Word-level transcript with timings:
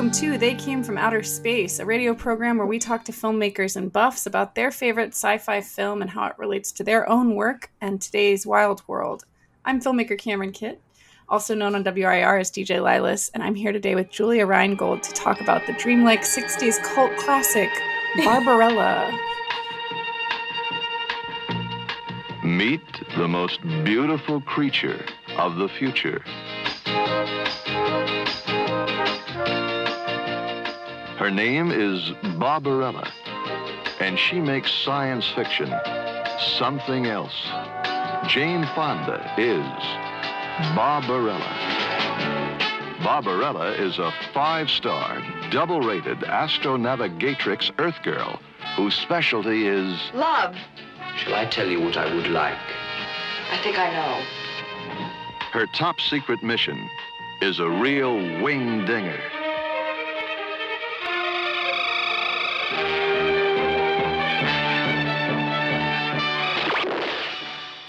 Welcome 0.00 0.18
to 0.22 0.38
They 0.38 0.54
Came 0.54 0.82
from 0.82 0.96
Outer 0.96 1.22
Space, 1.22 1.78
a 1.78 1.84
radio 1.84 2.14
program 2.14 2.56
where 2.56 2.66
we 2.66 2.78
talk 2.78 3.04
to 3.04 3.12
filmmakers 3.12 3.76
and 3.76 3.92
buffs 3.92 4.24
about 4.24 4.54
their 4.54 4.70
favorite 4.70 5.10
sci 5.10 5.36
fi 5.36 5.60
film 5.60 6.00
and 6.00 6.10
how 6.10 6.24
it 6.24 6.38
relates 6.38 6.72
to 6.72 6.82
their 6.82 7.06
own 7.06 7.34
work 7.34 7.70
and 7.82 8.00
today's 8.00 8.46
wild 8.46 8.82
world. 8.88 9.26
I'm 9.66 9.78
filmmaker 9.78 10.18
Cameron 10.18 10.52
Kitt, 10.52 10.80
also 11.28 11.54
known 11.54 11.74
on 11.74 11.84
WRIR 11.84 12.40
as 12.40 12.50
DJ 12.50 12.80
Lilas, 12.80 13.28
and 13.34 13.42
I'm 13.42 13.54
here 13.54 13.72
today 13.72 13.94
with 13.94 14.10
Julia 14.10 14.46
Reingold 14.46 15.02
to 15.02 15.12
talk 15.12 15.42
about 15.42 15.66
the 15.66 15.74
dreamlike 15.74 16.22
60s 16.22 16.82
cult 16.82 17.14
classic, 17.18 17.68
Barbarella. 18.24 19.12
Meet 22.42 22.80
the 23.18 23.28
most 23.28 23.60
beautiful 23.84 24.40
creature 24.40 25.04
of 25.36 25.56
the 25.56 25.68
future. 25.68 26.24
Her 31.20 31.30
name 31.30 31.70
is 31.70 32.12
Barbarella, 32.38 33.06
and 34.00 34.18
she 34.18 34.40
makes 34.40 34.72
science 34.72 35.28
fiction 35.32 35.70
something 36.56 37.04
else. 37.04 37.44
Jane 38.26 38.66
Fonda 38.74 39.30
is 39.36 39.62
Barbarella. 40.74 41.52
Barbarella 43.04 43.72
is 43.72 43.98
a 43.98 44.10
five-star, 44.32 45.22
double-rated 45.50 46.20
astronavigatrix 46.20 47.70
Earth 47.78 48.02
girl 48.02 48.40
whose 48.74 48.94
specialty 48.94 49.66
is 49.66 50.00
Love. 50.14 50.56
Shall 51.18 51.34
I 51.34 51.44
tell 51.44 51.68
you 51.68 51.82
what 51.82 51.98
I 51.98 52.14
would 52.14 52.28
like? 52.28 52.56
I 53.50 53.60
think 53.62 53.78
I 53.78 53.92
know. 53.92 54.24
her 55.52 55.66
top 55.74 56.00
secret 56.00 56.42
mission 56.42 56.88
is 57.42 57.58
a 57.58 57.68
real 57.68 58.14
wing 58.42 58.86
dinger. 58.86 59.20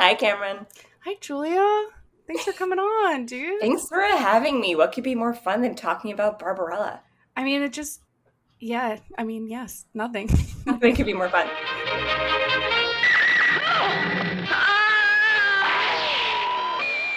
Hi, 0.01 0.15
Cameron. 0.15 0.65
Hi, 1.05 1.13
Julia. 1.21 1.63
Thanks 2.25 2.43
for 2.43 2.53
coming 2.53 2.79
on, 2.79 3.27
dude. 3.27 3.61
Thanks 3.61 3.87
for 3.87 4.01
having 4.01 4.59
me. 4.59 4.75
What 4.75 4.93
could 4.93 5.03
be 5.03 5.13
more 5.13 5.35
fun 5.35 5.61
than 5.61 5.75
talking 5.75 6.11
about 6.11 6.39
Barbarella? 6.39 7.01
I 7.37 7.43
mean, 7.43 7.61
it 7.61 7.71
just, 7.71 8.01
yeah, 8.59 8.97
I 9.15 9.23
mean, 9.23 9.47
yes, 9.47 9.85
nothing. 9.93 10.27
Nothing 10.65 10.95
could 10.95 11.05
be 11.05 11.13
more 11.13 11.29
fun. 11.29 11.47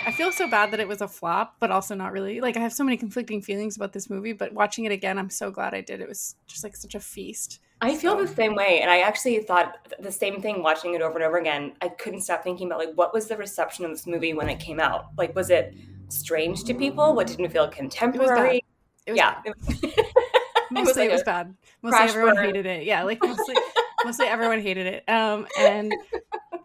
I 0.06 0.12
feel 0.14 0.30
so 0.30 0.46
bad 0.46 0.70
that 0.72 0.80
it 0.80 0.86
was 0.86 1.00
a 1.00 1.08
flop, 1.08 1.56
but 1.60 1.70
also 1.70 1.94
not 1.94 2.12
really. 2.12 2.42
Like, 2.42 2.58
I 2.58 2.60
have 2.60 2.74
so 2.74 2.84
many 2.84 2.98
conflicting 2.98 3.40
feelings 3.40 3.76
about 3.76 3.94
this 3.94 4.10
movie, 4.10 4.34
but 4.34 4.52
watching 4.52 4.84
it 4.84 4.92
again, 4.92 5.18
I'm 5.18 5.30
so 5.30 5.50
glad 5.50 5.72
I 5.72 5.80
did. 5.80 6.02
It 6.02 6.08
was 6.08 6.36
just 6.46 6.62
like 6.62 6.76
such 6.76 6.94
a 6.94 7.00
feast. 7.00 7.60
I 7.84 7.94
feel 7.94 8.16
So- 8.16 8.24
the 8.24 8.34
same 8.34 8.54
way, 8.54 8.80
and 8.80 8.90
I 8.90 9.00
actually 9.00 9.38
thought 9.40 9.76
the 9.98 10.12
same 10.12 10.40
thing 10.40 10.62
watching 10.62 10.94
it 10.94 11.02
over 11.02 11.16
and 11.16 11.24
over 11.24 11.38
again. 11.38 11.72
I 11.80 11.88
couldn't 11.88 12.22
stop 12.22 12.42
thinking 12.42 12.66
about 12.68 12.78
like 12.78 12.94
what 12.94 13.12
was 13.12 13.28
the 13.28 13.36
reception 13.36 13.84
of 13.84 13.90
this 13.90 14.06
movie 14.06 14.32
when 14.34 14.48
it 14.48 14.58
came 14.60 14.80
out. 14.80 15.06
Like, 15.16 15.34
was 15.34 15.50
it 15.50 15.74
strange 16.08 16.64
to 16.64 16.74
people? 16.74 17.14
What 17.14 17.26
didn't 17.26 17.50
feel 17.50 17.68
contemporary? 17.68 18.64
It 19.06 19.12
was 19.12 19.18
yeah, 19.18 19.40
bad. 19.44 19.54
it 19.82 20.14
mostly 20.70 21.02
like 21.02 21.10
it 21.10 21.12
was 21.12 21.22
bad. 21.22 21.54
Mostly 21.82 22.00
everyone 22.00 22.36
burn. 22.36 22.44
hated 22.46 22.66
it. 22.66 22.84
Yeah, 22.84 23.02
like 23.02 23.20
mostly, 23.22 23.54
mostly 24.04 24.26
everyone 24.26 24.60
hated 24.60 24.86
it. 24.86 25.08
Um, 25.08 25.46
and 25.58 25.92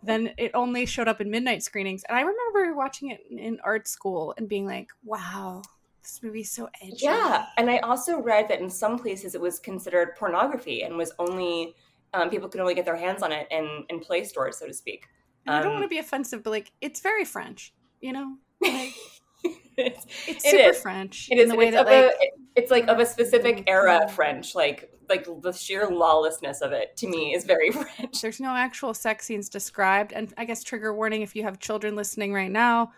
then 0.03 0.31
it 0.37 0.51
only 0.53 0.85
showed 0.85 1.07
up 1.07 1.19
in 1.19 1.29
midnight 1.29 1.63
screenings. 1.63 2.03
And 2.07 2.17
I 2.17 2.21
remember 2.21 2.75
watching 2.75 3.11
it 3.11 3.19
in 3.29 3.59
art 3.63 3.87
school 3.87 4.33
and 4.37 4.47
being 4.47 4.65
like, 4.65 4.89
"Wow, 5.03 5.63
this 6.11 6.23
movie's 6.23 6.51
so 6.51 6.69
edgy." 6.81 6.97
Yeah, 6.99 7.45
and 7.57 7.69
I 7.69 7.77
also 7.79 8.19
read 8.19 8.47
that 8.49 8.59
in 8.61 8.69
some 8.69 8.97
places 8.99 9.35
it 9.35 9.41
was 9.41 9.59
considered 9.59 10.15
pornography 10.17 10.83
and 10.83 10.97
was 10.97 11.11
only 11.19 11.75
um, 12.13 12.29
people 12.29 12.49
could 12.49 12.61
only 12.61 12.73
get 12.75 12.85
their 12.85 12.95
hands 12.95 13.21
on 13.23 13.31
it 13.31 13.47
in 13.51 13.85
in 13.89 13.99
play 13.99 14.23
stores, 14.23 14.57
so 14.57 14.67
to 14.67 14.73
speak. 14.73 15.05
And 15.45 15.55
I 15.55 15.59
don't 15.59 15.67
Um, 15.67 15.73
want 15.75 15.83
to 15.85 15.89
be 15.89 15.99
offensive, 15.99 16.43
but 16.43 16.49
like, 16.51 16.71
it's 16.81 16.99
very 17.01 17.23
French. 17.25 17.73
You 18.01 18.13
know, 18.13 18.35
like, 18.61 18.93
it's, 19.43 20.05
it's 20.27 20.45
It 20.45 20.51
super 20.51 20.69
is. 20.71 20.81
French 20.81 21.27
It 21.31 21.39
in 21.39 21.47
the 21.49 21.55
way 21.55 21.67
it's 21.67 21.75
that 21.75 21.85
like. 21.85 21.95
a, 21.95 22.07
it- 22.09 22.33
it's 22.55 22.71
like 22.71 22.87
of 22.89 22.99
a 22.99 23.05
specific 23.05 23.63
era 23.67 24.05
French, 24.09 24.53
like 24.53 24.91
like 25.07 25.25
the 25.41 25.53
sheer 25.53 25.87
lawlessness 25.87 26.59
of 26.61 26.71
it 26.73 26.97
to 26.97 27.07
me 27.07 27.33
is 27.33 27.45
very 27.45 27.71
French. 27.71 28.19
There's 28.21 28.41
no 28.41 28.49
actual 28.49 28.93
sex 28.93 29.25
scenes 29.25 29.47
described, 29.47 30.11
and 30.11 30.33
I 30.37 30.43
guess 30.43 30.61
trigger 30.63 30.93
warning 30.93 31.21
if 31.21 31.35
you 31.37 31.43
have 31.43 31.59
children 31.59 31.95
listening 31.95 32.33
right 32.33 32.51
now. 32.51 32.91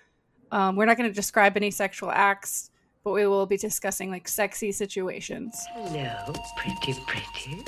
Um, 0.51 0.75
we're 0.77 0.85
not 0.85 0.97
going 0.97 1.09
to 1.09 1.13
describe 1.15 1.57
any 1.57 1.69
sexual 1.69 2.09
acts, 2.11 2.70
but 3.03 3.11
we 3.11 3.25
will 3.27 3.45
be 3.45 3.57
discussing 3.57 4.11
like 4.11 4.27
sexy 4.27 4.71
situations. 4.71 5.55
Hello, 5.73 6.33
pretty, 6.57 6.99
pretty. 7.07 7.63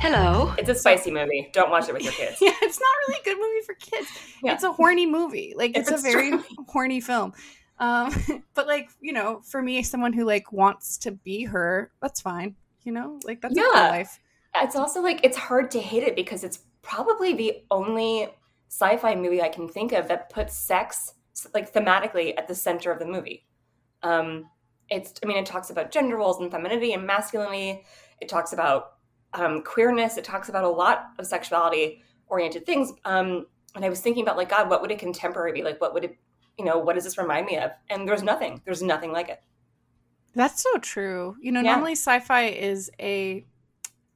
Hello. 0.00 0.54
It's 0.58 0.68
a 0.68 0.74
spicy 0.74 1.10
movie. 1.10 1.50
Don't 1.52 1.70
watch 1.70 1.88
it 1.88 1.92
with 1.92 2.04
your 2.04 2.12
kids. 2.20 2.38
Yeah, 2.40 2.52
it's 2.62 2.78
not 2.80 2.88
really 3.08 3.20
a 3.20 3.24
good 3.24 3.36
movie 3.40 3.64
for 3.66 3.74
kids. 3.74 4.08
Yeah. 4.42 4.54
It's 4.54 4.62
a 4.62 4.72
horny 4.72 5.06
movie. 5.06 5.54
Like 5.56 5.76
it's, 5.76 5.90
It's 5.90 6.00
a 6.00 6.02
very 6.02 6.28
extremely- 6.34 6.64
horny 6.68 7.00
film. 7.00 7.32
Um, 7.80 8.12
but 8.54 8.66
like 8.66 8.88
you 9.00 9.12
know, 9.12 9.40
for 9.44 9.60
me, 9.62 9.82
someone 9.82 10.12
who 10.12 10.24
like 10.24 10.52
wants 10.52 10.98
to 10.98 11.10
be 11.12 11.44
her, 11.44 11.90
that's 12.00 12.20
fine. 12.20 12.54
You 12.84 12.92
know, 12.92 13.18
like 13.24 13.40
that's 13.40 13.56
a 13.56 13.60
cool 13.60 13.72
Yeah. 13.74 13.88
life. 13.90 14.20
It's 14.56 14.76
also 14.76 15.00
like 15.02 15.20
it's 15.24 15.36
hard 15.36 15.70
to 15.72 15.80
hate 15.80 16.02
it 16.04 16.16
because 16.16 16.42
it's 16.44 16.60
probably 16.82 17.34
the 17.34 17.62
only 17.70 18.28
sci-fi 18.70 19.14
movie 19.14 19.42
I 19.42 19.48
can 19.48 19.68
think 19.68 19.92
of 19.92 20.08
that 20.08 20.30
puts 20.30 20.56
sex 20.56 21.14
like 21.54 21.72
thematically 21.72 22.34
at 22.36 22.48
the 22.48 22.54
center 22.54 22.90
of 22.90 22.98
the 22.98 23.06
movie. 23.06 23.46
Um, 24.02 24.46
it's 24.90 25.14
I 25.22 25.26
mean 25.26 25.36
it 25.36 25.46
talks 25.46 25.70
about 25.70 25.90
gender 25.90 26.16
roles 26.16 26.40
and 26.40 26.50
femininity 26.50 26.92
and 26.92 27.06
masculinity. 27.06 27.84
It 28.20 28.28
talks 28.28 28.52
about 28.52 28.94
um, 29.34 29.62
queerness. 29.62 30.16
It 30.16 30.24
talks 30.24 30.48
about 30.48 30.64
a 30.64 30.68
lot 30.68 31.10
of 31.18 31.26
sexuality 31.26 32.02
oriented 32.28 32.64
things. 32.66 32.92
Um, 33.04 33.46
and 33.74 33.84
I 33.84 33.88
was 33.88 34.00
thinking 34.00 34.22
about 34.22 34.36
like 34.36 34.48
God, 34.48 34.70
what 34.70 34.80
would 34.82 34.90
a 34.90 34.96
contemporary 34.96 35.52
be 35.52 35.62
like? 35.62 35.80
What 35.80 35.94
would 35.94 36.04
it 36.04 36.16
you 36.58 36.64
know 36.64 36.78
what 36.78 36.94
does 36.94 37.04
this 37.04 37.18
remind 37.18 37.46
me 37.46 37.58
of? 37.58 37.70
And 37.90 38.08
there's 38.08 38.22
nothing. 38.22 38.62
There's 38.64 38.82
nothing 38.82 39.12
like 39.12 39.28
it. 39.28 39.40
That's 40.34 40.62
so 40.62 40.78
true. 40.78 41.36
You 41.40 41.52
know, 41.52 41.60
Yeah. 41.60 41.72
normally 41.72 41.92
sci-fi 41.92 42.44
is 42.46 42.90
a 43.00 43.44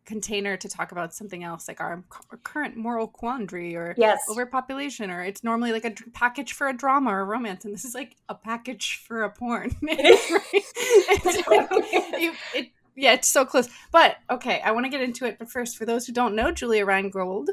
container 0.05 0.57
to 0.57 0.69
talk 0.69 0.91
about 0.93 1.15
something 1.15 1.45
else, 1.45 1.69
like 1.69 1.81
our, 1.81 2.03
current 2.43 2.77
moral 2.77 3.07
quandary 3.07 3.77
or 3.77 3.95
Yes. 3.97 4.21
overpopulation, 4.31 5.11
or 5.11 5.23
it's 5.23 5.45
normally 5.45 5.73
like 5.73 5.85
a 5.85 5.93
package 6.13 6.53
for 6.55 6.69
a 6.69 6.73
drama 6.77 7.11
or 7.11 7.21
a 7.21 7.25
romance, 7.25 7.65
and 7.65 7.73
this 7.73 7.85
is 7.85 7.95
like 7.95 8.17
a 8.29 8.35
package 8.35 9.01
for 9.07 9.23
a 9.25 9.31
porn. 9.31 9.77
It's 9.83 11.47
like- 11.49 11.71
you- 12.21 12.33
it- 12.55 12.71
yeah, 12.95 13.15
it's 13.15 13.29
so 13.29 13.47
close. 13.47 13.69
But 13.91 14.17
okay, 14.29 14.61
I 14.63 14.73
want 14.73 14.85
to 14.85 14.91
get 14.91 15.01
into 15.01 15.25
it. 15.25 15.39
But 15.39 15.51
first, 15.51 15.79
for 15.79 15.87
those 15.87 16.07
who 16.07 16.13
don't 16.13 16.35
know, 16.35 16.53
Julia 16.53 16.85
Reingold, 16.85 17.49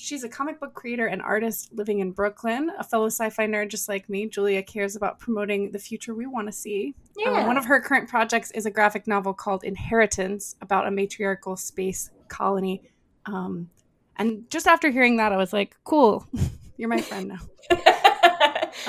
she's 0.00 0.22
a 0.24 0.28
comic 0.28 0.58
book 0.60 0.72
creator 0.74 1.06
and 1.08 1.20
artist 1.20 1.70
living 1.72 1.98
in 1.98 2.12
Brooklyn, 2.12 2.70
a 2.78 2.84
fellow 2.84 3.06
sci-fi 3.06 3.46
nerd 3.46 3.68
just 3.68 3.88
like 3.88 4.08
me. 4.08 4.26
Julia 4.26 4.62
cares 4.62 4.94
about 4.96 5.18
promoting 5.18 5.72
the 5.72 5.78
future 5.78 6.14
we 6.14 6.24
want 6.24 6.46
to 6.46 6.52
see. 6.52 6.94
Um, 7.26 7.34
Yeah. 7.34 7.46
one 7.46 7.56
of 7.58 7.64
her 7.64 7.80
current 7.80 8.08
projects 8.08 8.50
is 8.52 8.64
a 8.64 8.70
graphic 8.70 9.06
novel 9.08 9.34
called 9.34 9.64
Inheritance 9.64 10.54
about 10.62 10.86
a 10.86 10.90
matriarchal 10.90 11.56
space 11.56 12.10
colony. 12.28 12.80
Um, 13.26 13.68
and 14.16 14.48
just 14.50 14.66
after 14.68 14.90
hearing 14.90 15.16
that, 15.18 15.32
I 15.32 15.36
was 15.36 15.52
like, 15.52 15.76
cool, 15.84 16.26
you're 16.76 16.88
my 16.88 17.00
friend 17.00 17.28
now. 17.28 17.38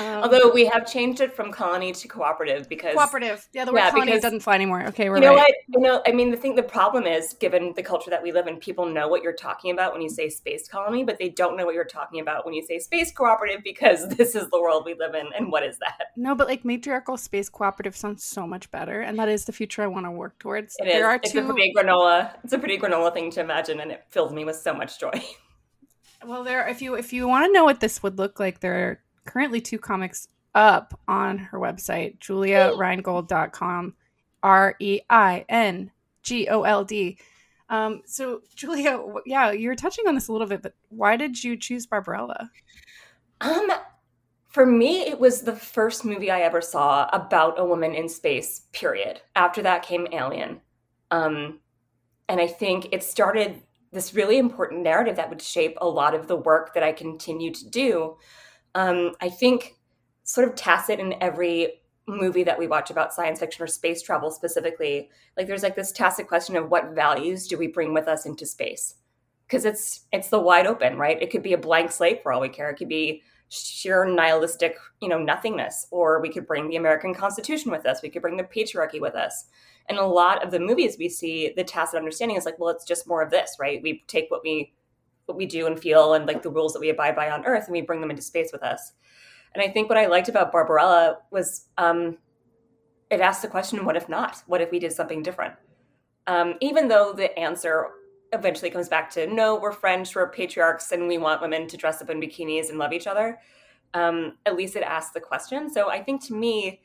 Um, 0.00 0.22
Although 0.22 0.50
we 0.52 0.64
have 0.64 0.90
changed 0.90 1.20
it 1.20 1.34
from 1.36 1.52
colony 1.52 1.92
to 1.92 2.08
cooperative 2.08 2.68
because 2.68 2.94
Cooperative. 2.94 3.46
Yeah, 3.52 3.66
the 3.66 3.72
word 3.72 3.78
Yeah, 3.78 3.90
colony 3.90 4.06
because- 4.12 4.22
doesn't 4.22 4.40
fly 4.40 4.54
anymore. 4.54 4.84
Okay, 4.86 5.10
we're 5.10 5.16
you 5.16 5.20
know 5.22 5.34
right. 5.34 5.38
what? 5.38 5.54
You 5.68 5.80
know, 5.80 6.02
I 6.06 6.12
mean, 6.12 6.30
the 6.30 6.36
thing, 6.36 6.54
the 6.54 6.62
problem 6.62 7.06
is, 7.06 7.34
given 7.34 7.74
the 7.76 7.82
culture 7.82 8.08
that 8.10 8.22
we 8.22 8.32
live 8.32 8.46
in, 8.46 8.56
people 8.56 8.86
know 8.86 9.08
what 9.08 9.22
you're 9.22 9.32
talking 9.34 9.70
about 9.72 9.92
when 9.92 10.00
you 10.02 10.08
say 10.08 10.28
space 10.30 10.66
colony, 10.68 11.04
but 11.04 11.18
they 11.18 11.28
don't 11.28 11.56
know 11.56 11.66
what 11.66 11.74
you're 11.74 11.84
talking 11.84 12.20
about 12.20 12.44
when 12.46 12.54
you 12.54 12.64
say 12.64 12.78
space 12.78 13.12
cooperative 13.12 13.60
because 13.62 14.08
this 14.16 14.34
is 14.34 14.48
the 14.50 14.60
world 14.60 14.84
we 14.86 14.94
live 14.94 15.14
in, 15.14 15.26
and 15.36 15.52
what 15.52 15.62
is 15.62 15.78
that? 15.80 15.98
No, 16.16 16.34
but 16.34 16.48
like 16.48 16.64
matriarchal 16.64 17.16
space 17.18 17.48
cooperative 17.50 17.94
sounds 17.94 18.24
so 18.24 18.46
much 18.46 18.70
better, 18.70 19.00
and 19.02 19.18
that 19.18 19.28
is 19.28 19.44
the 19.44 19.52
future 19.52 19.82
I 19.82 19.86
want 19.88 20.06
to 20.06 20.10
work 20.10 20.38
towards. 20.38 20.76
It 20.80 20.86
is. 20.88 20.92
there 20.94 21.06
are 21.06 21.16
it's 21.16 21.32
two. 21.32 21.40
a 21.40 21.44
pretty 21.52 21.72
granola. 21.76 22.30
It's 22.42 22.52
a 22.52 22.58
pretty 22.58 22.78
granola 22.78 23.12
thing 23.12 23.30
to 23.32 23.40
imagine, 23.40 23.80
and 23.80 23.90
it 23.92 24.04
fills 24.08 24.32
me 24.32 24.44
with 24.44 24.56
so 24.56 24.72
much 24.72 24.98
joy. 24.98 25.12
Well, 26.22 26.44
there. 26.44 26.68
If 26.68 26.82
you 26.82 26.96
if 26.96 27.14
you 27.14 27.26
want 27.26 27.46
to 27.46 27.52
know 27.52 27.64
what 27.64 27.80
this 27.80 28.02
would 28.02 28.18
look 28.18 28.38
like, 28.38 28.60
there 28.60 28.74
are 28.74 29.00
currently 29.24 29.60
two 29.60 29.78
comics 29.78 30.28
up 30.54 30.98
on 31.06 31.38
her 31.38 31.58
website, 31.58 32.18
juliareingold.com, 32.18 33.94
R 34.42 34.74
E 34.78 35.00
I 35.08 35.44
N 35.48 35.90
G 36.22 36.48
O 36.48 36.62
L 36.62 36.84
D. 36.84 37.18
Um, 37.68 38.02
so, 38.04 38.42
Julia, 38.56 39.00
yeah, 39.26 39.52
you're 39.52 39.76
touching 39.76 40.08
on 40.08 40.14
this 40.14 40.28
a 40.28 40.32
little 40.32 40.46
bit, 40.46 40.60
but 40.60 40.74
why 40.88 41.16
did 41.16 41.42
you 41.42 41.56
choose 41.56 41.86
Barbarella? 41.86 42.50
Um, 43.40 43.70
for 44.48 44.66
me, 44.66 45.02
it 45.02 45.18
was 45.18 45.42
the 45.42 45.54
first 45.54 46.04
movie 46.04 46.30
I 46.30 46.40
ever 46.40 46.60
saw 46.60 47.08
about 47.12 47.60
a 47.60 47.64
woman 47.64 47.94
in 47.94 48.08
space. 48.08 48.62
Period. 48.72 49.20
After 49.36 49.62
that 49.62 49.84
came 49.84 50.08
Alien, 50.12 50.60
um, 51.12 51.60
and 52.28 52.40
I 52.40 52.48
think 52.48 52.88
it 52.90 53.04
started 53.04 53.62
this 53.92 54.14
really 54.14 54.38
important 54.38 54.82
narrative 54.82 55.16
that 55.16 55.30
would 55.30 55.42
shape 55.42 55.76
a 55.80 55.88
lot 55.88 56.14
of 56.14 56.26
the 56.26 56.36
work 56.36 56.74
that 56.74 56.82
I 56.82 56.92
continue 56.92 57.52
to 57.52 57.70
do. 57.70 58.16
Um, 58.74 59.12
I 59.20 59.28
think, 59.28 59.76
sort 60.24 60.48
of 60.48 60.54
tacit 60.54 61.00
in 61.00 61.14
every 61.20 61.80
movie 62.06 62.44
that 62.44 62.58
we 62.58 62.66
watch 62.66 62.90
about 62.90 63.12
science 63.12 63.40
fiction 63.40 63.62
or 63.62 63.66
space 63.66 64.02
travel 64.02 64.30
specifically, 64.30 65.10
like 65.36 65.46
there's 65.46 65.62
like 65.62 65.76
this 65.76 65.92
tacit 65.92 66.28
question 66.28 66.56
of 66.56 66.70
what 66.70 66.94
values 66.94 67.46
do 67.46 67.58
we 67.58 67.66
bring 67.66 67.94
with 67.94 68.08
us 68.08 68.26
into 68.26 68.46
space? 68.46 68.94
Because 69.46 69.64
it's 69.64 70.06
it's 70.12 70.28
the 70.28 70.40
wide 70.40 70.66
open, 70.66 70.96
right? 70.96 71.20
It 71.20 71.30
could 71.30 71.42
be 71.42 71.52
a 71.52 71.58
blank 71.58 71.90
slate 71.90 72.22
for 72.22 72.32
all 72.32 72.40
we 72.40 72.48
care. 72.48 72.70
It 72.70 72.76
could 72.76 72.88
be 72.88 73.22
sheer 73.48 74.04
nihilistic, 74.04 74.76
you 75.00 75.08
know, 75.08 75.18
nothingness, 75.18 75.88
or 75.90 76.20
we 76.20 76.32
could 76.32 76.46
bring 76.46 76.68
the 76.68 76.76
American 76.76 77.12
Constitution 77.12 77.72
with 77.72 77.84
us. 77.84 78.00
We 78.00 78.08
could 78.08 78.22
bring 78.22 78.36
the 78.36 78.44
patriarchy 78.44 79.00
with 79.00 79.14
us. 79.14 79.46
And 79.88 79.98
a 79.98 80.06
lot 80.06 80.44
of 80.44 80.52
the 80.52 80.60
movies 80.60 80.96
we 80.98 81.08
see, 81.08 81.52
the 81.56 81.64
tacit 81.64 81.98
understanding 81.98 82.36
is 82.36 82.44
like, 82.44 82.60
well, 82.60 82.68
it's 82.68 82.84
just 82.84 83.08
more 83.08 83.22
of 83.22 83.30
this, 83.30 83.56
right? 83.58 83.82
We 83.82 84.04
take 84.06 84.30
what 84.30 84.42
we 84.44 84.72
what 85.30 85.38
we 85.38 85.46
do 85.46 85.66
and 85.66 85.78
feel 85.78 86.14
and 86.14 86.26
like 86.26 86.42
the 86.42 86.50
rules 86.50 86.72
that 86.72 86.80
we 86.80 86.90
abide 86.90 87.14
by 87.14 87.30
on 87.30 87.46
Earth, 87.46 87.64
and 87.66 87.72
we 87.72 87.80
bring 87.80 88.00
them 88.00 88.10
into 88.10 88.22
space 88.22 88.50
with 88.52 88.62
us. 88.62 88.92
And 89.54 89.62
I 89.62 89.68
think 89.68 89.88
what 89.88 89.98
I 89.98 90.06
liked 90.06 90.28
about 90.28 90.52
Barbarella 90.52 91.18
was 91.30 91.66
um, 91.78 92.18
it 93.10 93.20
asked 93.20 93.42
the 93.42 93.48
question, 93.48 93.84
what 93.84 93.96
if 93.96 94.08
not? 94.08 94.42
What 94.46 94.60
if 94.60 94.70
we 94.70 94.78
did 94.78 94.92
something 94.92 95.22
different? 95.22 95.54
Um, 96.26 96.54
even 96.60 96.88
though 96.88 97.12
the 97.12 97.36
answer 97.38 97.88
eventually 98.32 98.70
comes 98.70 98.88
back 98.88 99.10
to 99.10 99.26
no, 99.26 99.58
we're 99.58 99.72
French, 99.72 100.14
we're 100.14 100.30
patriarchs, 100.30 100.92
and 100.92 101.08
we 101.08 101.18
want 101.18 101.40
women 101.40 101.66
to 101.68 101.76
dress 101.76 102.02
up 102.02 102.10
in 102.10 102.20
bikinis 102.20 102.68
and 102.68 102.78
love 102.78 102.92
each 102.92 103.06
other. 103.06 103.38
Um, 103.94 104.36
at 104.46 104.56
least 104.56 104.76
it 104.76 104.82
asked 104.84 105.14
the 105.14 105.20
question. 105.20 105.72
So 105.72 105.90
I 105.90 106.02
think 106.02 106.24
to 106.26 106.34
me, 106.34 106.80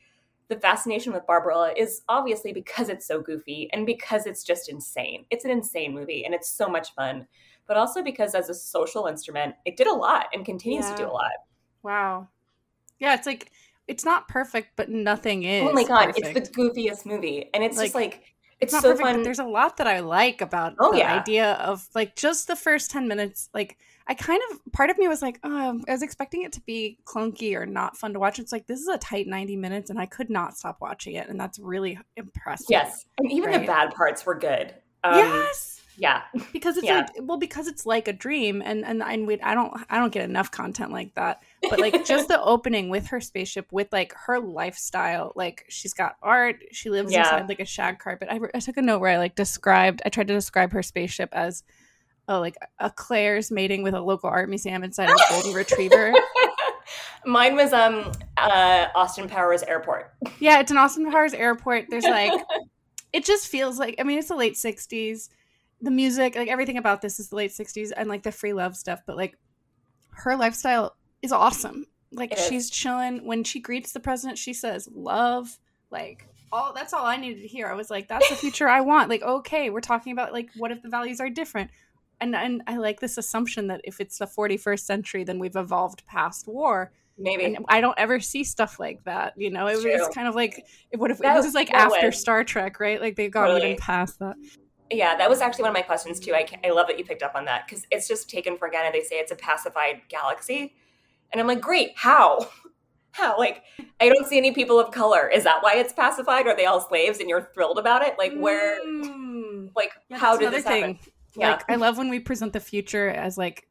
the 0.47 0.59
fascination 0.59 1.13
with 1.13 1.25
Barbarella 1.25 1.73
is 1.75 2.01
obviously 2.07 2.53
because 2.53 2.89
it's 2.89 3.07
so 3.07 3.19
goofy 3.21 3.69
and 3.73 3.85
because 3.85 4.25
it's 4.25 4.43
just 4.43 4.69
insane. 4.69 5.25
It's 5.31 5.45
an 5.45 5.51
insane 5.51 5.93
movie 5.93 6.25
and 6.25 6.33
it's 6.33 6.49
so 6.49 6.67
much 6.67 6.93
fun, 6.93 7.27
but 7.67 7.77
also 7.77 8.03
because 8.03 8.35
as 8.35 8.49
a 8.49 8.53
social 8.53 9.07
instrument, 9.07 9.55
it 9.65 9.77
did 9.77 9.87
a 9.87 9.93
lot 9.93 10.27
and 10.33 10.45
continues 10.45 10.85
Yeah. 10.85 10.95
to 10.95 11.03
do 11.03 11.09
a 11.09 11.11
lot. 11.13 11.31
Wow. 11.83 12.27
Yeah, 12.99 13.13
it's 13.13 13.25
like 13.27 13.51
it's 13.87 14.03
not 14.05 14.27
perfect, 14.27 14.69
but 14.75 14.89
nothing 14.89 15.43
is. 15.43 15.67
oh 15.67 15.73
my 15.73 15.83
god, 15.83 16.07
perfect. 16.07 16.37
it's 16.37 16.49
the 16.49 16.55
goofiest 16.55 17.05
movie, 17.05 17.49
and 17.53 17.63
it's 17.63 17.77
just 17.79 17.93
Like, 17.93 18.13
like 18.13 18.21
it's, 18.59 18.71
it's 18.71 18.73
not 18.73 18.81
so 18.81 18.91
perfect, 18.91 19.05
fun. 19.07 19.15
but 19.17 19.23
there's 19.23 19.39
a 19.39 19.43
lot 19.43 19.77
that 19.77 19.85
I 19.87 19.99
like 19.99 20.41
about 20.41 20.73
Oh, 20.79 20.91
the 20.93 20.99
yeah. 20.99 21.19
idea 21.19 21.53
of 21.53 21.87
like 21.93 22.15
just 22.15 22.47
the 22.47 22.55
first 22.55 22.89
10 22.89 23.07
minutes. 23.07 23.49
Like, 23.53 23.77
I 24.07 24.13
kind 24.13 24.41
of, 24.51 24.71
part 24.71 24.89
of 24.89 24.97
me 24.97 25.07
was 25.07 25.21
like, 25.21 25.39
oh, 25.43 25.81
I 25.87 25.91
was 25.91 26.01
expecting 26.03 26.43
it 26.43 26.51
to 26.53 26.61
be 26.61 26.97
clunky 27.05 27.53
or 27.55 27.65
not 27.65 27.97
fun 27.97 28.13
to 28.13 28.19
watch. 28.19 28.39
It's 28.39 28.51
like, 28.51 28.65
this 28.65 28.79
is 28.79 28.87
a 28.87 28.97
tight 28.97 29.27
90 29.27 29.55
minutes, 29.57 29.89
and 29.89 29.99
I 29.99 30.05
could 30.05 30.29
not 30.29 30.57
stop 30.57 30.77
watching 30.79 31.15
it. 31.15 31.27
And 31.27 31.39
that's 31.39 31.59
really 31.59 31.99
impressive. 32.15 32.67
yes, 32.69 33.05
and 33.19 33.31
even 33.31 33.51
the 33.51 33.59
bad 33.67 33.93
parts 33.93 34.25
were 34.25 34.35
good. 34.35 34.73
Um, 35.03 35.17
yes. 35.19 35.74
Yeah, 35.97 36.21
Because 36.53 36.77
it's 36.77 36.85
Yeah. 36.85 36.97
like, 36.99 37.09
well, 37.21 37.37
because 37.37 37.67
it's 37.67 37.85
like 37.85 38.07
a 38.07 38.13
dream, 38.13 38.61
and 38.63 38.83
and 38.85 39.01
and 39.01 39.25
we, 39.27 39.39
I 39.41 39.53
don't, 39.53 39.73
I 39.89 39.97
don't 39.97 40.11
get 40.11 40.23
enough 40.29 40.51
content 40.51 40.91
like 40.91 41.13
that. 41.15 41.41
But 41.69 41.79
like 41.79 42.05
just 42.05 42.27
the 42.29 42.41
opening 42.41 42.89
with 42.89 43.07
her 43.07 43.21
spaceship, 43.21 43.71
with 43.71 43.91
like 43.93 44.13
her 44.25 44.39
lifestyle, 44.39 45.31
like 45.35 45.65
she's 45.69 45.93
got 45.93 46.15
art, 46.21 46.57
she 46.71 46.89
lives 46.89 47.11
Yeah. 47.11 47.19
inside 47.19 47.47
like 47.49 47.59
a 47.59 47.65
shag 47.65 47.99
carpet. 47.99 48.27
I, 48.31 48.39
I 48.53 48.59
took 48.59 48.77
a 48.77 48.81
note 48.81 48.99
where 48.99 49.11
I 49.11 49.17
like 49.17 49.35
described, 49.35 50.01
I 50.05 50.09
tried 50.09 50.27
to 50.27 50.33
describe 50.33 50.71
her 50.73 50.83
spaceship 50.83 51.29
as, 51.31 51.63
oh, 52.27 52.39
like 52.39 52.55
a 52.79 52.89
Claire's 52.89 53.51
mating 53.51 53.83
with 53.83 53.93
a 53.93 54.01
local 54.01 54.29
art 54.29 54.49
museum 54.49 54.83
inside 54.83 55.09
a 55.09 55.15
golden 55.29 55.53
retriever. 55.61 56.13
mine 57.25 57.55
was 57.55 57.73
um 57.73 58.11
uh 58.37 58.87
Austin 58.95 59.27
Powers 59.27 59.63
Airport. 59.63 60.11
Yeah, 60.39 60.59
it's 60.59 60.71
an 60.71 60.77
Austin 60.77 61.09
Powers 61.11 61.33
airport. 61.33 61.85
There's 61.89 62.03
like, 62.03 62.33
it 63.13 63.25
just 63.25 63.47
feels 63.47 63.79
like, 63.79 63.95
I 63.99 64.03
mean, 64.03 64.19
it's 64.19 64.27
the 64.27 64.35
late 64.35 64.55
60s. 64.55 65.29
The 65.85 65.91
music, 65.91 66.35
like 66.35 66.47
everything 66.47 66.77
about 66.77 67.01
this 67.01 67.19
is 67.19 67.29
the 67.29 67.35
late 67.35 67.51
60s 67.51 67.91
and 67.95 68.09
like 68.09 68.23
the 68.23 68.31
free 68.31 68.53
love 68.53 68.75
stuff, 68.75 69.01
but 69.05 69.15
like 69.15 69.37
her 70.11 70.35
lifestyle 70.35 70.95
is 71.21 71.31
awesome. 71.31 71.85
Like 72.11 72.31
It 72.31 72.39
is. 72.39 72.47
she's 72.47 72.69
chilling. 72.69 73.25
When 73.25 73.43
she 73.43 73.59
greets 73.59 73.91
the 73.91 73.99
president, 73.99 74.37
she 74.39 74.53
says, 74.53 74.89
love. 74.91 75.59
Like, 75.91 76.27
all 76.51 76.73
that's 76.73 76.91
all 76.93 77.05
I 77.05 77.17
needed 77.17 77.41
to 77.43 77.47
hear. 77.47 77.67
I 77.67 77.75
was 77.75 77.89
like, 77.91 78.07
that's 78.07 78.27
the 78.29 78.35
future 78.35 78.67
I 78.67 78.81
want. 78.81 79.09
Like, 79.09 79.21
okay, 79.21 79.69
we're 79.69 79.79
talking 79.81 80.11
about 80.11 80.33
like, 80.33 80.49
what 80.57 80.71
if 80.71 80.81
the 80.81 80.89
values 80.89 81.19
are 81.19 81.29
different? 81.29 81.69
And, 82.19 82.35
and 82.35 82.63
I 82.65 82.77
like 82.77 82.99
this 82.99 83.17
assumption 83.17 83.67
that 83.67 83.81
if 83.83 83.99
it's 83.99 84.17
the 84.17 84.25
41st 84.25 84.79
century, 84.79 85.23
then 85.23 85.37
we've 85.37 85.55
evolved 85.55 86.05
past 86.07 86.47
war 86.47 86.91
Maybe 87.17 87.45
and 87.45 87.65
I 87.69 87.79
don't 87.79 87.97
ever 87.97 88.19
see 88.19 88.43
stuff 88.43 88.77
like 88.79 89.03
that. 89.05 89.33
You 89.37 89.49
know, 89.49 89.67
it 89.67 89.75
was 89.75 90.09
kind 90.13 90.27
of 90.27 90.35
like 90.35 90.65
what 90.95 91.11
if 91.11 91.19
That- 91.19 91.35
this 91.37 91.45
is 91.45 91.53
like 91.53 91.71
after 91.71 92.11
Star 92.11 92.43
Trek, 92.43 92.79
right? 92.79 92.99
Like 92.99 93.15
they've 93.15 93.31
gone 93.31 93.47
Totally. 93.47 93.71
even 93.71 93.79
past 93.79 94.19
that. 94.19 94.35
Yeah, 94.91 95.15
that 95.15 95.29
was 95.29 95.41
actually 95.41 95.63
one 95.63 95.71
of 95.71 95.75
my 95.75 95.81
questions 95.81 96.19
too. 96.19 96.33
I 96.33 96.45
I 96.63 96.69
love 96.71 96.87
that 96.87 96.97
you 96.97 97.05
picked 97.05 97.23
up 97.23 97.35
on 97.35 97.45
that 97.45 97.67
because 97.67 97.85
it's 97.91 98.07
just 98.07 98.29
taken 98.29 98.57
for 98.57 98.69
granted. 98.69 98.93
They 98.99 99.05
say 99.05 99.15
it's 99.15 99.31
a 99.31 99.35
pacified 99.35 100.01
galaxy, 100.09 100.75
and 101.31 101.41
I'm 101.41 101.47
like, 101.47 101.61
great, 101.61 101.91
how? 101.95 102.49
How? 103.11 103.37
Like, 103.39 103.63
I 104.01 104.09
don't 104.09 104.27
see 104.27 104.37
any 104.37 104.51
people 104.51 104.77
of 104.77 104.91
color. 104.91 105.29
Is 105.29 105.45
that 105.45 105.59
why 105.61 105.75
it's 105.77 105.93
pacified? 105.93 106.47
Are 106.47 106.55
they 106.57 106.65
all 106.65 106.81
slaves 106.81 107.21
and 107.21 107.29
you're 107.29 107.49
thrilled 107.53 107.79
about 107.79 108.01
it? 108.01 108.15
Like, 108.17 108.33
where? 108.35 108.85
Mm. 108.85 109.69
Like, 109.73 109.91
Yeah, 110.09 110.17
how 110.17 110.35
did 110.35 110.51
this 110.51 110.65
happen? 110.65 110.99
Yeah. 111.37 111.51
Like 111.51 111.71
I 111.71 111.75
love 111.75 111.97
when 111.97 112.09
we 112.09 112.19
present 112.19 112.51
the 112.51 112.59
future 112.59 113.07
as 113.07 113.37
like 113.37 113.69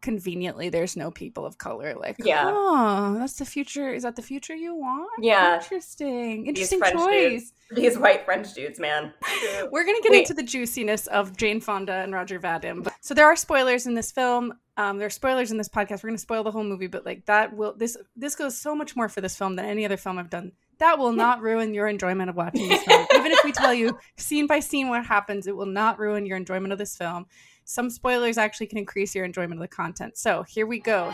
conveniently 0.00 0.68
there's 0.68 0.96
no 0.96 1.10
people 1.10 1.44
of 1.44 1.58
color. 1.58 1.94
Like, 1.94 2.16
Yeah. 2.18 2.44
oh, 2.46 3.16
that's 3.18 3.34
the 3.34 3.44
future. 3.44 3.92
Is 3.92 4.02
that 4.04 4.16
the 4.16 4.22
future 4.22 4.54
you 4.54 4.74
want? 4.74 5.10
Yeah. 5.20 5.56
interesting, 5.56 6.46
interesting 6.46 6.78
French 6.78 6.94
choice. 6.96 7.30
dudes. 7.40 7.52
These 7.72 7.98
white 7.98 8.24
French 8.24 8.52
dudes, 8.54 8.80
man. 8.80 9.12
We're 9.70 9.84
gonna 9.84 10.00
get 10.02 10.10
Wait. 10.10 10.20
into 10.20 10.34
the 10.34 10.42
juiciness 10.42 11.06
of 11.06 11.36
Jane 11.36 11.60
Fonda 11.60 11.92
and 11.92 12.12
Roger 12.12 12.40
Vadim. 12.40 12.82
But- 12.84 12.94
So 13.00 13.14
there 13.14 13.26
are 13.26 13.36
spoilers 13.36 13.86
in 13.86 13.94
this 13.94 14.10
film. 14.10 14.54
Um, 14.76 14.98
there 14.98 15.06
are 15.06 15.10
spoilers 15.10 15.50
in 15.52 15.58
this 15.58 15.68
podcast. 15.68 16.02
We're 16.02 16.08
gonna 16.10 16.18
spoil 16.18 16.42
the 16.42 16.50
whole 16.50 16.64
movie, 16.64 16.86
but 16.88 17.04
like 17.06 17.26
that 17.26 17.54
will 17.54 17.74
this 17.76 17.96
this 18.16 18.34
goes 18.34 18.56
so 18.58 18.74
much 18.74 18.96
more 18.96 19.08
for 19.08 19.20
this 19.20 19.36
film 19.36 19.54
than 19.56 19.66
any 19.66 19.84
other 19.84 19.96
film 19.96 20.18
I've 20.18 20.30
done. 20.30 20.52
That 20.78 20.98
will 20.98 21.12
not 21.12 21.42
ruin 21.42 21.74
your 21.74 21.86
enjoyment 21.88 22.30
of 22.30 22.36
watching 22.36 22.66
this 22.68 22.82
film. 22.84 23.06
Even 23.14 23.32
if 23.32 23.44
we 23.44 23.52
tell 23.52 23.74
you 23.74 23.98
scene 24.16 24.46
by 24.46 24.60
scene 24.60 24.88
what 24.88 25.04
happens, 25.04 25.46
it 25.46 25.54
will 25.54 25.66
not 25.66 25.98
ruin 25.98 26.24
your 26.24 26.38
enjoyment 26.38 26.72
of 26.72 26.78
this 26.78 26.96
film. 26.96 27.26
Some 27.70 27.88
spoilers 27.88 28.36
actually 28.36 28.66
can 28.66 28.78
increase 28.78 29.14
your 29.14 29.24
enjoyment 29.24 29.52
of 29.52 29.60
the 29.60 29.68
content. 29.68 30.18
So 30.18 30.42
here 30.42 30.66
we 30.66 30.80
go. 30.80 31.04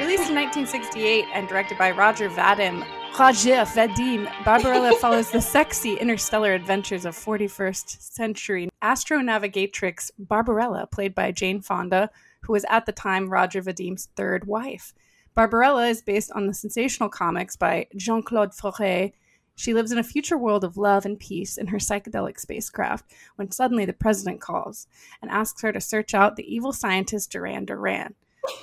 Released 0.00 0.28
in 0.28 0.34
1968 0.34 1.26
and 1.32 1.46
directed 1.46 1.78
by 1.78 1.92
Roger 1.92 2.28
Vadim, 2.28 2.84
Roger 3.16 3.64
Vadim, 3.64 4.28
Barbarella 4.44 4.96
follows 5.00 5.30
the 5.30 5.40
sexy 5.40 5.94
interstellar 5.94 6.52
adventures 6.52 7.04
of 7.04 7.14
41st 7.14 8.02
century 8.02 8.68
astronavigatrix 8.82 10.10
Barbarella, 10.18 10.88
played 10.88 11.14
by 11.14 11.30
Jane 11.30 11.60
Fonda, 11.60 12.10
who 12.40 12.52
was 12.52 12.64
at 12.68 12.84
the 12.84 12.90
time 12.90 13.30
Roger 13.30 13.62
Vadim's 13.62 14.08
third 14.16 14.48
wife. 14.48 14.94
Barbarella 15.36 15.86
is 15.86 16.02
based 16.02 16.32
on 16.32 16.48
the 16.48 16.54
sensational 16.54 17.08
comics 17.08 17.54
by 17.54 17.86
Jean 17.94 18.20
Claude 18.20 18.52
Forest. 18.52 19.12
She 19.56 19.74
lives 19.74 19.92
in 19.92 19.98
a 19.98 20.04
future 20.04 20.36
world 20.36 20.64
of 20.64 20.76
love 20.76 21.04
and 21.06 21.18
peace 21.18 21.56
in 21.56 21.68
her 21.68 21.78
psychedelic 21.78 22.40
spacecraft 22.40 23.12
when 23.36 23.50
suddenly 23.50 23.84
the 23.84 23.92
president 23.92 24.40
calls 24.40 24.88
and 25.22 25.30
asks 25.30 25.62
her 25.62 25.72
to 25.72 25.80
search 25.80 26.14
out 26.14 26.36
the 26.36 26.54
evil 26.54 26.72
scientist 26.72 27.30
Duran 27.30 27.64
Duran. 27.64 28.14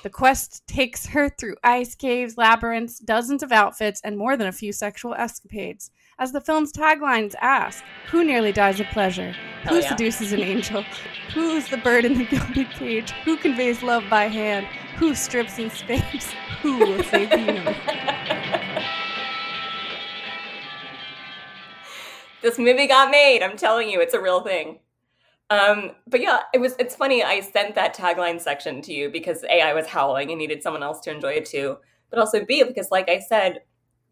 The 0.02 0.10
quest 0.10 0.66
takes 0.66 1.06
her 1.06 1.28
through 1.28 1.56
ice 1.64 1.94
caves, 1.94 2.36
labyrinths, 2.36 2.98
dozens 2.98 3.42
of 3.42 3.50
outfits, 3.50 4.00
and 4.04 4.16
more 4.16 4.36
than 4.36 4.46
a 4.46 4.52
few 4.52 4.72
sexual 4.72 5.14
escapades. 5.14 5.90
As 6.18 6.30
the 6.30 6.40
film's 6.40 6.72
taglines 6.72 7.34
ask, 7.40 7.82
who 8.08 8.22
nearly 8.22 8.52
dies 8.52 8.78
of 8.78 8.86
pleasure? 8.88 9.34
Who 9.68 9.80
yeah. 9.80 9.88
seduces 9.88 10.32
an 10.32 10.40
angel? 10.40 10.84
Who's 11.34 11.68
the 11.68 11.78
bird 11.78 12.04
in 12.04 12.14
the 12.14 12.24
gilded 12.30 12.70
cage? 12.70 13.10
Who 13.24 13.36
conveys 13.36 13.82
love 13.82 14.04
by 14.08 14.24
hand? 14.24 14.66
Who 14.98 15.14
strips 15.14 15.58
in 15.58 15.70
space? 15.70 16.32
Who 16.60 16.78
will 16.78 17.02
save 17.02 17.30
the 17.30 17.40
universe? 17.40 17.76
this 22.42 22.58
movie 22.58 22.86
got 22.86 23.10
made. 23.10 23.42
I'm 23.42 23.56
telling 23.56 23.88
you, 23.88 24.00
it's 24.00 24.14
a 24.14 24.20
real 24.20 24.42
thing. 24.42 24.80
Um, 25.50 25.92
but 26.06 26.20
yeah, 26.20 26.40
it 26.54 26.60
was. 26.60 26.74
It's 26.78 26.96
funny. 26.96 27.22
I 27.22 27.40
sent 27.40 27.74
that 27.74 27.94
tagline 27.94 28.40
section 28.40 28.80
to 28.82 28.92
you 28.92 29.10
because 29.10 29.44
a 29.44 29.60
I 29.60 29.74
was 29.74 29.86
howling 29.86 30.30
and 30.30 30.38
needed 30.38 30.62
someone 30.62 30.82
else 30.82 31.00
to 31.00 31.10
enjoy 31.10 31.32
it 31.32 31.44
too, 31.44 31.76
but 32.10 32.18
also 32.18 32.44
b 32.44 32.62
because, 32.64 32.90
like 32.90 33.10
I 33.10 33.18
said, 33.18 33.60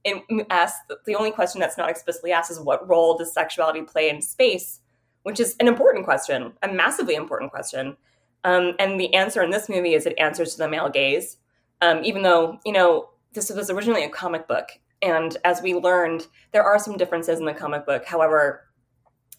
it 0.04 0.22
asked 0.50 0.92
the 1.06 1.14
only 1.14 1.30
question 1.30 1.60
that's 1.60 1.78
not 1.78 1.88
explicitly 1.88 2.32
asked 2.32 2.50
is 2.50 2.60
what 2.60 2.86
role 2.88 3.16
does 3.16 3.32
sexuality 3.32 3.82
play 3.82 4.10
in 4.10 4.20
space, 4.20 4.80
which 5.22 5.40
is 5.40 5.56
an 5.60 5.68
important 5.68 6.04
question, 6.04 6.52
a 6.62 6.72
massively 6.72 7.14
important 7.14 7.50
question. 7.50 7.96
Um, 8.44 8.74
and 8.78 9.00
the 9.00 9.12
answer 9.14 9.42
in 9.42 9.50
this 9.50 9.68
movie 9.68 9.94
is 9.94 10.06
it 10.06 10.14
answers 10.18 10.52
to 10.52 10.58
the 10.58 10.68
male 10.68 10.88
gaze, 10.88 11.38
um, 11.80 12.04
even 12.04 12.22
though 12.22 12.58
you 12.66 12.72
know 12.72 13.10
this 13.32 13.50
was 13.50 13.70
originally 13.70 14.04
a 14.04 14.10
comic 14.10 14.46
book 14.46 14.68
and 15.02 15.36
as 15.44 15.62
we 15.62 15.74
learned, 15.74 16.26
there 16.52 16.62
are 16.62 16.78
some 16.78 16.96
differences 16.96 17.38
in 17.38 17.46
the 17.46 17.54
comic 17.54 17.86
book. 17.86 18.04
However, 18.04 18.66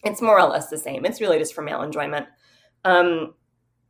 it's 0.04 0.22
more 0.22 0.38
or 0.38 0.48
less 0.48 0.68
the 0.68 0.78
same. 0.78 1.04
It's 1.04 1.20
really 1.20 1.38
just 1.38 1.54
for 1.54 1.62
male 1.62 1.82
enjoyment. 1.82 2.26
Um, 2.84 3.34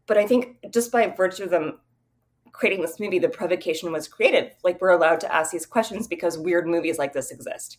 but 0.07 0.19
I 0.19 0.27
think 0.27 0.59
just 0.73 0.93
by 0.93 1.07
virtue 1.09 1.45
of 1.45 1.51
them 1.51 1.79
creating 2.53 2.83
this 2.83 3.01
movie, 3.01 3.19
the 3.19 3.29
provocation 3.29 3.93
was 3.93 4.09
created. 4.09 4.53
Like 4.63 4.81
we're 4.81 4.91
allowed 4.91 5.21
to 5.21 5.35
ask 5.35 5.51
these 5.51 5.65
questions 5.65 6.07
because 6.07 6.37
weird 6.37 6.67
movies 6.67 6.99
like 6.99 7.15
this 7.15 7.31
exist. 7.31 7.79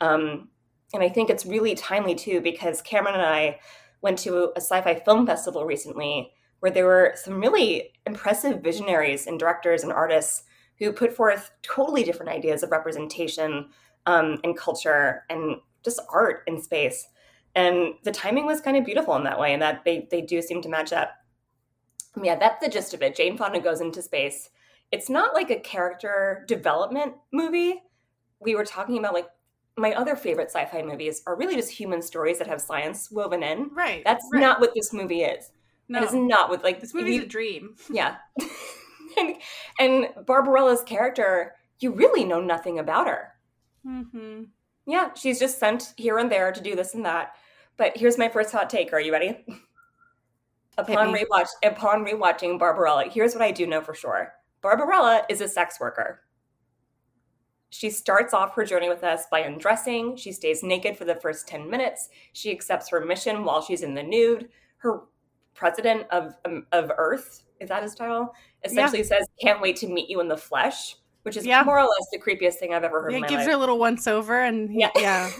Um, 0.00 0.48
and 0.92 1.02
I 1.02 1.08
think 1.08 1.30
it's 1.30 1.46
really 1.46 1.76
timely 1.76 2.16
too 2.16 2.40
because 2.40 2.82
Cameron 2.82 3.14
and 3.14 3.24
I 3.24 3.60
went 4.02 4.18
to 4.20 4.50
a 4.56 4.60
sci-fi 4.60 4.96
film 4.96 5.26
festival 5.26 5.64
recently 5.64 6.32
where 6.58 6.72
there 6.72 6.86
were 6.86 7.12
some 7.14 7.40
really 7.40 7.92
impressive 8.06 8.62
visionaries 8.62 9.26
and 9.26 9.38
directors 9.38 9.84
and 9.84 9.92
artists 9.92 10.42
who 10.80 10.92
put 10.92 11.12
forth 11.12 11.52
totally 11.62 12.02
different 12.02 12.32
ideas 12.32 12.62
of 12.62 12.72
representation 12.72 13.68
um, 14.06 14.38
and 14.42 14.56
culture 14.56 15.24
and 15.30 15.56
just 15.84 16.00
art 16.12 16.42
in 16.46 16.60
space. 16.60 17.06
And 17.54 17.94
the 18.04 18.12
timing 18.12 18.46
was 18.46 18.60
kind 18.60 18.76
of 18.76 18.84
beautiful 18.84 19.14
in 19.16 19.24
that 19.24 19.38
way, 19.38 19.52
and 19.52 19.62
that 19.62 19.84
they 19.84 20.08
they 20.10 20.20
do 20.22 20.40
seem 20.40 20.62
to 20.62 20.68
match 20.68 20.92
up. 20.92 21.10
Yeah, 22.20 22.36
that's 22.36 22.64
the 22.64 22.70
gist 22.70 22.94
of 22.94 23.02
it. 23.02 23.14
Jane 23.14 23.36
Fonda 23.36 23.60
goes 23.60 23.80
into 23.80 24.02
space. 24.02 24.50
It's 24.92 25.08
not 25.08 25.34
like 25.34 25.50
a 25.50 25.60
character 25.60 26.44
development 26.48 27.14
movie. 27.32 27.82
We 28.40 28.54
were 28.54 28.64
talking 28.64 28.98
about 28.98 29.14
like 29.14 29.28
my 29.76 29.92
other 29.94 30.16
favorite 30.16 30.50
sci-fi 30.50 30.82
movies 30.82 31.22
are 31.26 31.36
really 31.36 31.54
just 31.56 31.70
human 31.70 32.02
stories 32.02 32.38
that 32.38 32.46
have 32.46 32.60
science 32.60 33.10
woven 33.10 33.42
in. 33.42 33.70
Right. 33.72 34.02
That's 34.04 34.24
right. 34.32 34.40
not 34.40 34.60
what 34.60 34.72
this 34.74 34.92
movie 34.92 35.22
is. 35.22 35.50
no. 35.88 36.00
It 36.02 36.04
is 36.04 36.14
not 36.14 36.48
what 36.50 36.62
like 36.64 36.80
this 36.80 36.94
movie's 36.94 37.16
you- 37.16 37.22
a 37.22 37.26
dream. 37.26 37.74
yeah. 37.92 38.16
and, 39.18 39.36
and 39.78 40.26
Barbarella's 40.26 40.82
character, 40.82 41.54
you 41.78 41.92
really 41.92 42.24
know 42.24 42.40
nothing 42.40 42.78
about 42.78 43.06
her. 43.06 43.34
Mm-hmm. 43.86 44.44
Yeah, 44.86 45.10
she's 45.14 45.38
just 45.38 45.58
sent 45.58 45.94
here 45.96 46.18
and 46.18 46.30
there 46.30 46.52
to 46.52 46.60
do 46.60 46.74
this 46.74 46.94
and 46.94 47.04
that. 47.04 47.34
But 47.76 47.96
here's 47.96 48.18
my 48.18 48.28
first 48.28 48.52
hot 48.52 48.68
take. 48.68 48.92
Are 48.92 49.00
you 49.00 49.12
ready? 49.12 49.44
upon 50.78 51.14
rewatch, 51.14 51.48
upon 51.64 52.04
rewatching 52.04 52.58
Barbarella, 52.58 53.08
here's 53.08 53.34
what 53.34 53.42
I 53.42 53.50
do 53.50 53.66
know 53.66 53.80
for 53.80 53.94
sure: 53.94 54.32
Barbarella 54.62 55.24
is 55.28 55.40
a 55.40 55.48
sex 55.48 55.78
worker. 55.80 56.22
She 57.70 57.88
starts 57.88 58.34
off 58.34 58.54
her 58.56 58.64
journey 58.64 58.88
with 58.88 59.04
us 59.04 59.26
by 59.30 59.40
undressing. 59.40 60.16
She 60.16 60.32
stays 60.32 60.62
naked 60.62 60.96
for 60.96 61.04
the 61.04 61.14
first 61.14 61.46
10 61.46 61.70
minutes. 61.70 62.08
She 62.32 62.50
accepts 62.50 62.90
her 62.90 63.00
mission 63.04 63.44
while 63.44 63.62
she's 63.62 63.82
in 63.82 63.94
the 63.94 64.02
nude. 64.02 64.48
Her 64.78 65.02
president 65.54 66.06
of, 66.10 66.34
um, 66.44 66.66
of 66.72 66.90
Earth, 66.98 67.44
is 67.60 67.68
that 67.68 67.84
his 67.84 67.94
title? 67.94 68.34
Essentially 68.64 69.02
says, 69.04 69.26
Can't 69.40 69.60
wait 69.60 69.76
to 69.76 69.86
meet 69.88 70.08
you 70.10 70.20
in 70.20 70.28
the 70.28 70.36
flesh, 70.36 70.96
which 71.22 71.36
is 71.36 71.46
Yeah. 71.46 71.62
more 71.62 71.78
or 71.78 71.84
less 71.84 72.06
the 72.12 72.18
creepiest 72.18 72.54
thing 72.54 72.74
I've 72.74 72.84
ever 72.84 73.02
heard 73.02 73.12
Yeah, 73.12 73.18
it 73.18 73.28
gives 73.28 73.32
life. 73.40 73.46
her 73.46 73.52
a 73.52 73.56
little 73.56 73.78
once 73.78 74.06
over, 74.06 74.40
and 74.40 74.68
Yeah. 74.72 74.90
yeah. 74.96 75.30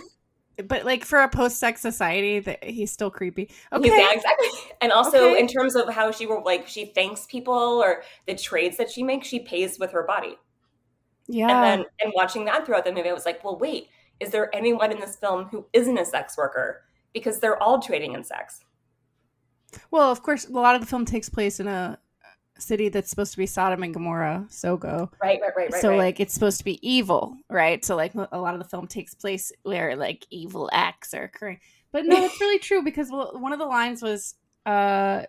But 0.65 0.85
like 0.85 1.05
for 1.05 1.21
a 1.21 1.29
post-sex 1.29 1.81
society, 1.81 2.39
that 2.41 2.63
he's 2.65 2.93
still 2.93 3.11
creepy. 3.11 3.51
Okay, 3.73 3.89
Yeah, 3.89 4.13
exactly. 4.13 4.49
And 4.83 4.93
also 4.93 5.31
Okay. 5.31 5.41
in 5.41 5.47
terms 5.47 5.75
of 5.75 5.89
how 5.89 6.11
she 6.11 6.27
will 6.27 6.43
like 6.45 6.67
she 6.69 6.87
thanks 6.87 7.27
people 7.27 7.55
or 7.55 8.03
the 8.27 8.35
trades 8.35 8.77
that 8.77 8.91
she 8.91 9.03
makes, 9.03 9.27
she 9.27 9.41
pays 9.41 9.79
with 9.79 9.93
her 9.93 10.03
body. 10.03 10.39
yeah. 11.29 11.49
And 11.49 11.63
then 11.65 11.87
and 12.03 12.13
watching 12.15 12.45
that 12.47 12.67
throughout 12.67 12.85
the 12.85 12.93
movie, 12.93 13.09
I 13.09 13.13
was 13.13 13.25
like, 13.25 13.43
well, 13.45 13.57
wait, 13.57 13.89
is 14.19 14.31
there 14.33 14.55
anyone 14.55 14.91
in 14.93 15.01
this 15.01 15.17
film 15.17 15.45
who 15.47 15.65
isn't 15.73 15.97
a 15.97 16.05
sex 16.05 16.37
worker? 16.37 16.83
Because 17.15 17.39
they're 17.41 17.63
all 17.63 17.81
trading 17.81 18.13
in 18.15 18.23
sex. 18.25 18.65
well, 19.91 20.11
of 20.11 20.23
course, 20.23 20.47
a 20.47 20.53
lot 20.53 20.75
of 20.75 20.81
the 20.81 20.87
film 20.87 21.05
takes 21.05 21.29
place 21.29 21.59
in 21.61 21.69
a 21.69 21.99
city 22.61 22.89
that's 22.89 23.11
supposed 23.11 23.33
to 23.33 23.39
be 23.39 23.47
Sodom 23.47 23.83
and 23.83 23.95
Gomorrah, 23.95 24.47
Sogo. 24.49 25.11
Right, 25.23 25.41
right, 25.41 25.53
right, 25.57 25.73
right. 25.73 25.81
so 25.81 25.91
right. 25.91 25.99
like 25.99 26.21
it's 26.21 26.35
supposed 26.35 26.59
to 26.59 26.65
be 26.65 26.87
evil, 26.89 27.37
right? 27.49 27.85
So 27.85 27.97
like 27.97 28.15
a 28.15 28.39
lot 28.39 28.55
of 28.55 28.61
the 28.61 28.69
film 28.69 28.87
takes 28.87 29.15
place 29.15 29.53
where 29.63 29.97
like 29.97 30.27
evil 30.31 30.71
acts 30.73 31.15
are 31.15 31.25
occurring. 31.25 31.61
But 31.93 32.07
no, 32.07 32.25
it's 32.25 32.41
really 32.41 32.59
true 32.59 32.83
because 32.83 33.11
well, 33.11 33.33
one 33.39 33.53
of 33.53 33.59
the 33.59 33.67
lines 33.67 34.03
was 34.03 34.35
uh 34.67 35.23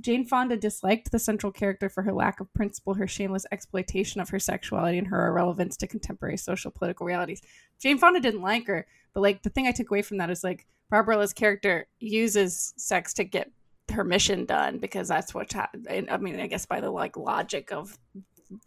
Jane 0.00 0.26
Fonda 0.26 0.56
disliked 0.56 1.10
the 1.10 1.18
central 1.18 1.50
character 1.50 1.88
for 1.88 2.02
her 2.02 2.12
lack 2.12 2.40
of 2.40 2.52
principle, 2.52 2.94
her 2.94 3.06
shameless 3.06 3.46
exploitation 3.50 4.20
of 4.20 4.28
her 4.28 4.38
sexuality, 4.38 4.98
and 4.98 5.06
her 5.06 5.28
irrelevance 5.28 5.76
to 5.78 5.86
contemporary 5.86 6.36
social 6.36 6.70
political 6.70 7.06
realities. 7.06 7.40
Jane 7.80 7.98
Fonda 7.98 8.20
didn't 8.20 8.42
like 8.42 8.66
her, 8.66 8.86
but 9.14 9.22
like 9.22 9.42
the 9.42 9.50
thing 9.50 9.66
I 9.66 9.72
took 9.72 9.90
away 9.90 10.02
from 10.02 10.18
that 10.18 10.30
is 10.30 10.44
like 10.44 10.66
Barbarella's 10.90 11.32
character 11.32 11.86
uses 11.98 12.74
sex 12.76 13.14
to 13.14 13.24
get 13.24 13.50
her 13.94 14.04
mission 14.04 14.44
done 14.44 14.78
because 14.78 15.08
that's 15.08 15.34
what 15.34 15.52
ha- 15.52 15.70
I 15.90 16.16
mean. 16.18 16.38
I 16.40 16.46
guess 16.46 16.66
by 16.66 16.80
the 16.80 16.90
like 16.90 17.16
logic 17.16 17.72
of 17.72 17.98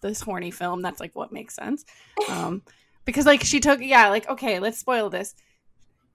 this 0.01 0.21
horny 0.21 0.51
film, 0.51 0.81
that's 0.81 0.99
like 0.99 1.15
what 1.15 1.31
makes 1.31 1.55
sense. 1.55 1.85
Um, 2.29 2.61
because 3.05 3.25
like 3.25 3.43
she 3.43 3.59
took 3.59 3.79
yeah, 3.81 4.09
like 4.09 4.27
okay, 4.29 4.59
let's 4.59 4.77
spoil 4.79 5.09
this. 5.09 5.35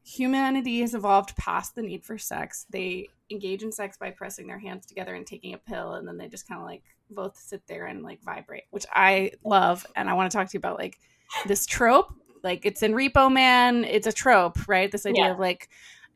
Humanity 0.04 0.80
has 0.80 0.94
evolved 0.94 1.36
past 1.36 1.74
the 1.76 1.82
need 1.82 2.04
for 2.04 2.18
sex. 2.18 2.66
They 2.70 3.08
engage 3.30 3.62
in 3.62 3.70
sex 3.70 3.96
by 3.96 4.10
pressing 4.10 4.48
their 4.48 4.58
hands 4.58 4.84
together 4.84 5.14
and 5.14 5.24
taking 5.24 5.54
a 5.54 5.58
pill, 5.58 5.94
and 5.94 6.06
then 6.06 6.16
they 6.18 6.26
just 6.28 6.48
kind 6.48 6.60
of 6.60 6.66
like 6.66 6.82
both 7.08 7.36
sit 7.38 7.62
there 7.68 7.86
and 7.86 8.02
like 8.02 8.20
vibrate, 8.22 8.64
which 8.70 8.84
I 8.92 9.30
love. 9.44 9.86
And 9.94 10.10
I 10.10 10.14
want 10.14 10.30
to 10.30 10.36
talk 10.36 10.48
to 10.48 10.54
you 10.54 10.58
about 10.58 10.78
like 10.78 10.98
this 11.46 11.66
trope. 11.66 12.12
Like 12.42 12.66
it's 12.66 12.82
in 12.82 12.92
Repo 12.94 13.32
Man, 13.32 13.84
it's 13.84 14.08
a 14.08 14.12
trope, 14.12 14.66
right? 14.66 14.90
This 14.90 15.06
idea 15.06 15.26
Yeah. 15.26 15.30
of 15.32 15.38
like, 15.38 15.68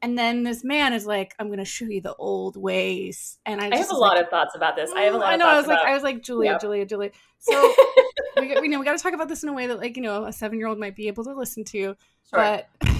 and 0.03 0.19
then 0.19 0.43
this 0.43 0.63
man 0.65 0.93
is 0.93 1.07
like, 1.07 1.35
"I'm 1.39 1.47
going 1.49 1.59
to 1.59 1.65
show 1.65 1.87
you 1.87 2.01
the 2.01 2.15
old 2.15 2.57
ways," 2.57 3.39
and 3.47 3.61
I, 3.61 3.71
I 3.71 3.77
have 3.77 3.91
a 3.91 3.95
lot 3.95 4.17
like, 4.17 4.25
of 4.25 4.31
thoughts 4.31 4.55
about 4.55 4.77
this. 4.77 4.91
I 4.93 5.03
have 5.03 5.15
a 5.15 5.17
"Mm, 5.17 5.21
lot 5.21 5.29
I 5.31 5.35
of 5.35 5.39
know. 5.41 5.47
I 5.49 5.57
was 5.57 5.67
thoughts 5.67 5.69
like, 5.69 5.79
about 5.81 5.91
I 5.91 5.95
was 5.95 6.03
like, 6.03 6.23
Julia, 6.23 6.53
Yeah. 6.53 6.59
Julia, 6.59 6.87
Julia. 6.87 7.11
So 7.39 7.73
we, 8.41 8.49
got- 8.49 8.63
you 8.63 8.69
know, 8.69 8.79
we 8.79 8.85
got 8.85 8.97
to 8.97 9.03
talk 9.03 9.13
about 9.15 9.29
this 9.29 9.43
in 9.43 9.49
a 9.49 9.53
way 9.53 9.67
that, 9.67 9.79
like, 9.79 9.97
you 9.97 10.03
know, 10.03 10.25
a 10.25 10.33
seven 10.33 10.59
year 10.59 10.69
old 10.69 10.79
might 10.79 10.97
be 10.97 11.09
able 11.09 11.25
to 11.25 11.35
listen 11.35 11.65
to. 11.65 11.79
Sure. 11.79 11.97
But 12.33 12.69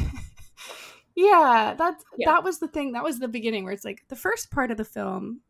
yeah, 1.15 1.75
that's 1.77 2.05
Yeah. 2.17 2.31
that 2.33 2.45
was 2.45 2.59
the 2.59 2.69
thing. 2.69 2.93
That 2.93 3.05
was 3.05 3.19
the 3.19 3.29
beginning 3.29 3.65
where 3.65 3.73
it's 3.73 3.85
like 3.85 4.05
the 4.09 4.17
first 4.17 4.51
part 4.51 4.71
of 4.71 4.77
the 4.77 4.85
film. 4.85 5.41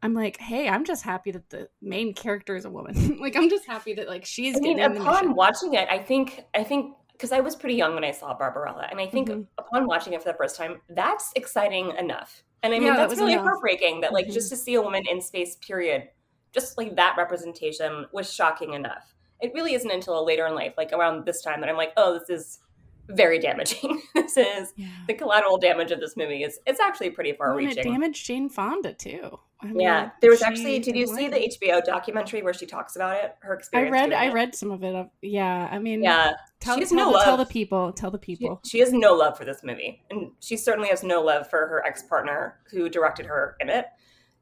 I'm 0.00 0.14
like, 0.14 0.36
hey, 0.38 0.68
I'm 0.68 0.84
just 0.84 1.02
happy 1.02 1.32
that 1.32 1.50
the 1.50 1.68
main 1.82 2.14
character 2.14 2.54
is 2.54 2.64
a 2.64 2.70
woman. 2.70 3.18
like, 3.20 3.34
I'm 3.34 3.50
just 3.50 3.66
happy 3.66 3.94
that 3.94 4.06
like 4.08 4.24
she's 4.24 4.56
I 4.56 4.60
mean, 4.60 4.78
upon 4.80 5.34
watching 5.34 5.74
it, 5.74 5.88
I 5.90 5.98
think 5.98 6.44
I 6.54 6.62
think 6.62 6.94
because 7.18 7.32
I 7.32 7.40
was 7.40 7.56
pretty 7.56 7.74
young 7.74 7.94
when 7.94 8.04
I 8.04 8.12
saw 8.12 8.32
Barbarella, 8.32 8.86
and 8.90 9.00
I 9.00 9.06
think 9.06 9.28
Mhm. 9.28 9.46
upon 9.58 9.86
watching 9.86 10.12
it 10.12 10.22
for 10.22 10.28
the 10.30 10.36
first 10.38 10.56
time, 10.56 10.80
that's 10.88 11.32
exciting 11.34 11.90
enough. 11.96 12.44
And 12.62 12.72
I 12.72 12.78
mean, 12.78 12.86
Yeah, 12.86 12.94
that 12.94 13.02
that's 13.02 13.10
was 13.10 13.18
really 13.18 13.32
enough. 13.32 13.44
heartbreaking 13.44 14.00
that 14.02 14.12
like 14.12 14.26
Mhm. 14.26 14.32
just 14.32 14.48
to 14.50 14.56
see 14.56 14.74
a 14.74 14.82
woman 14.82 15.02
in 15.10 15.20
space, 15.20 15.56
period, 15.56 16.10
just 16.52 16.78
like 16.78 16.94
that 16.96 17.16
representation 17.18 18.06
was 18.12 18.32
shocking 18.32 18.74
enough. 18.74 19.14
It 19.40 19.52
really 19.54 19.74
isn't 19.74 19.90
until 19.90 20.24
later 20.24 20.46
in 20.46 20.54
life, 20.54 20.74
like 20.76 20.92
around 20.92 21.24
this 21.26 21.42
time, 21.42 21.60
that 21.60 21.68
I'm 21.68 21.76
like, 21.76 21.92
oh, 21.96 22.18
this 22.18 22.30
is 22.30 22.60
very 23.08 23.38
damaging. 23.38 24.00
this 24.14 24.36
is 24.36 24.72
Yeah. 24.76 24.88
the 25.06 25.14
collateral 25.14 25.58
damage 25.58 25.90
of 25.90 26.00
this 26.00 26.16
movie 26.16 26.42
is 26.42 26.58
it's 26.66 26.80
actually 26.80 27.10
pretty 27.10 27.32
far 27.32 27.54
Well, 27.54 27.64
and 27.64 27.76
it 27.76 27.82
damaged 27.82 28.24
Jane 28.26 28.48
Fonda 28.48 28.92
too. 28.94 29.38
I 29.60 29.66
mean, 29.66 29.80
yeah, 29.80 30.10
there 30.20 30.30
was 30.30 30.40
actually. 30.40 30.78
Did 30.78 30.94
you 30.94 31.06
see 31.08 31.26
the. 31.26 31.36
HBO 31.38 31.84
documentary 31.84 32.42
where 32.42 32.54
she 32.54 32.64
talks 32.64 32.94
about 32.94 33.16
it? 33.24 33.34
Her 33.40 33.54
experience. 33.54 33.92
I 33.92 34.00
read. 34.00 34.12
I 34.12 34.24
it? 34.26 34.32
read 34.32 34.54
some 34.54 34.70
of 34.70 34.84
it. 34.84 34.94
Uh, 34.94 35.06
yeah, 35.20 35.68
I 35.72 35.80
mean, 35.80 36.00
Yeah, 36.00 36.34
Tell, 36.60 36.76
she 36.76 36.82
has 36.82 36.90
tell, 36.90 36.98
no 36.98 37.04
the, 37.06 37.10
love. 37.16 37.24
tell 37.24 37.36
the 37.36 37.44
people. 37.46 37.92
Tell 37.92 38.12
the 38.12 38.18
people. 38.18 38.60
she 38.64 38.78
has 38.78 38.92
no 38.92 39.14
love 39.14 39.36
for 39.36 39.44
this 39.44 39.64
movie, 39.64 40.00
and 40.10 40.30
she 40.38 40.56
certainly 40.56 40.88
has 40.90 41.02
no 41.02 41.20
love 41.22 41.50
for 41.50 41.66
her 41.66 41.84
ex 41.84 42.04
partner 42.04 42.60
who 42.70 42.88
directed 42.88 43.26
her 43.26 43.56
in 43.58 43.68
it. 43.68 43.86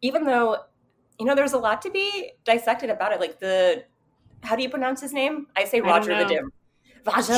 Even 0.02 0.24
though, 0.24 0.58
you 1.18 1.24
know, 1.24 1.34
there's 1.34 1.54
a 1.54 1.58
lot 1.58 1.80
to 1.82 1.90
be 1.90 2.32
dissected 2.44 2.90
about 2.90 3.12
it. 3.12 3.18
Like 3.20 3.40
the, 3.40 3.84
how 4.42 4.54
do 4.54 4.62
you 4.62 4.68
pronounce 4.68 5.00
his 5.00 5.14
name? 5.14 5.46
I 5.56 5.64
say 5.64 5.80
Roger 5.80 6.10
know. 6.10 6.26
Vadim. 6.26 6.48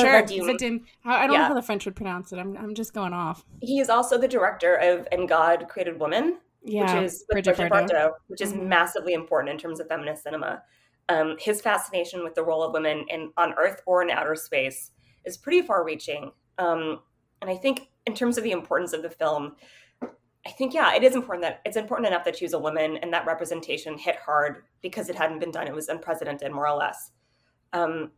Sure. 0.01 0.09
I 1.05 1.23
I 1.23 1.27
don't 1.27 1.35
know 1.37 1.43
how 1.47 1.53
the 1.53 1.61
French 1.61 1.85
would 1.85 1.95
pronounce 1.95 2.31
it. 2.33 2.37
I'm, 2.39 2.57
I'm 2.57 2.73
just 2.75 2.93
going 2.93 3.13
off. 3.13 3.45
He 3.61 3.79
is 3.79 3.89
also 3.89 4.17
the 4.17 4.27
director 4.27 4.75
of 4.75 5.07
And 5.11 5.27
God 5.27 5.67
Created 5.69 5.99
Woman, 5.99 6.39
Yeah, 6.63 6.81
which 6.95 7.03
is 7.05 7.25
Brigitte 7.29 7.57
Brigitte 7.57 7.71
Bardot. 7.73 7.89
Bardot, 7.91 8.11
which 8.27 8.41
is 8.41 8.53
Mhm. 8.53 8.67
massively 8.67 9.13
important 9.13 9.51
in 9.51 9.57
terms 9.57 9.79
of 9.79 9.87
feminist 9.87 10.23
cinema. 10.23 10.63
Um, 11.07 11.37
his 11.39 11.61
fascination 11.61 12.23
with 12.23 12.35
the 12.35 12.43
role 12.43 12.61
of 12.63 12.73
women 12.73 13.05
in 13.09 13.31
on 13.37 13.53
Earth 13.53 13.81
or 13.85 14.01
in 14.01 14.09
outer 14.09 14.35
space 14.35 14.91
is 15.25 15.37
pretty 15.37 15.61
far-reaching. 15.61 16.31
Um, 16.57 17.01
and 17.41 17.49
I 17.49 17.55
think, 17.55 17.89
in 18.05 18.13
terms 18.13 18.37
of 18.37 18.43
the 18.43 18.51
importance 18.51 18.93
of 18.93 19.01
the 19.01 19.09
film, 19.09 19.55
I 20.45 20.51
think 20.51 20.73
yeah, 20.73 20.93
it 20.95 21.03
is 21.03 21.15
important 21.15 21.43
that 21.43 21.61
it's 21.65 21.77
important 21.77 22.07
enough 22.07 22.23
that 22.25 22.37
she 22.37 22.45
was 22.45 22.53
a 22.53 22.59
woman 22.59 22.97
and 22.97 23.11
that 23.13 23.25
representation 23.25 23.97
hit 23.97 24.15
hard 24.17 24.63
because 24.81 25.09
it 25.09 25.15
hadn't 25.15 25.39
been 25.39 25.51
done. 25.51 25.67
It 25.67 25.73
was 25.73 25.89
unprecedented, 25.89 26.51
more 26.51 26.67
or 26.67 26.77
less. 26.77 27.11
Um, 27.73 28.11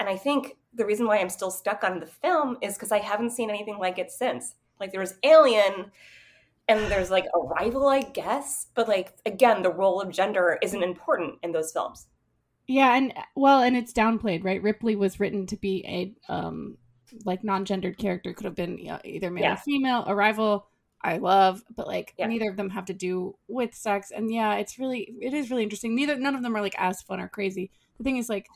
and 0.00 0.08
I 0.08 0.16
think 0.16 0.56
the 0.74 0.84
reason 0.86 1.06
why 1.06 1.18
I'm 1.18 1.28
still 1.28 1.50
stuck 1.50 1.84
on 1.84 2.00
the 2.00 2.06
film 2.06 2.58
is 2.60 2.74
because 2.74 2.92
I 2.92 2.98
haven't 2.98 3.30
seen 3.30 3.50
anything 3.50 3.78
like 3.78 3.98
it 3.98 4.10
since. 4.10 4.54
Like 4.80 4.90
there 4.92 5.00
was 5.00 5.14
Alien, 5.22 5.92
and 6.68 6.80
there's 6.90 7.10
like 7.10 7.26
Arrival, 7.34 7.88
I 7.88 8.02
guess, 8.02 8.66
but 8.74 8.88
like 8.88 9.14
again, 9.26 9.62
the 9.62 9.72
role 9.72 10.00
of 10.00 10.10
gender 10.10 10.58
isn't 10.62 10.82
important 10.82 11.36
in 11.42 11.52
those 11.52 11.72
films. 11.72 12.06
Yeah, 12.66 12.96
and 12.96 13.12
well, 13.36 13.60
and 13.62 13.76
it's 13.76 13.92
downplayed, 13.92 14.44
right? 14.44 14.62
Ripley 14.62 14.96
was 14.96 15.20
written 15.20 15.46
to 15.48 15.56
be 15.56 15.84
a 15.86 16.32
um 16.32 16.78
like 17.24 17.44
non-gendered 17.44 17.98
character. 17.98 18.32
Could 18.32 18.46
have 18.46 18.54
been 18.54 18.78
you 18.78 18.88
know, 18.88 19.00
either 19.04 19.30
male 19.30 19.44
or 19.44 19.48
Yeah. 19.50 19.56
female. 19.56 20.04
Arrival, 20.08 20.66
I 21.02 21.18
love, 21.18 21.62
but 21.74 21.86
like 21.86 22.14
Yeah. 22.16 22.26
neither 22.26 22.50
of 22.50 22.56
them 22.56 22.70
have 22.70 22.86
to 22.86 22.94
do 22.94 23.36
with 23.48 23.74
sex. 23.74 24.10
And 24.10 24.32
yeah, 24.32 24.54
it's 24.54 24.78
really 24.78 25.14
it 25.20 25.34
is 25.34 25.50
really 25.50 25.62
interesting. 25.62 25.94
Neither 25.94 26.16
none 26.16 26.34
of 26.34 26.42
them 26.42 26.56
are 26.56 26.62
like 26.62 26.74
as 26.78 27.02
fun 27.02 27.20
or 27.20 27.28
crazy. 27.28 27.70
The 27.98 28.04
thing 28.04 28.16
is 28.16 28.28
like 28.28 28.48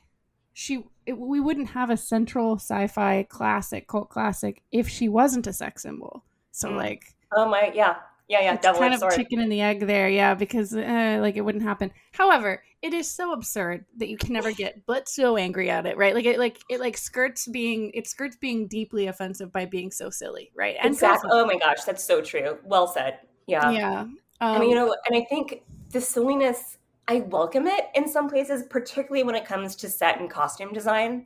she 0.54 0.84
it, 1.08 1.18
we 1.18 1.40
wouldn't 1.40 1.70
have 1.70 1.90
a 1.90 1.96
central 1.96 2.56
sci-fi 2.56 3.24
classic 3.28 3.88
cult 3.88 4.10
classic 4.10 4.62
if 4.70 4.88
she 4.88 5.08
wasn't 5.08 5.46
a 5.46 5.52
sex 5.52 5.82
symbol. 5.82 6.24
So 6.52 6.70
Mm. 6.70 6.76
like 6.76 7.14
Oh 7.36 7.46
my, 7.46 7.70
yeah, 7.74 7.96
yeah, 8.28 8.40
yeah, 8.40 8.54
it's 8.54 8.78
kind 8.78 8.94
of 8.94 9.00
sword. 9.00 9.12
chicken 9.14 9.38
and 9.40 9.52
the 9.52 9.60
egg 9.60 9.86
there, 9.86 10.08
yeah, 10.08 10.34
because 10.34 10.74
uh, 10.74 11.18
like 11.20 11.36
it 11.36 11.42
wouldn't 11.42 11.64
happen. 11.64 11.90
However, 12.12 12.62
it 12.80 12.94
is 12.94 13.10
so 13.10 13.32
absurd 13.32 13.84
that 13.98 14.08
you 14.08 14.16
can 14.16 14.32
never 14.32 14.52
get 14.52 14.80
but 14.86 15.08
so 15.08 15.36
angry 15.36 15.68
at 15.68 15.84
it, 15.84 15.96
right? 15.98 16.14
Like 16.14 16.24
it, 16.24 16.38
like 16.38 16.58
it, 16.70 16.80
like 16.80 16.96
skirts 16.96 17.46
being 17.48 17.90
it 17.92 18.06
skirts 18.06 18.36
being 18.36 18.66
deeply 18.66 19.08
offensive 19.08 19.52
by 19.52 19.66
being 19.66 19.90
so 19.90 20.08
silly, 20.10 20.50
right? 20.56 20.76
And 20.82 20.96
so 20.96 21.06
Exactly. 21.06 21.30
Oh 21.32 21.44
my 21.44 21.58
gosh, 21.58 21.84
that's 21.84 22.04
so 22.04 22.22
true. 22.22 22.58
Well 22.64 22.86
said. 22.86 23.18
Yeah. 23.46 23.70
yeah, 23.70 24.06
um, 24.40 24.60
mean, 24.60 24.70
you 24.70 24.76
know, 24.76 24.94
and 25.08 25.16
I 25.16 25.26
think 25.28 25.62
the 25.90 26.00
silliness, 26.00 26.77
I 27.08 27.20
welcome 27.20 27.66
it 27.66 27.86
in 27.94 28.06
some 28.06 28.28
places, 28.28 28.64
particularly 28.68 29.24
when 29.24 29.34
it 29.34 29.46
comes 29.46 29.74
to 29.76 29.88
set 29.88 30.20
and 30.20 30.30
costume 30.30 30.74
design. 30.74 31.24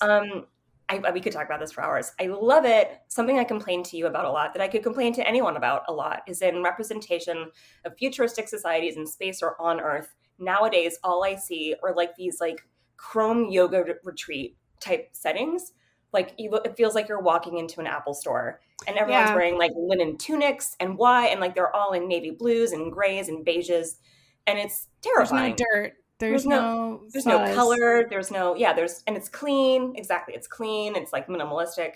Um, 0.00 0.46
I, 0.88 1.12
we 1.12 1.20
could 1.20 1.32
talk 1.32 1.46
about 1.46 1.60
this 1.60 1.70
for 1.72 1.82
hours. 1.82 2.12
I 2.20 2.26
love 2.26 2.64
it. 2.64 2.98
Something 3.08 3.38
I 3.38 3.44
complain 3.44 3.84
to 3.84 3.96
you 3.96 4.06
about 4.06 4.24
a 4.24 4.30
lot, 4.30 4.52
that 4.52 4.60
I 4.60 4.66
could 4.68 4.82
complain 4.82 5.14
to 5.14 5.26
anyone 5.26 5.56
about 5.56 5.84
a 5.88 5.92
lot, 5.92 6.22
is 6.26 6.42
in 6.42 6.64
representation 6.64 7.46
of 7.84 7.96
futuristic 7.96 8.48
societies 8.48 8.96
in 8.96 9.06
space 9.06 9.40
or 9.40 9.54
on 9.62 9.80
Earth. 9.80 10.12
Nowadays, 10.40 10.98
all 11.04 11.24
I 11.24 11.36
see 11.36 11.76
are 11.82 11.94
like 11.94 12.16
these 12.16 12.40
like 12.40 12.66
chrome 12.96 13.50
yoga 13.50 13.84
retreat 14.02 14.56
type 14.80 15.10
settings. 15.12 15.72
Like 16.12 16.34
you, 16.38 16.52
it 16.64 16.76
feels 16.76 16.94
like 16.94 17.08
you're 17.08 17.20
walking 17.20 17.58
into 17.58 17.80
an 17.80 17.86
Apple 17.86 18.14
store, 18.14 18.60
and 18.86 18.96
everyone's 18.96 19.30
Yeah. 19.30 19.36
wearing 19.36 19.58
like 19.58 19.72
linen 19.76 20.18
tunics 20.18 20.76
and 20.80 20.98
white, 20.98 21.28
and 21.28 21.40
like 21.40 21.54
they're 21.54 21.74
all 21.74 21.92
in 21.92 22.08
navy 22.08 22.30
blues 22.30 22.72
and 22.72 22.92
grays 22.92 23.28
and 23.28 23.46
beiges, 23.46 23.96
and 24.46 24.58
it's 24.58 24.88
terrifying. 25.02 25.56
There's 25.56 25.66
no 25.74 25.80
dirt. 25.82 25.92
There's, 26.20 26.30
There's 26.44 26.46
no- 26.46 26.60
no. 26.60 27.00
There's 27.12 27.26
no 27.26 27.54
color. 27.54 28.06
There's 28.08 28.30
no 28.30 28.54
yeah. 28.54 28.72
There's 28.72 29.02
and 29.06 29.16
it's 29.16 29.28
clean. 29.28 29.94
Exactly, 29.96 30.34
it's 30.34 30.46
clean. 30.46 30.96
It's 30.96 31.12
like 31.12 31.26
minimalistic. 31.28 31.92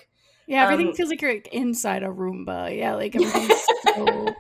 Yeah, 0.47 0.65
everything 0.65 0.89
Um, 0.89 0.95
feels 0.95 1.11
like 1.11 1.21
you're 1.23 1.35
like, 1.35 1.49
inside 1.53 2.03
a 2.03 2.09
Roomba. 2.09 2.77
Yeah, 2.77 2.95
like 2.95 3.15
everything's 3.17 3.67
so 3.85 4.35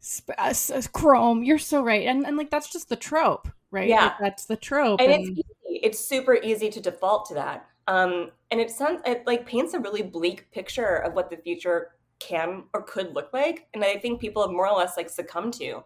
sp- 0.00 0.36
uh, 0.38 0.54
uh, 0.74 0.82
chrome. 0.92 1.44
You're 1.44 1.58
so 1.58 1.82
right, 1.84 2.06
and 2.06 2.26
and 2.26 2.36
like 2.36 2.50
that's 2.50 2.72
just 2.72 2.88
the 2.88 2.96
trope, 2.96 3.48
right? 3.70 3.88
Yeah. 3.88 4.06
Like, 4.06 4.18
that's 4.18 4.44
the 4.46 4.56
trope. 4.56 5.00
and 5.00 5.12
And, 5.12 5.22
it's 5.22 5.30
easy. 5.30 5.80
It's 5.82 5.98
super 5.98 6.34
easy 6.42 6.68
to 6.70 6.80
default 6.80 7.26
to 7.26 7.34
that. 7.34 7.66
Um, 7.88 8.30
and 8.50 8.60
it 8.60 8.70
sounds 8.70 9.02
it 9.06 9.24
like 9.26 9.46
paints 9.46 9.74
a 9.74 9.78
really 9.78 10.02
bleak 10.02 10.50
picture 10.52 10.96
of 10.96 11.14
what 11.14 11.30
the 11.30 11.36
future 11.36 11.92
can 12.18 12.64
or 12.74 12.82
could 12.82 13.14
look 13.14 13.32
like, 13.32 13.66
and 13.74 13.84
I 13.84 13.96
think 13.98 14.20
people 14.20 14.42
have 14.42 14.52
more 14.52 14.68
or 14.68 14.76
less 14.76 14.96
like 14.96 15.10
succumbed 15.10 15.54
to. 15.54 15.82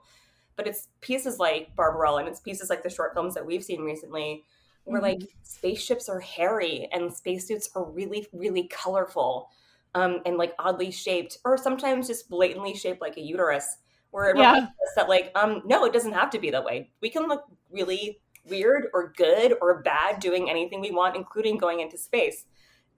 But 0.57 0.67
it's 0.67 0.89
pieces 1.01 1.39
like 1.39 1.75
Barbarella, 1.77 2.21
and 2.21 2.29
it's 2.29 2.41
pieces 2.41 2.71
like 2.71 2.83
the 2.83 2.91
short 2.91 3.15
films 3.15 3.35
that 3.35 3.47
we've 3.47 3.65
seen 3.65 3.83
recently, 3.83 4.45
where 4.85 5.03
like 5.03 5.21
spaceships 5.43 6.09
are 6.09 6.21
hairy 6.21 6.89
and 6.93 7.13
spacesuits 7.13 7.71
are 7.75 7.85
really, 7.85 8.27
really 8.33 8.69
colorful, 8.69 9.51
um, 9.95 10.21
and 10.25 10.37
like 10.37 10.55
oddly 10.59 10.91
shaped, 10.91 11.39
or 11.45 11.59
sometimes 11.59 12.07
just 12.07 12.31
blatantly 12.31 12.75
shaped 12.75 13.01
like 13.01 13.17
a 13.17 13.21
uterus. 13.21 13.79
Where 14.13 14.31
it 14.31 14.37
Yeah. 14.37 14.53
reminds 14.53 14.69
us 14.69 14.95
that 14.95 15.09
like, 15.09 15.31
um, 15.35 15.63
no, 15.67 15.85
it 15.85 15.93
doesn't 15.93 16.13
have 16.13 16.31
to 16.31 16.39
be 16.39 16.51
that 16.51 16.65
way. 16.65 16.91
We 17.03 17.11
can 17.11 17.27
look 17.27 17.45
really 17.71 18.23
weird 18.45 18.87
or 18.95 19.13
good 19.17 19.55
or 19.61 19.83
bad 19.83 20.21
doing 20.21 20.49
anything 20.49 20.81
we 20.81 20.91
want, 20.91 21.17
including 21.17 21.59
going 21.59 21.81
into 21.81 21.99
space. 21.99 22.47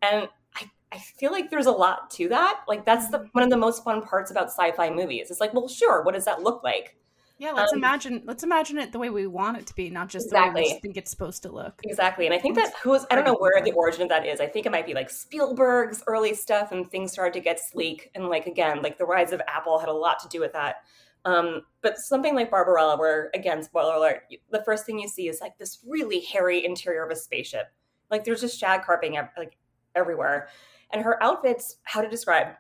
And 0.02 0.28
I, 0.54 0.70
I 0.92 0.98
feel 0.98 1.32
like 1.32 1.50
there's 1.50 1.66
a 1.66 1.72
lot 1.72 2.10
to 2.12 2.28
that. 2.28 2.60
Like 2.68 2.84
that's 2.84 3.08
the 3.08 3.26
one 3.32 3.42
of 3.42 3.50
the 3.50 3.56
most 3.56 3.82
fun 3.82 4.02
parts 4.02 4.30
about 4.30 4.50
sci-fi 4.50 4.90
movies. 4.90 5.30
It's 5.30 5.40
like, 5.40 5.54
well, 5.54 5.66
sure, 5.66 6.04
what 6.04 6.14
does 6.14 6.26
that 6.26 6.42
look 6.42 6.62
like? 6.62 6.94
Yeah, 7.38 7.52
let's 7.52 7.72
um, 7.72 7.78
imagine. 7.78 8.22
Let's 8.24 8.42
imagine 8.42 8.78
it 8.78 8.90
the 8.90 8.98
way 8.98 9.10
we 9.10 9.28
want 9.28 9.58
it 9.58 9.66
to 9.68 9.74
be, 9.74 9.90
not 9.90 10.08
just 10.08 10.28
the 10.28 10.34
way 10.34 10.50
we 10.52 10.60
Exactly. 10.60 10.80
think 10.80 10.96
it's 10.96 11.10
supposed 11.10 11.42
to 11.44 11.52
look. 11.52 11.80
Exactly. 11.84 12.26
And 12.26 12.34
I 12.34 12.38
think 12.38 12.56
that 12.56 12.72
who's 12.82 13.06
I 13.10 13.14
don't 13.14 13.24
know 13.24 13.36
where 13.36 13.62
the 13.62 13.70
origin 13.72 14.02
of 14.02 14.08
that 14.08 14.26
is. 14.26 14.40
I 14.40 14.46
think 14.46 14.66
it 14.66 14.72
might 14.72 14.86
be 14.86 14.94
like 14.94 15.08
Spielberg's 15.08 16.02
early 16.08 16.34
stuff 16.34 16.72
and 16.72 16.90
things 16.90 17.12
started 17.12 17.34
to 17.34 17.40
get 17.40 17.60
sleek. 17.60 18.10
And 18.16 18.28
like 18.28 18.46
again, 18.46 18.82
like 18.82 18.98
the 18.98 19.04
rise 19.04 19.32
of 19.32 19.40
Apple 19.46 19.78
had 19.78 19.88
a 19.88 19.92
lot 19.92 20.18
to 20.20 20.28
do 20.28 20.40
with 20.40 20.52
that. 20.54 20.76
Um, 21.24 21.62
but 21.80 21.98
something 21.98 22.34
like 22.34 22.50
Barbarella, 22.50 22.98
where 22.98 23.30
again, 23.34 23.62
spoiler 23.62 23.94
alert, 23.94 24.22
the 24.50 24.62
first 24.64 24.84
thing 24.84 24.98
you 24.98 25.08
see 25.08 25.28
is 25.28 25.40
like 25.40 25.58
this 25.58 25.78
really 25.86 26.20
hairy 26.20 26.64
interior 26.64 27.04
of 27.04 27.10
a 27.12 27.16
spaceship. 27.16 27.66
Like 28.10 28.24
there's 28.24 28.40
just 28.40 28.58
shag 28.58 28.82
carpeting 28.82 29.16
like 29.36 29.56
everywhere. 29.94 30.48
And 30.90 31.02
her 31.02 31.22
outfits, 31.22 31.76
how 31.84 32.00
to 32.00 32.08
describe, 32.08 32.54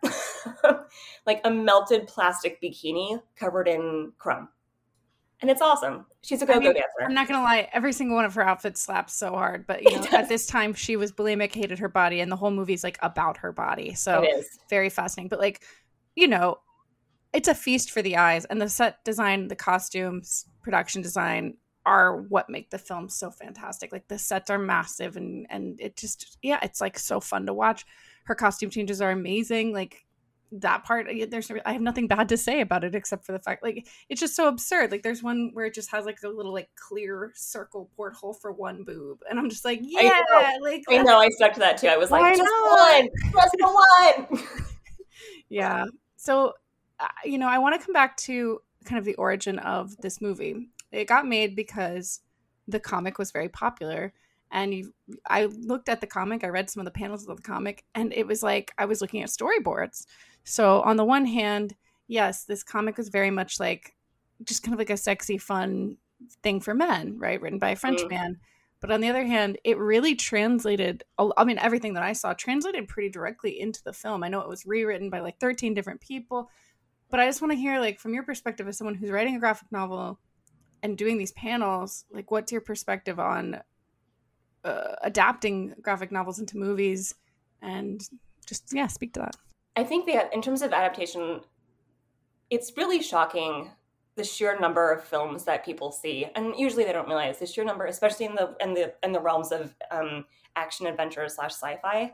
like 1.26 1.40
a 1.44 1.50
melted 1.50 2.06
plastic 2.06 2.60
bikini 2.62 3.20
covered 3.36 3.66
in 3.66 4.12
crumb. 4.18 4.50
And 5.40 5.50
it's 5.50 5.62
awesome. 5.62 6.04
She's 6.22 6.42
a 6.42 6.46
go-go 6.46 6.60
mean, 6.60 6.74
dancer. 6.74 7.04
I'm 7.04 7.14
not 7.14 7.28
gonna 7.28 7.42
lie, 7.42 7.68
every 7.72 7.92
single 7.92 8.16
one 8.16 8.24
of 8.24 8.34
her 8.34 8.42
outfits 8.42 8.82
slaps 8.82 9.14
so 9.14 9.30
hard. 9.30 9.66
But 9.66 9.84
you 9.84 10.00
know, 10.00 10.08
at 10.12 10.28
this 10.28 10.46
time, 10.46 10.74
she 10.74 10.96
was 10.96 11.12
bulimic, 11.12 11.54
hated 11.54 11.78
her 11.78 11.88
body, 11.88 12.20
and 12.20 12.30
the 12.30 12.36
whole 12.36 12.50
movie's 12.50 12.82
like 12.82 12.98
about 13.02 13.36
her 13.38 13.52
body. 13.52 13.94
So 13.94 14.22
it 14.22 14.38
is. 14.38 14.58
very 14.68 14.90
fascinating. 14.90 15.28
But 15.28 15.38
like, 15.38 15.62
you 16.16 16.26
know, 16.26 16.58
it's 17.32 17.48
a 17.48 17.54
feast 17.54 17.90
for 17.90 18.02
the 18.02 18.16
eyes, 18.16 18.46
and 18.46 18.60
the 18.60 18.68
set 18.68 19.04
design, 19.04 19.48
the 19.48 19.56
costumes, 19.56 20.46
production 20.62 21.02
design 21.02 21.54
are 21.86 22.22
what 22.22 22.50
make 22.50 22.70
the 22.70 22.78
film 22.78 23.08
so 23.08 23.30
fantastic. 23.30 23.92
Like 23.92 24.08
the 24.08 24.18
sets 24.18 24.50
are 24.50 24.58
massive, 24.58 25.16
and 25.16 25.46
and 25.50 25.80
it 25.80 25.96
just 25.96 26.36
yeah, 26.42 26.58
it's 26.62 26.80
like 26.80 26.98
so 26.98 27.20
fun 27.20 27.46
to 27.46 27.54
watch. 27.54 27.86
Her 28.24 28.34
costume 28.34 28.70
changes 28.70 29.00
are 29.00 29.12
amazing. 29.12 29.72
Like 29.72 30.04
that 30.52 30.84
part, 30.84 31.08
there's 31.28 31.50
I 31.66 31.72
have 31.72 31.82
nothing 31.82 32.06
bad 32.06 32.28
to 32.30 32.36
say 32.36 32.60
about 32.60 32.84
it 32.84 32.94
except 32.94 33.26
for 33.26 33.32
the 33.32 33.38
fact 33.38 33.62
like 33.62 33.86
it's 34.08 34.20
just 34.20 34.34
so 34.34 34.48
absurd. 34.48 34.90
Like 34.90 35.02
there's 35.02 35.22
one 35.22 35.50
where 35.52 35.66
it 35.66 35.74
just 35.74 35.90
has 35.90 36.06
like 36.06 36.18
a 36.24 36.28
little 36.28 36.52
like 36.52 36.70
clear 36.76 37.32
circle 37.34 37.90
porthole 37.96 38.34
for 38.34 38.52
one 38.52 38.84
boob, 38.84 39.18
and 39.28 39.38
I'm 39.38 39.50
just 39.50 39.64
like 39.64 39.80
yeah, 39.82 40.22
know. 40.30 40.58
like 40.62 40.84
I 40.88 41.02
know, 41.02 41.18
I 41.18 41.28
stuck 41.30 41.52
to 41.54 41.60
that 41.60 41.78
too. 41.78 41.88
I 41.88 41.96
was 41.96 42.10
like, 42.10 42.36
just 42.36 42.42
not? 42.42 42.78
one, 42.78 43.08
just 43.32 43.56
the 43.58 44.26
one. 44.28 44.44
yeah 45.48 45.84
so 46.16 46.52
uh, 47.00 47.06
you 47.24 47.38
know 47.38 47.48
i 47.48 47.58
want 47.58 47.78
to 47.78 47.84
come 47.84 47.92
back 47.92 48.16
to 48.16 48.60
kind 48.84 48.98
of 48.98 49.04
the 49.04 49.14
origin 49.14 49.58
of 49.60 49.96
this 49.98 50.20
movie 50.20 50.68
it 50.92 51.06
got 51.06 51.26
made 51.26 51.54
because 51.56 52.20
the 52.66 52.80
comic 52.80 53.18
was 53.18 53.30
very 53.30 53.48
popular 53.48 54.12
and 54.50 54.74
you, 54.74 54.94
i 55.26 55.44
looked 55.44 55.88
at 55.88 56.00
the 56.00 56.06
comic 56.06 56.44
i 56.44 56.48
read 56.48 56.70
some 56.70 56.80
of 56.80 56.84
the 56.84 56.90
panels 56.90 57.26
of 57.26 57.36
the 57.36 57.42
comic 57.42 57.84
and 57.94 58.12
it 58.14 58.26
was 58.26 58.42
like 58.42 58.72
i 58.78 58.84
was 58.84 59.00
looking 59.00 59.22
at 59.22 59.28
storyboards 59.28 60.06
so 60.48 60.80
on 60.82 60.96
the 60.96 61.04
one 61.04 61.26
hand 61.26 61.74
yes 62.06 62.44
this 62.44 62.62
comic 62.62 62.96
was 62.96 63.08
very 63.10 63.30
much 63.30 63.60
like 63.60 63.94
just 64.44 64.62
kind 64.62 64.72
of 64.74 64.78
like 64.78 64.90
a 64.90 64.96
sexy 64.96 65.36
fun 65.38 65.96
thing 66.42 66.60
for 66.60 66.74
men 66.74 67.18
right? 67.18 67.40
Written 67.40 67.58
by 67.58 67.70
a 67.70 67.76
french 67.76 68.00
Mm. 68.00 68.10
man. 68.10 68.38
But 68.80 68.90
on 68.92 69.00
the 69.00 69.08
other 69.08 69.24
hand 69.24 69.58
it 69.64 69.76
really 69.78 70.14
translated 70.14 71.04
I 71.18 71.44
mean 71.44 71.58
everything 71.58 71.94
that 71.94 72.02
i 72.02 72.12
saw 72.12 72.32
translated 72.32 72.88
pretty 72.88 73.08
directly 73.10 73.60
into 73.60 73.82
the 73.84 73.92
film. 73.92 74.22
I 74.24 74.28
know 74.28 74.40
it 74.40 74.48
was 74.48 74.66
rewritten 74.66 75.10
by 75.10 75.20
like 75.20 75.38
13 75.38 75.74
different 75.74 76.00
people 76.00 76.50
but 77.10 77.20
i 77.20 77.26
just 77.26 77.40
want 77.42 77.52
to 77.52 77.58
hear 77.58 77.78
like 77.80 77.98
from 77.98 78.14
your 78.14 78.22
perspective 78.22 78.66
as 78.68 78.76
someone 78.78 78.94
who's 78.94 79.10
writing 79.10 79.36
a 79.36 79.40
graphic 79.40 79.70
novel 79.72 80.18
and 80.82 80.96
doing 80.96 81.18
these 81.18 81.32
panels 81.32 82.04
like 82.12 82.30
what's 82.30 82.52
your 82.52 82.60
perspective 82.60 83.18
on 83.18 83.60
uh, 84.64 84.94
adapting 85.02 85.74
graphic 85.80 86.10
novels 86.12 86.38
into 86.40 86.56
movies? 86.58 87.14
And 87.62 88.00
just 88.46 88.72
yeah 88.72 88.86
speak 88.86 89.12
to 89.14 89.20
that 89.20 89.36
I 89.78 89.84
think 89.84 90.06
that 90.06 90.34
in 90.34 90.42
terms 90.42 90.62
of 90.62 90.72
adaptation, 90.72 91.40
it's 92.50 92.72
really 92.76 93.00
shocking 93.00 93.70
the 94.16 94.24
sheer 94.24 94.58
number 94.58 94.90
of 94.90 95.04
films 95.04 95.44
that 95.44 95.64
people 95.64 95.92
see, 95.92 96.26
and 96.34 96.52
usually 96.58 96.82
they 96.82 96.90
don't 96.90 97.06
realize 97.06 97.38
the 97.38 97.46
sheer 97.46 97.64
number, 97.64 97.86
especially 97.86 98.26
in 98.26 98.34
the 98.34 98.56
in 98.60 98.74
the 98.74 98.92
in 99.04 99.12
the 99.12 99.20
realms 99.20 99.52
of 99.52 99.76
um, 99.92 100.24
action 100.56 100.88
adventure 100.88 101.28
slash 101.28 101.52
sci-fi. 101.52 102.10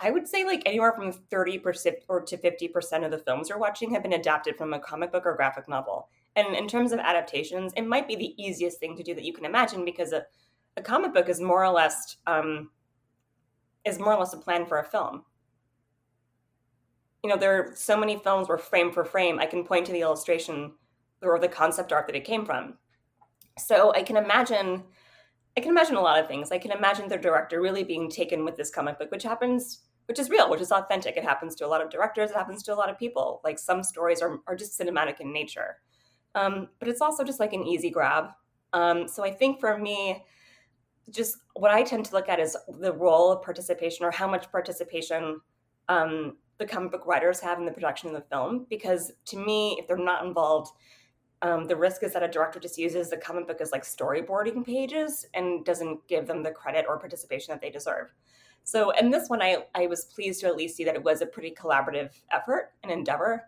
I 0.00 0.10
would 0.10 0.28
say 0.28 0.44
like 0.44 0.64
anywhere 0.66 0.92
from 0.92 1.12
thirty 1.12 1.58
percent 1.58 1.96
or 2.08 2.20
to 2.20 2.36
fifty 2.36 2.68
percent 2.68 3.04
of 3.04 3.10
the 3.10 3.20
films 3.20 3.48
you're 3.48 3.56
watching 3.56 3.90
have 3.92 4.02
been 4.02 4.12
adapted 4.12 4.58
from 4.58 4.74
a 4.74 4.78
comic 4.78 5.12
book 5.12 5.24
or 5.24 5.34
graphic 5.34 5.70
novel. 5.70 6.10
And 6.36 6.54
in 6.54 6.68
terms 6.68 6.92
of 6.92 6.98
adaptations, 6.98 7.72
it 7.74 7.86
might 7.86 8.06
be 8.06 8.16
the 8.16 8.34
easiest 8.36 8.80
thing 8.80 8.98
to 8.98 9.02
do 9.02 9.14
that 9.14 9.24
you 9.24 9.32
can 9.32 9.46
imagine 9.46 9.82
because 9.86 10.12
a, 10.12 10.26
a 10.76 10.82
comic 10.82 11.14
book 11.14 11.30
is 11.30 11.40
more 11.40 11.64
or 11.64 11.72
less 11.72 12.18
um, 12.26 12.68
is 13.86 13.98
more 13.98 14.12
or 14.12 14.18
less 14.18 14.34
a 14.34 14.36
plan 14.36 14.66
for 14.66 14.80
a 14.80 14.84
film 14.84 15.22
you 17.26 17.32
know, 17.32 17.38
there 17.38 17.58
are 17.58 17.72
so 17.74 17.96
many 17.96 18.16
films 18.16 18.48
where 18.48 18.56
frame 18.56 18.92
for 18.92 19.04
frame, 19.04 19.40
I 19.40 19.46
can 19.46 19.64
point 19.64 19.84
to 19.86 19.92
the 19.92 20.02
illustration 20.02 20.74
or 21.20 21.40
the 21.40 21.48
concept 21.48 21.92
art 21.92 22.06
that 22.06 22.14
it 22.14 22.24
came 22.24 22.46
from. 22.46 22.74
So 23.58 23.92
I 23.94 24.04
can 24.04 24.16
imagine, 24.16 24.84
I 25.56 25.60
can 25.60 25.72
imagine 25.72 25.96
a 25.96 26.00
lot 26.00 26.20
of 26.20 26.28
things. 26.28 26.52
I 26.52 26.58
can 26.58 26.70
imagine 26.70 27.08
the 27.08 27.16
director 27.16 27.60
really 27.60 27.82
being 27.82 28.08
taken 28.08 28.44
with 28.44 28.56
this 28.56 28.70
comic 28.70 28.96
book, 29.00 29.10
which 29.10 29.24
happens, 29.24 29.80
which 30.06 30.20
is 30.20 30.30
real, 30.30 30.48
which 30.48 30.60
is 30.60 30.70
authentic. 30.70 31.16
It 31.16 31.24
happens 31.24 31.56
to 31.56 31.66
a 31.66 31.68
lot 31.68 31.82
of 31.82 31.90
directors. 31.90 32.30
It 32.30 32.36
happens 32.36 32.62
to 32.62 32.72
a 32.72 32.76
lot 32.76 32.90
of 32.90 32.96
people. 32.96 33.40
Like 33.42 33.58
some 33.58 33.82
stories 33.82 34.22
are, 34.22 34.38
are 34.46 34.54
just 34.54 34.78
cinematic 34.78 35.18
in 35.18 35.32
nature. 35.32 35.78
Um, 36.36 36.68
but 36.78 36.86
it's 36.86 37.00
also 37.00 37.24
just 37.24 37.40
like 37.40 37.54
an 37.54 37.66
easy 37.66 37.90
grab. 37.90 38.26
Um, 38.72 39.08
so 39.08 39.24
I 39.24 39.32
think 39.32 39.58
for 39.58 39.76
me, 39.76 40.24
just 41.10 41.38
what 41.54 41.72
I 41.72 41.82
tend 41.82 42.04
to 42.04 42.14
look 42.14 42.28
at 42.28 42.38
is 42.38 42.56
the 42.78 42.92
role 42.92 43.32
of 43.32 43.42
participation 43.42 44.04
or 44.04 44.12
how 44.12 44.28
much 44.30 44.52
participation 44.52 45.40
um, 45.88 46.36
the 46.58 46.66
comic 46.66 46.92
book 46.92 47.06
writers 47.06 47.40
have 47.40 47.58
in 47.58 47.64
the 47.64 47.72
production 47.72 48.08
of 48.08 48.14
the 48.14 48.28
film. 48.28 48.66
Because 48.68 49.12
to 49.26 49.36
me, 49.36 49.76
if 49.78 49.86
they're 49.86 49.96
not 49.96 50.24
involved, 50.24 50.72
um, 51.42 51.66
the 51.66 51.76
risk 51.76 52.02
is 52.02 52.12
that 52.14 52.22
a 52.22 52.28
director 52.28 52.58
just 52.58 52.78
uses 52.78 53.10
the 53.10 53.16
comic 53.16 53.46
book 53.46 53.60
as 53.60 53.72
like 53.72 53.82
storyboarding 53.82 54.64
pages 54.64 55.26
and 55.34 55.64
doesn't 55.64 56.06
give 56.08 56.26
them 56.26 56.42
the 56.42 56.50
credit 56.50 56.86
or 56.88 56.98
participation 56.98 57.52
that 57.52 57.60
they 57.60 57.70
deserve. 57.70 58.12
So 58.64 58.90
in 58.90 59.10
this 59.10 59.28
one, 59.28 59.42
I, 59.42 59.58
I 59.74 59.86
was 59.86 60.06
pleased 60.06 60.40
to 60.40 60.46
at 60.48 60.56
least 60.56 60.76
see 60.76 60.84
that 60.84 60.96
it 60.96 61.04
was 61.04 61.20
a 61.22 61.26
pretty 61.26 61.54
collaborative 61.54 62.10
effort 62.32 62.72
and 62.82 62.90
endeavor. 62.90 63.44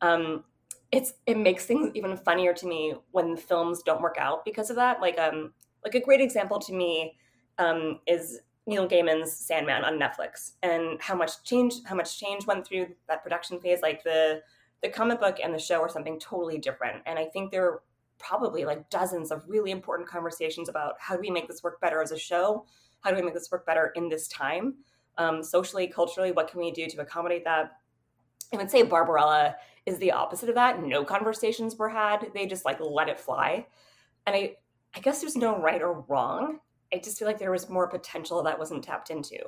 Um, 0.00 0.44
it's 0.92 1.14
it 1.26 1.38
makes 1.38 1.66
things 1.66 1.90
even 1.94 2.16
funnier 2.16 2.52
to 2.52 2.66
me 2.66 2.94
when 3.12 3.36
films 3.36 3.82
don't 3.82 4.02
work 4.02 4.16
out 4.18 4.44
because 4.44 4.70
of 4.70 4.76
that. 4.76 5.00
Like 5.00 5.18
um 5.18 5.52
like 5.84 5.94
a 5.94 6.00
great 6.00 6.20
example 6.20 6.58
to 6.58 6.72
me 6.72 7.16
um, 7.58 8.00
is 8.06 8.40
Neil 8.70 8.88
Gaiman's 8.88 9.32
Sandman 9.32 9.84
on 9.84 9.98
Netflix 9.98 10.52
and 10.62 11.00
how 11.00 11.14
much 11.14 11.42
change 11.44 11.74
how 11.84 11.94
much 11.94 12.18
change 12.18 12.46
went 12.46 12.66
through 12.66 12.86
that 13.08 13.22
production 13.22 13.60
phase. 13.60 13.82
Like 13.82 14.02
the 14.02 14.40
the 14.82 14.88
comic 14.88 15.20
book 15.20 15.36
and 15.42 15.52
the 15.52 15.58
show 15.58 15.82
are 15.82 15.90
something 15.90 16.18
totally 16.18 16.56
different. 16.56 17.02
And 17.04 17.18
I 17.18 17.26
think 17.26 17.50
there 17.50 17.66
are 17.66 17.82
probably 18.18 18.64
like 18.64 18.88
dozens 18.88 19.30
of 19.30 19.44
really 19.46 19.70
important 19.70 20.08
conversations 20.08 20.70
about 20.70 20.94
how 20.98 21.14
do 21.14 21.20
we 21.20 21.30
make 21.30 21.48
this 21.48 21.62
work 21.62 21.80
better 21.80 22.00
as 22.00 22.12
a 22.12 22.18
show? 22.18 22.64
How 23.00 23.10
do 23.10 23.16
we 23.16 23.22
make 23.22 23.34
this 23.34 23.50
work 23.50 23.66
better 23.66 23.92
in 23.96 24.08
this 24.08 24.28
time? 24.28 24.76
um, 25.20 25.42
socially, 25.42 25.86
culturally, 25.86 26.32
what 26.32 26.50
can 26.50 26.60
we 26.60 26.70
do 26.70 26.86
to 26.86 27.00
accommodate 27.00 27.44
that? 27.44 27.76
I 28.52 28.56
would 28.56 28.70
say 28.70 28.82
Barbarella 28.82 29.54
is 29.86 29.98
the 29.98 30.12
opposite 30.12 30.48
of 30.48 30.54
that. 30.54 30.82
No 30.82 31.04
conversations 31.04 31.76
were 31.76 31.88
had. 31.88 32.30
They 32.34 32.46
just 32.46 32.64
like 32.64 32.80
let 32.80 33.08
it 33.08 33.20
fly. 33.20 33.66
And 34.26 34.34
I 34.34 34.56
I 34.94 35.00
guess 35.00 35.20
there's 35.20 35.36
no 35.36 35.60
right 35.60 35.82
or 35.82 36.04
wrong. 36.08 36.58
I 36.92 36.98
just 36.98 37.18
feel 37.18 37.28
like 37.28 37.38
there 37.38 37.50
was 37.50 37.68
more 37.68 37.88
potential 37.88 38.42
that 38.42 38.58
wasn't 38.58 38.84
tapped 38.84 39.10
into. 39.10 39.38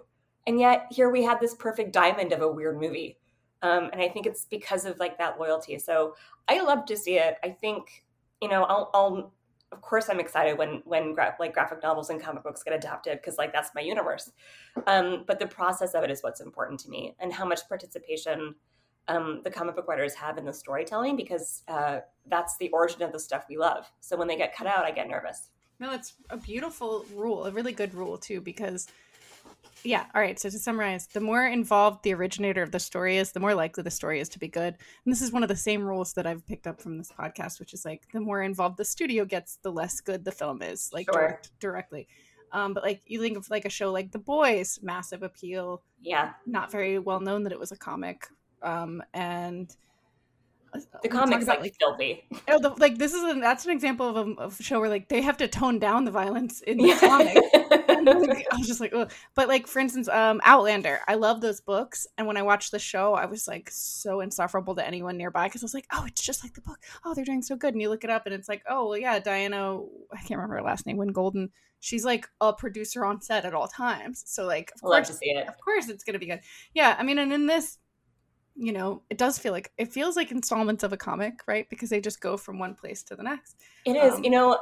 And 0.47 0.59
yet 0.59 0.87
here 0.91 1.11
we 1.11 1.23
had 1.23 1.41
this 1.41 1.55
perfect 1.55 1.93
diamond 1.93 2.33
of 2.33 2.43
a 2.43 2.51
weird 2.51 2.81
movie. 2.81 3.19
Um, 3.63 3.91
and 3.93 4.03
I 4.03 4.09
think 4.09 4.27
it's 4.27 4.45
because 4.45 4.85
of 4.85 4.99
like 4.99 5.19
that 5.19 5.39
loyalty. 5.39 5.79
So 5.79 6.17
I 6.49 6.61
love 6.61 6.85
to 6.87 6.97
see 6.97 7.19
it. 7.19 7.37
I 7.45 7.51
think, 7.51 8.05
you 8.41 8.49
know, 8.49 8.65
I'll, 8.65 8.91
I'll 8.93 9.33
of 9.73 9.81
course 9.81 10.09
I'm 10.11 10.21
excited 10.21 10.59
when 10.59 10.83
when 10.85 11.15
gra- 11.15 11.35
like 11.41 11.55
graphic 11.55 11.83
novels 11.83 12.11
and 12.11 12.21
comic 12.21 12.43
books 12.43 12.63
get 12.63 12.75
adapted 12.75 13.19
because 13.19 13.39
like 13.39 13.53
that's 13.53 13.71
my 13.75 13.81
universe. 13.81 14.31
Um, 14.87 15.25
but 15.27 15.39
the 15.39 15.47
process 15.47 15.95
of 15.95 16.05
it 16.05 16.11
is 16.11 16.23
what's 16.23 16.41
important 16.41 16.79
to 16.81 16.91
me, 16.91 17.17
and 17.19 17.33
how 17.33 17.47
much 17.47 17.67
participation 17.69 18.55
um, 19.09 19.41
the 19.43 19.51
comic 19.51 19.75
book 19.75 19.89
writers 19.89 20.15
have 20.15 20.39
in 20.39 20.45
the 20.45 20.53
storytelling 20.53 21.17
because 21.17 21.63
uh, 21.69 22.01
that's 22.27 22.57
the 22.59 22.69
origin 22.69 23.03
of 23.03 23.13
the 23.13 23.19
stuff 23.19 23.47
we 23.49 23.57
love. 23.57 23.91
So 24.01 24.17
when 24.17 24.29
they 24.29 24.37
get 24.37 24.55
cut 24.55 24.67
out, 24.67 24.85
I 24.85 24.91
get 24.91 25.09
nervous. 25.09 25.51
No, 25.83 25.93
it's 25.93 26.15
a 26.31 26.37
beautiful 26.37 27.05
rule, 27.13 27.45
a 27.45 27.51
really 27.51 27.73
good 27.73 27.93
rule 27.93 28.17
too, 28.17 28.41
because 28.41 28.87
yeah, 29.83 30.07
all 30.15 30.21
right. 30.21 30.39
So 30.39 30.49
to 30.49 30.57
summarize, 30.57 31.09
the 31.09 31.19
more 31.21 31.45
involved 31.45 32.05
the 32.05 32.15
originator 32.15 32.63
of 32.63 32.71
the 32.71 32.79
story 32.79 33.17
is, 33.17 33.33
the 33.33 33.41
more 33.41 33.53
likely 33.53 33.83
the 33.83 33.91
story 33.91 34.21
is 34.21 34.29
to 34.29 34.39
be 34.39 34.47
good. 34.47 34.77
And 35.05 35.13
this 35.13 35.21
is 35.21 35.33
one 35.33 35.43
of 35.43 35.49
the 35.49 35.57
same 35.57 35.83
rules 35.83 36.13
that 36.13 36.25
I've 36.25 36.47
picked 36.47 36.69
up 36.69 36.81
from 36.81 36.99
this 36.99 37.11
podcast, 37.11 37.59
which 37.59 37.75
is 37.75 37.85
like 37.85 38.03
the 38.13 38.21
more 38.21 38.43
involved 38.43 38.77
the 38.77 38.85
studio 38.85 39.25
gets, 39.25 39.57
the 39.57 39.73
less 39.73 40.01
good 40.01 40.25
the 40.25 40.31
film 40.31 40.63
is, 40.63 40.89
like 40.93 41.07
Sure. 41.13 41.21
direct, 41.21 41.51
directly. 41.59 42.07
Um, 42.53 42.75
but 42.75 42.85
like 42.85 43.03
you 43.07 43.21
think 43.21 43.37
of 43.37 43.51
like 43.51 43.65
a 43.65 43.69
show 43.69 43.91
like 43.91 44.13
The 44.13 44.21
Boys, 44.21 44.79
massive 44.85 45.25
appeal, 45.25 45.83
Yeah, 46.01 46.35
not 46.47 46.71
very 46.71 47.01
well 47.01 47.19
known 47.19 47.43
that 47.43 47.53
it 47.53 47.59
was 47.59 47.73
a 47.73 47.77
comic, 47.77 48.29
um, 48.63 49.03
and 49.15 49.75
the 51.03 51.09
comics 51.09 51.45
about, 51.45 51.61
like, 51.61 51.75
filthy. 51.79 52.25
Oh, 52.49 52.59
the, 52.59 52.71
like 52.79 52.99
this 52.99 53.13
is 53.13 53.23
an, 53.25 53.41
that's 53.41 53.65
an 53.65 53.71
example 53.73 54.09
of 54.09 54.29
a, 54.29 54.33
of 54.41 54.59
a 54.59 54.63
show 54.63 54.81
where 54.81 54.89
like 54.89 55.09
they 55.09 55.21
have 55.21 55.37
to 55.39 55.49
tone 55.49 55.79
down 55.79 56.05
the 56.05 56.11
violence 56.11 56.61
in 56.63 56.79
the 56.79 56.95
comic. 56.95 57.39
Like, 58.03 58.47
I 58.53 58.57
was 58.57 58.67
just 58.67 58.81
like, 58.81 58.93
Ugh. 58.93 59.11
but 59.37 59.47
like 59.47 59.69
for 59.69 59.79
instance, 59.79 60.09
um, 60.09 60.41
Outlander. 60.45 61.01
I 61.07 61.15
love 61.15 61.41
those 61.41 61.61
books, 61.61 62.07
and 62.19 62.27
when 62.27 62.37
I 62.37 62.43
watched 62.43 62.73
the 62.73 62.79
show, 62.79 63.15
I 63.15 63.27
was 63.27 63.47
like 63.47 63.71
so 63.71 64.21
insufferable 64.21 64.75
to 64.75 64.87
anyone 64.87 65.17
nearby 65.17 65.47
because 65.47 65.63
I 65.63 65.67
was 65.67 65.75
like, 65.75 65.87
oh, 65.93 66.05
it's 66.07 66.21
just 66.21 66.43
like 66.43 66.55
the 66.55 66.63
book. 66.63 66.79
Oh, 67.05 67.15
they're 67.15 67.25
doing 67.25 67.43
so 67.43 67.55
good, 67.55 67.75
and 67.75 67.81
you 67.81 67.89
look 67.89 68.03
it 68.03 68.11
up, 68.11 68.27
and 68.27 68.35
it's 68.35 68.49
like, 68.49 68.63
oh, 68.69 68.89
well, 68.89 68.99
yeah, 68.99 69.21
Diana. 69.21 69.79
I 70.13 70.17
can't 70.17 70.33
remember 70.33 70.57
her 70.57 70.63
last 70.63 70.85
name. 70.85 70.97
Win 70.97 71.13
Golden. 71.13 71.51
She's 71.79 72.05
like 72.05 72.29
a 72.41 72.53
producer 72.53 73.05
on 73.05 73.21
set 73.21 73.45
at 73.45 73.55
all 73.55 73.69
times. 73.69 74.25
So 74.27 74.47
like, 74.47 74.73
of 74.75 74.81
I 74.85 74.89
love 74.89 75.05
course, 75.05 75.19
see 75.19 75.31
it. 75.31 75.47
of 75.47 75.59
course, 75.61 75.89
it's 75.89 76.05
gonna 76.05 76.19
be 76.19 76.27
good. 76.27 76.41
Yeah, 76.75 76.97
I 76.99 77.05
mean, 77.05 77.19
and 77.19 77.33
in 77.33 77.47
this, 77.47 77.79
you 78.55 78.73
know, 78.73 79.03
it 79.11 79.19
does 79.19 79.39
feel 79.39 79.53
like 79.53 79.73
it 79.79 79.93
feels 79.93 80.17
like 80.17 80.31
installments 80.31 80.83
of 80.83 80.93
a 80.93 80.97
comic, 80.97 81.41
right? 81.47 81.69
Because 81.69 81.91
they 81.91 82.01
just 82.01 82.21
go 82.21 82.37
from 82.37 82.59
one 82.59 82.75
place 82.75 83.03
to 83.05 83.17
the 83.17 83.23
next. 83.23 83.57
It 83.85 83.93
is. 83.93 84.15
Um, 84.15 84.25
you 84.25 84.31
know, 84.31 84.59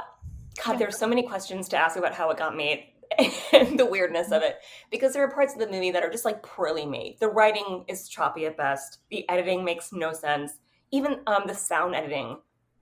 God, 0.64 0.72
yeah. 0.72 0.78
there's 0.78 0.98
so 0.98 1.06
many 1.06 1.22
questions 1.22 1.68
to 1.70 1.76
ask 1.76 1.96
about 1.96 2.14
how 2.14 2.30
it 2.30 2.38
got 2.38 2.56
made 2.56 2.84
and 3.52 3.78
the 3.78 3.86
weirdness 3.86 4.30
of 4.30 4.42
it. 4.42 4.58
Because 4.90 5.12
there 5.12 5.24
are 5.24 5.30
parts 5.30 5.54
of 5.54 5.60
the 5.60 5.68
movie 5.68 5.90
that 5.90 6.04
are 6.04 6.10
just 6.10 6.24
like 6.24 6.42
poorly 6.42 6.86
made. 6.86 7.16
The 7.20 7.28
writing 7.28 7.84
is 7.88 8.08
choppy 8.08 8.46
at 8.46 8.56
best. 8.56 8.98
The 9.10 9.28
editing 9.28 9.64
makes 9.64 9.92
no 9.92 10.12
sense. 10.12 10.52
Even 10.92 11.20
um, 11.26 11.44
the 11.46 11.54
sound 11.54 11.94
editing 11.94 12.38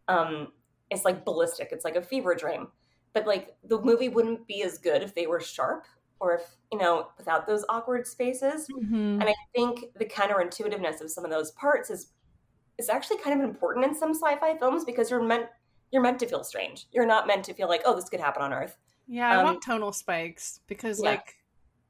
um, 0.08 0.48
is 0.90 1.04
like 1.04 1.24
ballistic. 1.24 1.68
It's 1.72 1.84
like 1.84 1.96
a 1.96 2.02
fever 2.02 2.34
dream. 2.34 2.68
But 3.14 3.26
like 3.26 3.56
the 3.64 3.80
movie 3.80 4.08
wouldn't 4.08 4.46
be 4.46 4.62
as 4.62 4.78
good 4.78 5.02
if 5.02 5.14
they 5.14 5.26
were 5.26 5.40
sharp 5.40 5.84
or 6.20 6.34
if, 6.36 6.42
you 6.72 6.78
know, 6.78 7.08
without 7.16 7.46
those 7.46 7.64
awkward 7.68 8.06
spaces. 8.06 8.66
Mm-hmm. 8.68 9.20
And 9.20 9.24
I 9.24 9.34
think 9.54 9.86
the 9.98 10.04
counterintuitiveness 10.04 11.00
of 11.00 11.10
some 11.10 11.24
of 11.24 11.30
those 11.30 11.50
parts 11.52 11.90
is 11.90 12.12
is 12.78 12.88
actually 12.88 13.18
kind 13.18 13.40
of 13.40 13.48
important 13.48 13.84
in 13.84 13.94
some 13.94 14.14
sci-fi 14.14 14.56
films 14.56 14.84
because 14.84 15.10
you're 15.10 15.22
meant 15.22 15.46
you're 15.90 16.02
meant 16.02 16.18
to 16.20 16.26
feel 16.26 16.44
strange. 16.44 16.86
You're 16.92 17.06
not 17.06 17.26
meant 17.26 17.44
to 17.46 17.54
feel 17.54 17.66
like, 17.68 17.82
oh, 17.84 17.96
this 17.96 18.08
could 18.08 18.20
happen 18.20 18.42
on 18.42 18.52
Earth. 18.52 18.76
Yeah, 19.06 19.30
I 19.30 19.36
Um, 19.38 19.44
want 19.44 19.62
tonal 19.62 19.92
spikes 19.92 20.60
because 20.66 21.02
yeah. 21.02 21.10
like 21.10 21.34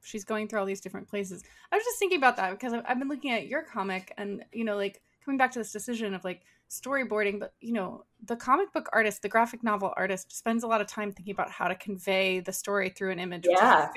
she's 0.01 0.23
going 0.23 0.47
through 0.47 0.59
all 0.59 0.65
these 0.65 0.81
different 0.81 1.07
places. 1.07 1.43
I 1.71 1.75
was 1.75 1.83
just 1.83 1.99
thinking 1.99 2.17
about 2.17 2.37
that 2.37 2.51
because 2.51 2.73
I've, 2.73 2.83
I've 2.87 2.99
been 2.99 3.09
looking 3.09 3.31
at 3.31 3.47
your 3.47 3.61
comic 3.63 4.13
and 4.17 4.43
you 4.53 4.63
know 4.63 4.77
like 4.77 5.01
coming 5.25 5.37
back 5.37 5.51
to 5.51 5.59
this 5.59 5.71
decision 5.71 6.13
of 6.13 6.23
like 6.23 6.41
storyboarding, 6.69 7.39
but 7.39 7.53
you 7.59 7.73
know 7.73 8.05
the 8.25 8.35
comic 8.35 8.71
book 8.73 8.89
artist, 8.93 9.21
the 9.21 9.29
graphic 9.29 9.63
novel 9.63 9.93
artist 9.97 10.35
spends 10.35 10.63
a 10.63 10.67
lot 10.67 10.81
of 10.81 10.87
time 10.87 11.11
thinking 11.11 11.33
about 11.33 11.51
how 11.51 11.67
to 11.67 11.75
convey 11.75 12.39
the 12.39 12.53
story 12.53 12.89
through 12.89 13.11
an 13.11 13.19
image. 13.19 13.45
which 13.45 13.55
is 13.55 13.61
Yeah. 13.61 13.89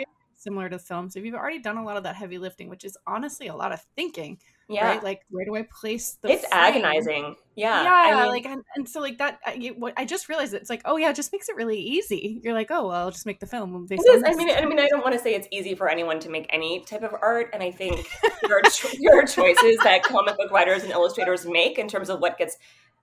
Similar 0.42 0.68
to 0.68 0.78
film. 0.78 1.09
So 1.11 1.20
you've 1.20 1.35
already 1.35 1.61
done 1.61 1.76
a 1.76 1.85
lot 1.85 1.96
of 1.96 2.02
that 2.05 2.16
heavy 2.16 2.38
lifting, 2.38 2.68
which 2.68 2.85
is 2.85 2.96
honestly 3.07 3.46
a 3.46 3.55
lot 3.55 3.72
of 3.72 3.81
thinking, 3.96 4.38
Yeah. 4.68 4.87
right? 4.87 5.02
Like 5.02 5.22
where 5.31 5.44
do 5.44 5.55
I 5.55 5.66
place 5.81 6.18
the 6.20 6.31
it's 6.31 6.46
frame? 6.46 6.52
agonizing. 6.52 7.37
Yeah. 7.55 7.83
yeah, 7.85 7.92
I 7.92 8.22
mean, 8.22 8.31
like 8.31 8.46
and, 8.46 8.62
and 8.76 8.88
so 8.88 9.00
like 9.00 9.18
that 9.18 9.38
I, 9.44 9.72
what 9.76 9.92
I 9.96 10.07
just 10.07 10.28
realized 10.31 10.55
it's 10.55 10.70
like 10.70 10.81
oh 10.87 10.96
yeah 10.96 11.11
it 11.11 11.16
just 11.16 11.35
makes 11.35 11.50
it 11.50 11.55
really 11.55 11.78
easy 11.78 12.40
you're 12.42 12.55
like 12.55 12.70
oh 12.70 12.88
well 12.88 12.96
I'll 12.96 13.11
just 13.11 13.26
make 13.26 13.40
the 13.40 13.46
film 13.46 13.87
based 13.87 14.02
it 14.07 14.09
is. 14.11 14.22
I 14.26 14.35
mean, 14.35 14.48
I 14.48 14.64
mean, 14.64 14.78
I 14.81 14.88
don't 14.88 15.02
want 15.02 15.12
to 15.12 15.18
say 15.18 15.35
it's 15.35 15.48
easy 15.50 15.74
for 15.74 15.88
anyone 15.90 16.18
to 16.20 16.31
make 16.31 16.46
any 16.50 16.81
type 16.85 17.02
of 17.02 17.14
art, 17.20 17.50
and 17.52 17.62
I 17.62 17.70
think 17.70 18.09
there 18.42 18.57
are, 18.57 18.62
cho- 18.62 18.88
there 19.00 19.18
are 19.20 19.26
choices 19.26 19.76
that 19.85 20.02
comic 20.02 20.37
book 20.38 20.50
writers 20.50 20.83
and 20.83 20.92
illustrators 20.92 21.44
make 21.46 21.78
in 21.78 21.88
terms 21.88 22.09
of 22.09 22.20
what 22.20 22.38
gets, 22.38 22.57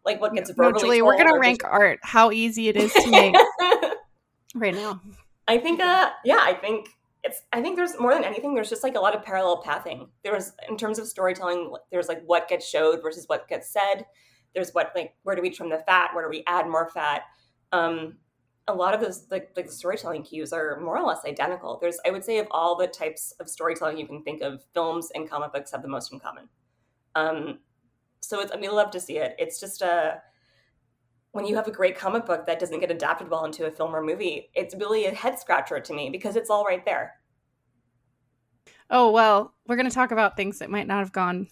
like, 0.05 0.19
what 0.19 0.33
gets 0.33 0.49
no, 0.49 0.55
verbally. 0.65 0.81
Julie, 0.81 1.01
we're 1.03 1.17
gonna 1.17 1.37
rank 1.39 1.61
art 1.63 1.99
how 2.01 2.31
easy 2.31 2.69
it 2.69 2.75
is 2.77 2.91
to 2.93 3.11
make 3.11 3.35
right 4.55 4.73
now 4.73 4.99
I 5.47 5.57
think, 5.57 5.79
uh, 5.79 6.11
yeah, 6.23 6.37
I 6.39 6.53
think 6.53 6.89
it's. 7.23 7.41
I 7.51 7.61
think 7.61 7.75
there's 7.75 7.99
more 7.99 8.13
than 8.13 8.23
anything. 8.23 8.53
There's 8.53 8.69
just 8.69 8.83
like 8.83 8.95
a 8.95 8.99
lot 8.99 9.15
of 9.15 9.23
parallel 9.23 9.61
pathing. 9.61 10.07
There's 10.23 10.53
in 10.67 10.77
terms 10.77 10.99
of 10.99 11.07
storytelling. 11.07 11.73
There's 11.91 12.07
like 12.07 12.23
what 12.25 12.47
gets 12.47 12.67
showed 12.67 13.01
versus 13.01 13.25
what 13.27 13.47
gets 13.47 13.71
said. 13.71 14.05
There's 14.53 14.71
what 14.71 14.91
like 14.95 15.13
where 15.23 15.35
do 15.35 15.41
we 15.41 15.49
trim 15.49 15.69
the 15.69 15.83
fat? 15.85 16.11
Where 16.13 16.23
do 16.23 16.29
we 16.29 16.43
add 16.47 16.67
more 16.67 16.89
fat? 16.89 17.23
Um, 17.71 18.17
a 18.67 18.73
lot 18.73 18.93
of 18.93 19.01
those 19.01 19.25
like 19.31 19.53
the 19.55 19.67
storytelling 19.67 20.23
cues 20.23 20.53
are 20.53 20.79
more 20.79 20.97
or 20.97 21.05
less 21.05 21.25
identical. 21.25 21.77
There's 21.81 21.99
I 22.05 22.11
would 22.11 22.23
say 22.23 22.37
of 22.37 22.47
all 22.51 22.75
the 22.75 22.87
types 22.87 23.33
of 23.39 23.49
storytelling 23.49 23.97
you 23.97 24.07
can 24.07 24.23
think 24.23 24.41
of, 24.41 24.63
films 24.73 25.09
and 25.13 25.29
comic 25.29 25.53
books 25.53 25.71
have 25.71 25.81
the 25.81 25.87
most 25.87 26.13
in 26.13 26.19
common. 26.19 26.47
Um, 27.15 27.59
so 28.21 28.39
it's, 28.41 28.51
I 28.53 28.57
mean 28.57 28.71
love 28.71 28.91
to 28.91 28.99
see 28.99 29.17
it. 29.17 29.35
It's 29.39 29.59
just 29.59 29.81
a 29.81 30.21
when 31.31 31.45
you 31.45 31.55
have 31.55 31.67
a 31.67 31.71
great 31.71 31.97
comic 31.97 32.25
book 32.25 32.45
that 32.47 32.59
doesn't 32.59 32.79
get 32.79 32.91
adapted 32.91 33.29
well 33.29 33.45
into 33.45 33.65
a 33.65 33.71
film 33.71 33.95
or 33.95 34.01
movie, 34.01 34.49
it's 34.55 34.75
really 34.75 35.05
a 35.05 35.13
head 35.13 35.39
scratcher 35.39 35.79
to 35.79 35.93
me 35.93 36.09
because 36.09 36.35
it's 36.35 36.49
all 36.49 36.63
right 36.65 36.83
there. 36.85 37.15
oh 38.89 39.11
well 39.11 39.53
we're 39.67 39.75
gonna 39.75 39.91
talk 39.91 40.11
about 40.11 40.35
things 40.35 40.59
that 40.59 40.69
might 40.71 40.87
not 40.87 40.99
have 40.99 41.11
gone 41.11 41.47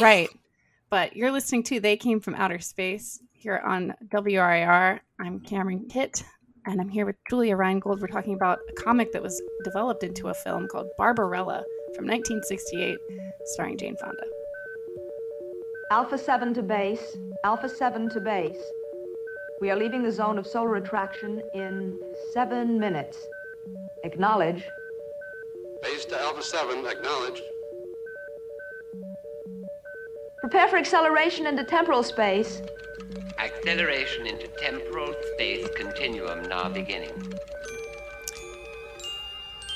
right 0.00 0.28
but 0.90 1.14
you're 1.16 1.30
listening 1.30 1.62
to 1.62 1.78
They 1.78 1.96
Came 1.96 2.20
from 2.20 2.34
Outer 2.34 2.58
Space 2.58 3.22
here 3.32 3.58
on 3.64 3.94
WRIR 4.08 5.00
I'm 5.20 5.38
Cameron 5.40 5.86
Kitt 5.88 6.24
and 6.66 6.80
I'm 6.80 6.88
here 6.88 7.06
with 7.06 7.16
Julia 7.30 7.56
Reingold 7.56 8.00
we're 8.00 8.08
talking 8.08 8.34
about 8.34 8.58
a 8.68 8.72
comic 8.82 9.12
that 9.12 9.22
was 9.22 9.40
developed 9.62 10.02
into 10.02 10.28
a 10.28 10.34
film 10.34 10.66
called 10.66 10.88
Barbarella 10.98 11.62
from 11.94 12.06
1968 12.06 12.98
starring 13.44 13.78
Jane 13.78 13.96
Fonda 14.00 14.24
Alpha 15.92 16.16
7 16.16 16.54
to 16.54 16.62
base. 16.62 17.18
Alpha 17.44 17.68
7 17.68 18.08
to 18.10 18.20
base. 18.20 18.56
We 19.62 19.70
are 19.70 19.76
leaving 19.76 20.02
the 20.02 20.10
zone 20.10 20.38
of 20.38 20.46
solar 20.48 20.74
attraction 20.74 21.40
in 21.54 21.96
seven 22.32 22.80
minutes. 22.80 23.16
Acknowledge. 24.02 24.64
Base 25.84 26.04
to 26.06 26.20
Alpha 26.20 26.42
7, 26.42 26.84
acknowledged. 26.84 27.42
Prepare 30.40 30.66
for 30.66 30.78
acceleration 30.78 31.46
into 31.46 31.62
temporal 31.62 32.02
space. 32.02 32.60
Acceleration 33.38 34.26
into 34.26 34.48
temporal 34.48 35.14
space 35.34 35.64
continuum 35.76 36.42
now 36.48 36.68
beginning. 36.68 37.32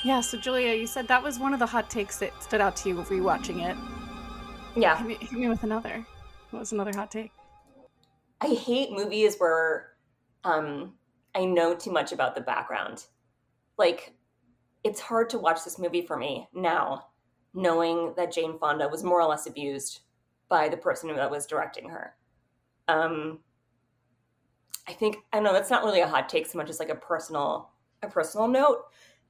Yeah, 0.03 0.19
so 0.19 0.37
Julia, 0.37 0.73
you 0.73 0.85
said 0.85 1.07
that 1.07 1.23
was 1.23 1.39
one 1.39 1.53
of 1.53 1.59
the 1.59 1.65
hot 1.65 1.89
takes 1.89 2.17
that 2.17 2.43
stood 2.43 2.59
out 2.59 2.75
to 2.75 2.89
you 2.89 2.95
rewatching 2.95 3.65
it. 3.65 3.77
Yeah, 4.75 4.97
Hit 4.97 5.07
me, 5.07 5.17
hit 5.21 5.31
me 5.31 5.47
with 5.47 5.63
another. 5.63 6.05
What 6.49 6.59
was 6.59 6.73
another 6.73 6.91
hot 6.93 7.09
take? 7.09 7.31
I 8.41 8.47
hate 8.47 8.91
movies 8.91 9.35
where 9.37 9.93
um, 10.43 10.93
I 11.35 11.45
know 11.45 11.75
too 11.75 11.91
much 11.91 12.11
about 12.11 12.35
the 12.35 12.41
background. 12.41 13.05
Like, 13.77 14.13
it's 14.83 14.99
hard 14.99 15.29
to 15.31 15.39
watch 15.39 15.63
this 15.63 15.79
movie 15.79 16.01
for 16.01 16.17
me 16.17 16.47
now, 16.53 17.07
knowing 17.53 18.13
that 18.15 18.31
Jane 18.31 18.57
Fonda 18.59 18.87
was 18.87 19.03
more 19.03 19.19
or 19.21 19.27
less 19.27 19.47
abused 19.47 20.01
by 20.49 20.69
the 20.69 20.77
person 20.77 21.13
that 21.15 21.31
was 21.31 21.45
directing 21.45 21.89
her. 21.89 22.15
Um, 22.87 23.39
I 24.87 24.93
think 24.93 25.17
I 25.33 25.39
know 25.39 25.51
that's 25.51 25.69
not 25.69 25.83
really 25.83 25.99
a 25.99 26.07
hot 26.07 26.29
take 26.29 26.47
so 26.47 26.57
much 26.57 26.69
as 26.69 26.79
like 26.79 26.89
a 26.89 26.95
personal 26.95 27.69
a 28.01 28.07
personal 28.07 28.47
note. 28.47 28.85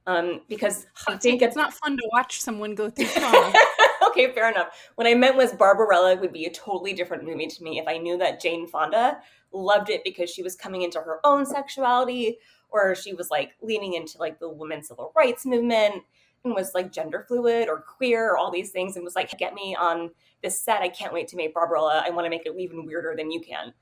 Um, 0.06 0.40
because 0.48 0.86
I 1.06 1.12
Hot 1.12 1.22
think 1.22 1.40
take. 1.40 1.48
It's 1.48 1.56
not 1.56 1.74
fun 1.74 1.96
to 1.96 2.08
watch 2.12 2.40
someone 2.40 2.74
go 2.74 2.88
through 2.88 3.06
trauma. 3.06 3.52
okay, 4.18 4.32
fair 4.32 4.50
enough. 4.50 4.90
What 4.96 5.06
I 5.06 5.14
meant 5.14 5.36
was 5.36 5.52
Barbarella 5.52 6.16
would 6.16 6.32
be 6.32 6.46
a 6.46 6.50
totally 6.50 6.92
different 6.92 7.24
movie 7.24 7.46
to 7.46 7.62
me 7.62 7.78
if 7.78 7.86
I 7.86 7.98
knew 7.98 8.18
that 8.18 8.40
Jane 8.40 8.66
Fonda 8.66 9.18
loved 9.52 9.90
it 9.90 10.02
because 10.04 10.30
she 10.30 10.42
was 10.42 10.54
coming 10.54 10.82
into 10.82 10.98
her 10.98 11.20
own 11.24 11.46
sexuality 11.46 12.38
or 12.70 12.94
she 12.94 13.14
was 13.14 13.30
like 13.30 13.52
leaning 13.62 13.94
into 13.94 14.18
like 14.18 14.38
the 14.38 14.48
women's 14.48 14.88
civil 14.88 15.12
rights 15.16 15.46
movement. 15.46 16.02
and 16.44 16.54
was 16.54 16.74
like 16.74 16.92
gender 16.92 17.24
fluid 17.26 17.68
or 17.68 17.80
queer 17.80 18.30
or 18.30 18.38
all 18.38 18.50
these 18.50 18.70
things 18.70 18.96
and 18.96 19.04
was 19.04 19.16
like, 19.16 19.36
get 19.38 19.54
me 19.54 19.76
on 19.78 20.10
this 20.42 20.60
set. 20.60 20.82
I 20.82 20.88
can't 20.88 21.12
wait 21.12 21.28
to 21.28 21.36
make 21.36 21.54
Barbarella. 21.54 22.02
I 22.04 22.10
want 22.10 22.26
to 22.26 22.30
make 22.30 22.46
it 22.46 22.54
even 22.58 22.86
weirder 22.86 23.14
than 23.16 23.30
you 23.30 23.40
can. 23.40 23.72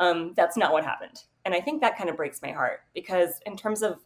Um, 0.00 0.32
that's 0.34 0.56
not 0.56 0.72
what 0.72 0.84
happened. 0.84 1.22
And 1.44 1.54
I 1.54 1.60
think 1.60 1.80
that 1.80 1.96
kind 1.96 2.10
of 2.10 2.16
breaks 2.16 2.40
my 2.42 2.52
heart 2.52 2.80
because, 2.94 3.40
in 3.44 3.56
terms 3.56 3.82
of, 3.82 4.00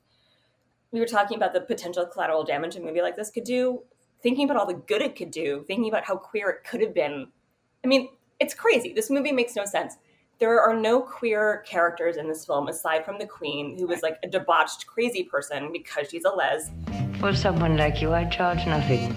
we 0.91 1.01
were 1.01 1.07
talking 1.07 1.37
about 1.37 1.53
the 1.53 1.61
potential 1.61 2.05
collateral 2.07 2.45
damage 2.45 2.77
a 2.77 2.81
movie 2.81 3.01
like 3.01 3.17
this 3.17 3.31
could 3.31 3.45
do, 3.45 3.83
thinking 4.25 4.47
about 4.47 4.57
all 4.57 4.67
the 4.67 4.73
good 4.73 5.03
it 5.03 5.15
could 5.15 5.31
do, 5.31 5.63
thinking 5.67 5.87
about 5.87 6.03
how 6.03 6.17
queer 6.17 6.49
it 6.49 6.65
could 6.65 6.81
have 6.81 6.95
been. 6.95 7.29
I 7.85 7.87
mean, 7.87 8.09
it's 8.41 8.55
crazy. 8.55 8.95
This 8.95 9.11
movie 9.11 9.33
makes 9.33 9.55
no 9.55 9.67
sense. 9.67 9.99
There 10.39 10.59
are 10.61 10.75
no 10.75 11.03
queer 11.03 11.63
characters 11.67 12.17
in 12.17 12.27
this 12.27 12.47
film 12.47 12.69
aside 12.69 13.05
from 13.05 13.19
the 13.19 13.27
queen, 13.27 13.77
who 13.79 13.87
was 13.87 14.03
like 14.03 14.17
a 14.25 14.29
debauched, 14.29 14.87
crazy 14.87 15.25
person 15.25 15.71
because 15.73 16.09
she's 16.09 16.25
a 16.25 16.31
les. 16.31 16.71
For 17.21 17.35
someone 17.35 17.77
like 17.77 18.01
you, 18.01 18.15
I 18.15 18.25
charge 18.25 18.67
nothing. 18.67 19.15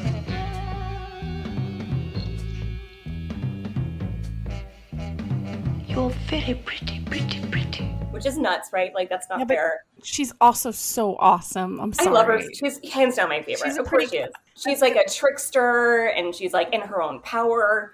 You're 5.87 6.09
very 6.29 6.53
pretty, 6.65 6.99
pretty, 7.05 7.47
pretty. 7.49 7.96
Which 8.17 8.25
is 8.25 8.37
nuts, 8.37 8.69
right? 8.73 8.93
Like 8.93 9.09
that's 9.09 9.29
not 9.29 9.39
Yeah, 9.39 9.45
fair. 9.45 9.85
She's 10.03 10.33
also 10.41 10.71
so 10.71 11.15
awesome. 11.19 11.79
I'm 11.79 11.93
I 11.99 12.05
love 12.09 12.27
her. 12.27 12.41
She's 12.53 12.79
hands 12.91 13.15
down 13.15 13.29
my 13.29 13.41
favorite. 13.41 13.67
She's 13.67 13.77
a 13.77 13.83
course 13.83 13.89
pretty- 14.09 14.17
she 14.17 14.17
is. 14.17 14.31
She's 14.55 14.81
like 14.81 14.95
a 14.95 15.07
trickster, 15.09 16.07
and 16.15 16.33
she's 16.33 16.51
like 16.53 16.73
in 16.73 16.81
her 16.81 17.01
own 17.01 17.19
power. 17.21 17.93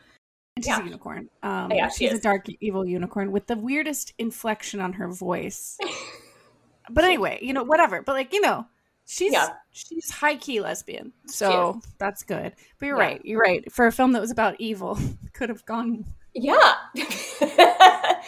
And 0.56 0.64
she's 0.64 0.70
Yeah. 0.70 0.82
a 0.82 0.86
unicorn. 0.86 1.30
Um, 1.42 1.72
Yeah, 1.72 1.90
she 1.90 2.08
she's 2.08 2.18
a 2.18 2.22
dark 2.22 2.46
evil 2.62 2.86
unicorn 2.86 3.32
with 3.32 3.48
the 3.48 3.56
weirdest 3.58 4.14
inflection 4.18 4.80
on 4.80 4.94
her 4.94 5.08
voice. 5.10 5.78
but 6.90 7.04
anyway, 7.04 7.40
you 7.42 7.54
know, 7.54 7.64
whatever. 7.64 8.02
But 8.02 8.14
like, 8.14 8.32
you 8.34 8.40
know, 8.42 8.66
she's 9.06 9.34
Yeah. 9.34 9.50
she's 9.72 10.10
high 10.10 10.36
key 10.38 10.62
lesbian, 10.62 11.12
so 11.26 11.82
that's 11.98 12.24
good. 12.24 12.54
But 12.80 12.86
you're 12.86 12.98
right. 12.98 13.20
You're 13.26 13.42
right. 13.42 13.70
For 13.72 13.88
a 13.88 13.92
film 13.92 14.14
that 14.14 14.22
was 14.22 14.32
about 14.32 14.56
evil, 14.60 14.98
could 15.34 15.50
have 15.50 15.66
gone. 15.66 16.06
Yeah. 16.36 16.74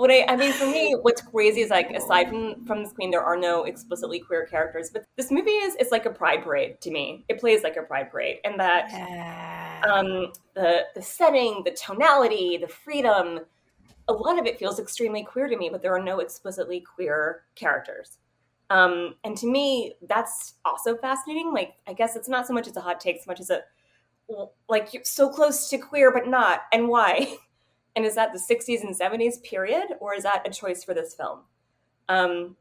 what 0.00 0.10
I, 0.10 0.24
I 0.28 0.34
mean, 0.34 0.50
for 0.54 0.64
me, 0.64 0.96
what's 1.02 1.20
crazy 1.20 1.60
is 1.60 1.68
like 1.68 1.90
aside 1.90 2.30
from 2.30 2.64
from 2.64 2.82
this 2.82 2.90
queen, 2.94 3.10
there 3.10 3.22
are 3.22 3.36
no 3.36 3.64
explicitly 3.64 4.18
queer 4.18 4.46
characters. 4.46 4.88
But 4.90 5.04
this 5.16 5.30
movie 5.30 5.50
is 5.50 5.76
it's 5.78 5.92
like 5.92 6.06
a 6.06 6.10
pride 6.10 6.42
parade 6.42 6.80
to 6.80 6.90
me. 6.90 7.26
It 7.28 7.38
plays 7.38 7.62
like 7.62 7.76
a 7.76 7.82
pride 7.82 8.10
parade, 8.10 8.38
and 8.44 8.58
that 8.58 9.84
um, 9.86 10.32
the 10.54 10.84
the 10.94 11.02
setting, 11.02 11.60
the 11.66 11.72
tonality, 11.72 12.56
the 12.56 12.66
freedom, 12.66 13.40
a 14.08 14.12
lot 14.14 14.38
of 14.38 14.46
it 14.46 14.58
feels 14.58 14.80
extremely 14.80 15.22
queer 15.22 15.48
to 15.48 15.56
me. 15.58 15.68
But 15.70 15.82
there 15.82 15.94
are 15.94 16.02
no 16.02 16.20
explicitly 16.20 16.80
queer 16.80 17.42
characters. 17.54 18.16
Um, 18.70 19.16
and 19.22 19.36
to 19.36 19.46
me, 19.46 19.96
that's 20.08 20.54
also 20.64 20.96
fascinating. 20.96 21.52
Like, 21.52 21.74
I 21.86 21.92
guess 21.92 22.16
it's 22.16 22.28
not 22.28 22.46
so 22.46 22.54
much 22.54 22.66
as 22.66 22.76
a 22.78 22.80
hot 22.80 23.00
take, 23.00 23.18
so 23.18 23.24
much 23.26 23.40
as 23.40 23.50
a 23.50 23.64
like 24.66 24.94
you're 24.94 25.04
so 25.04 25.28
close 25.28 25.68
to 25.68 25.76
queer 25.76 26.10
but 26.10 26.26
not, 26.26 26.62
and 26.72 26.88
why? 26.88 27.36
And 27.96 28.04
is 28.04 28.14
that 28.14 28.32
the 28.32 28.38
60s 28.38 28.82
and 28.82 28.94
70s 28.94 29.42
period, 29.42 29.96
or 30.00 30.14
is 30.14 30.22
that 30.22 30.46
a 30.46 30.50
choice 30.50 30.84
for 30.84 30.94
this 30.94 31.14
film? 31.14 31.40
Um, 32.08 32.56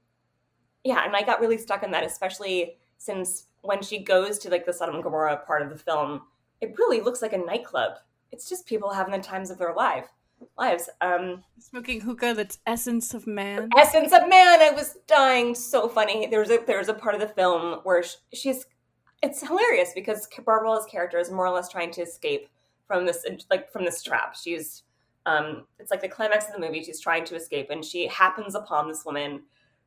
yeah, 0.84 1.06
and 1.06 1.16
I 1.16 1.22
got 1.22 1.40
really 1.40 1.58
stuck 1.58 1.84
on 1.84 1.92
that, 1.92 2.04
especially 2.04 2.78
since 2.98 3.46
when 3.62 3.82
she 3.82 4.00
goes 4.00 4.40
to 4.40 4.50
like 4.50 4.66
the 4.66 4.74
Sodom 4.74 4.96
and 4.96 5.04
Gomorrah 5.04 5.44
part 5.46 5.62
of 5.62 5.70
the 5.70 5.78
film, 5.78 6.22
it 6.62 6.76
really 6.78 7.02
looks 7.02 7.22
like 7.22 7.34
a 7.34 7.38
nightclub. 7.38 7.94
It's 8.32 8.48
just 8.48 8.66
people 8.66 8.92
having 8.92 9.12
the 9.14 9.20
times 9.20 9.50
of 9.50 9.58
their 9.58 9.74
life 9.74 10.08
lives. 10.58 10.90
Um, 11.02 11.44
Smoking 11.60 12.02
hookah 12.02 12.34
that's 12.36 12.60
essence 12.66 13.14
of 13.14 13.28
man. 13.28 13.70
essence 13.78 14.14
of 14.14 14.28
man. 14.30 14.62
I 14.62 14.72
was 14.72 14.98
dying. 15.08 15.56
So 15.56 15.88
funny. 15.88 16.28
There's 16.28 16.50
a 16.50 16.60
there's 16.66 16.90
a 16.90 16.94
part 16.94 17.16
of 17.16 17.22
the 17.22 17.28
film 17.28 17.80
where 17.84 18.04
sh- 18.04 18.16
she's. 18.34 18.66
It's 19.22 19.46
hilarious 19.46 19.92
because 19.94 20.28
Barbara's 20.46 20.86
character 20.86 21.18
is 21.18 21.30
more 21.30 21.46
or 21.46 21.54
less 21.54 21.68
trying 21.68 21.92
to 21.92 22.02
escape 22.02 22.48
from 22.88 23.06
this 23.06 23.26
like 23.50 23.72
from 23.72 23.84
this 23.84 24.02
trap. 24.02 24.36
She's 24.36 24.84
um, 25.26 25.66
it's 25.80 25.92
like 25.92 26.02
the 26.02 26.08
climax 26.08 26.48
of 26.48 26.54
the 26.54 26.60
movie. 26.60 26.84
She's 26.84 27.00
trying 27.00 27.26
to 27.26 27.36
escape, 27.36 27.70
and 27.70 27.84
she 27.84 28.08
happens 28.08 28.56
upon 28.56 28.88
this 28.88 29.06
woman 29.06 29.44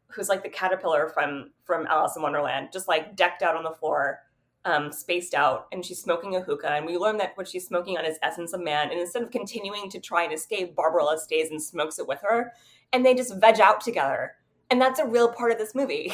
who's 0.09 0.29
like 0.29 0.43
the 0.43 0.49
caterpillar 0.49 1.09
from 1.09 1.51
from 1.65 1.87
Alice 1.87 2.17
in 2.17 2.23
Wonderland, 2.23 2.69
just 2.73 2.89
like 2.89 3.17
decked 3.17 3.43
out 3.43 3.57
on 3.57 3.65
the 3.65 3.71
floor, 3.71 4.21
um, 4.65 4.93
spaced 4.93 5.35
out, 5.35 5.67
and 5.73 5.85
she's 5.85 6.01
smoking 6.01 6.37
a 6.37 6.41
hookah. 6.41 6.73
And 6.73 6.87
we 6.87 6.97
learn 6.97 7.17
that 7.19 7.37
what 7.37 7.49
she's 7.49 7.67
smoking 7.67 7.97
on 7.99 8.05
is 8.05 8.19
essence 8.23 8.53
of 8.53 8.61
man. 8.61 8.91
And 8.91 9.01
instead 9.01 9.23
of 9.23 9.31
continuing 9.31 9.91
to 9.91 10.01
try 10.01 10.25
and 10.25 10.33
escape, 10.33 10.77
Barbarella 10.77 11.19
stays 11.19 11.51
and 11.51 11.63
smokes 11.63 11.99
it 11.99 12.07
with 12.07 12.21
her, 12.23 12.53
and 12.93 13.05
they 13.05 13.15
just 13.15 13.35
veg 13.37 13.61
out 13.61 13.81
together. 13.81 14.35
And 14.71 14.81
that's 14.81 15.01
a 15.01 15.07
real 15.07 15.29
part 15.29 15.53
of 15.53 15.59
this 15.59 15.75
movie. 15.75 16.13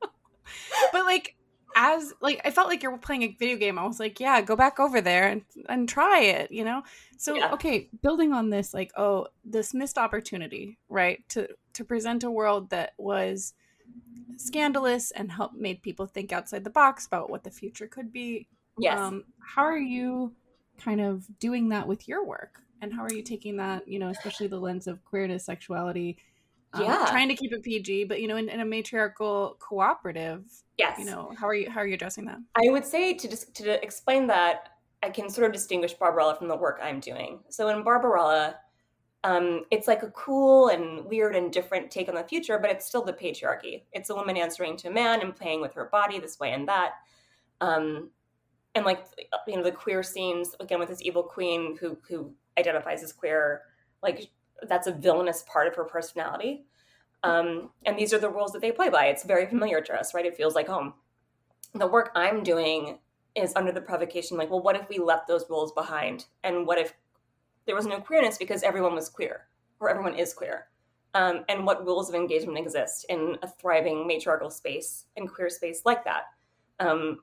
but 0.92 1.04
like 1.04 1.36
as 1.80 2.12
like 2.20 2.42
I 2.44 2.50
felt 2.50 2.68
like 2.68 2.82
you're 2.82 2.98
playing 2.98 3.22
a 3.22 3.36
video 3.38 3.56
game. 3.56 3.78
I 3.78 3.86
was 3.86 3.98
like, 3.98 4.20
yeah, 4.20 4.42
go 4.42 4.54
back 4.54 4.78
over 4.78 5.00
there 5.00 5.28
and 5.28 5.42
and 5.68 5.88
try 5.88 6.20
it, 6.20 6.52
you 6.52 6.62
know? 6.62 6.82
So 7.16 7.34
Yeah. 7.34 7.52
okay, 7.54 7.88
building 8.02 8.32
on 8.34 8.50
this, 8.50 8.74
like, 8.74 8.92
oh, 8.96 9.28
this 9.44 9.72
missed 9.72 9.96
opportunity, 9.96 10.78
right? 10.90 11.26
To 11.30 11.48
to 11.72 11.84
present 11.84 12.22
a 12.22 12.30
world 12.30 12.68
that 12.70 12.92
was 12.98 13.54
scandalous 14.36 15.10
and 15.10 15.32
help 15.32 15.54
made 15.54 15.82
people 15.82 16.06
think 16.06 16.32
outside 16.32 16.64
the 16.64 16.70
box 16.70 17.06
about 17.06 17.30
what 17.30 17.44
the 17.44 17.50
future 17.50 17.86
could 17.86 18.12
be. 18.12 18.46
Yes. 18.78 18.98
Um, 18.98 19.24
how 19.40 19.62
are 19.62 19.78
you 19.78 20.34
kind 20.78 21.00
of 21.00 21.26
doing 21.38 21.70
that 21.70 21.88
with 21.88 22.06
your 22.08 22.24
work? 22.24 22.60
And 22.82 22.92
how 22.92 23.02
are 23.02 23.12
you 23.12 23.22
taking 23.22 23.56
that, 23.56 23.86
you 23.86 23.98
know, 23.98 24.08
especially 24.08 24.46
the 24.46 24.58
lens 24.58 24.86
of 24.86 25.04
queerness, 25.04 25.44
sexuality, 25.44 26.16
um, 26.72 26.82
Yeah. 26.82 27.06
trying 27.08 27.28
to 27.28 27.34
keep 27.34 27.52
it 27.52 27.62
PG, 27.62 28.04
but 28.04 28.20
you 28.20 28.28
know, 28.28 28.36
in, 28.36 28.48
in 28.48 28.60
a 28.60 28.64
matriarchal 28.64 29.56
cooperative, 29.58 30.44
yes. 30.78 30.98
you 30.98 31.04
know, 31.04 31.32
how 31.36 31.46
are 31.46 31.54
you 31.54 31.70
how 31.70 31.80
are 31.80 31.86
you 31.86 31.94
addressing 31.94 32.24
that? 32.26 32.38
I 32.56 32.70
would 32.70 32.84
say 32.84 33.14
to 33.14 33.28
just 33.28 33.54
to 33.56 33.82
explain 33.82 34.26
that 34.28 34.70
I 35.02 35.10
can 35.10 35.30
sort 35.30 35.46
of 35.46 35.52
distinguish 35.52 35.94
Barbarella 35.94 36.36
from 36.36 36.48
the 36.48 36.56
work 36.56 36.78
I'm 36.82 37.00
doing. 37.00 37.40
So 37.48 37.68
in 37.68 37.82
Barbarella, 37.82 38.56
um, 39.24 39.64
it's 39.70 39.88
like 39.88 40.02
a 40.02 40.10
cool 40.10 40.68
and 40.68 41.04
weird 41.04 41.36
and 41.36 41.52
different 41.52 41.90
take 41.90 42.08
on 42.08 42.14
the 42.14 42.24
future, 42.24 42.58
but 42.58 42.70
it's 42.70 42.86
still 42.86 43.04
the 43.04 43.12
patriarchy. 43.12 43.82
It's 43.92 44.10
a 44.10 44.14
woman 44.14 44.36
answering 44.36 44.76
to 44.78 44.88
a 44.88 44.92
man 44.92 45.20
and 45.20 45.34
playing 45.34 45.60
with 45.60 45.74
her 45.74 45.86
body 45.86 46.18
this 46.18 46.38
way 46.38 46.52
and 46.52 46.68
that. 46.68 46.92
Um, 47.60 48.10
and 48.74 48.84
like 48.84 49.04
you 49.46 49.56
know 49.56 49.62
the 49.62 49.72
queer 49.72 50.02
scenes 50.02 50.54
again 50.60 50.78
with 50.78 50.88
this 50.88 51.02
evil 51.02 51.22
queen 51.22 51.76
who 51.80 51.98
who 52.08 52.32
identifies 52.58 53.02
as 53.02 53.12
queer, 53.12 53.62
like 54.02 54.30
that's 54.68 54.86
a 54.86 54.92
villainous 54.92 55.44
part 55.46 55.66
of 55.66 55.74
her 55.76 55.84
personality. 55.84 56.64
Um, 57.22 57.70
and 57.84 57.98
these 57.98 58.12
are 58.12 58.18
the 58.18 58.30
rules 58.30 58.52
that 58.52 58.62
they 58.62 58.72
play 58.72 58.88
by. 58.88 59.06
It's 59.06 59.24
very 59.24 59.46
familiar 59.46 59.80
to 59.82 59.94
us, 59.94 60.14
right? 60.14 60.24
It 60.24 60.36
feels 60.36 60.54
like 60.54 60.68
home. 60.68 60.94
The 61.74 61.86
work 61.86 62.10
I'm 62.14 62.42
doing 62.42 62.98
is 63.34 63.52
under 63.56 63.72
the 63.72 63.80
provocation 63.80 64.36
like, 64.36 64.50
well, 64.50 64.62
what 64.62 64.76
if 64.76 64.88
we 64.88 64.98
left 64.98 65.28
those 65.28 65.48
rules 65.48 65.72
behind? 65.72 66.26
And 66.42 66.66
what 66.66 66.78
if 66.78 66.94
there 67.66 67.76
was 67.76 67.86
no 67.86 68.00
queerness 68.00 68.38
because 68.38 68.62
everyone 68.62 68.94
was 68.94 69.08
queer 69.08 69.46
or 69.78 69.90
everyone 69.90 70.14
is 70.14 70.34
queer? 70.34 70.66
Um, 71.14 71.44
and 71.48 71.66
what 71.66 71.84
rules 71.84 72.08
of 72.08 72.14
engagement 72.14 72.58
exist 72.58 73.06
in 73.08 73.36
a 73.42 73.48
thriving 73.48 74.06
matriarchal 74.06 74.50
space 74.50 75.06
and 75.16 75.32
queer 75.32 75.50
space 75.50 75.82
like 75.84 76.04
that? 76.04 76.24
Um, 76.78 77.20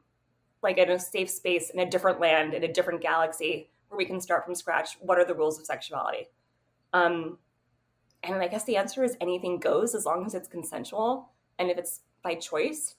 like 0.62 0.78
in 0.78 0.89
a 0.89 1.00
safe 1.00 1.30
space 1.30 1.69
in 1.69 1.80
a 1.80 1.89
different 1.89 2.19
land, 2.19 2.54
in 2.54 2.63
a 2.63 2.71
different 2.71 3.02
galaxy 3.02 3.69
where 3.88 3.97
we 3.97 4.06
can 4.06 4.19
start 4.19 4.45
from 4.45 4.56
scratch. 4.56 4.97
What 5.00 5.17
are 5.17 5.26
the 5.26 5.34
rules 5.34 5.60
of 5.60 5.65
sexuality? 5.65 6.28
Um, 6.97 7.38
and 8.23 8.36
I 8.36 8.47
guess 8.47 8.63
the 8.65 8.77
answer 8.77 9.03
is 9.03 9.17
anything 9.21 9.60
goes 9.60 9.93
as 9.93 10.05
long 10.05 10.25
as 10.25 10.33
it's 10.33 10.47
consensual 10.47 11.29
and 11.60 11.69
if 11.69 11.77
it's 11.77 12.01
by 12.23 12.36
choice. 12.36 12.95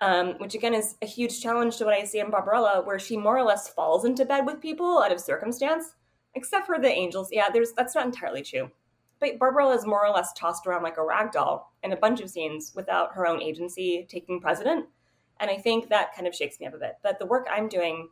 Um, 0.00 0.34
which 0.38 0.56
again 0.56 0.74
is 0.74 0.96
a 1.00 1.06
huge 1.06 1.40
challenge 1.40 1.76
to 1.76 1.84
what 1.84 1.94
I 1.94 2.02
see 2.02 2.18
in 2.18 2.30
Barbarella, 2.30 2.82
where 2.84 2.98
she 2.98 3.16
more 3.16 3.38
or 3.38 3.44
less 3.44 3.68
falls 3.68 4.04
into 4.04 4.24
bed 4.24 4.44
with 4.44 4.60
people 4.60 5.00
out 5.00 5.12
of 5.12 5.20
circumstance, 5.20 5.94
except 6.34 6.66
for 6.66 6.80
the 6.80 6.88
angels. 6.88 7.28
Yeah, 7.30 7.50
there's 7.52 7.72
that's 7.72 7.94
not 7.94 8.06
entirely 8.06 8.42
true. 8.42 8.68
But 9.20 9.38
Barbarella 9.38 9.76
is 9.76 9.86
more 9.86 10.04
or 10.04 10.10
less 10.10 10.32
tossed 10.32 10.66
around 10.66 10.82
like 10.82 10.96
a 10.96 11.04
rag 11.04 11.30
doll 11.30 11.72
in 11.84 11.92
a 11.92 11.96
bunch 11.96 12.20
of 12.20 12.30
scenes 12.30 12.72
without 12.74 13.14
her 13.14 13.28
own 13.28 13.40
agency 13.40 14.04
taking 14.10 14.40
precedent. 14.40 14.86
And 15.38 15.48
I 15.48 15.56
think 15.56 15.88
that 15.88 16.16
kind 16.16 16.26
of 16.26 16.34
shakes 16.34 16.58
me 16.58 16.66
up 16.66 16.74
a 16.74 16.78
bit. 16.78 16.96
But 17.04 17.20
the 17.20 17.26
work 17.26 17.46
I'm 17.48 17.68
doing 17.68 18.08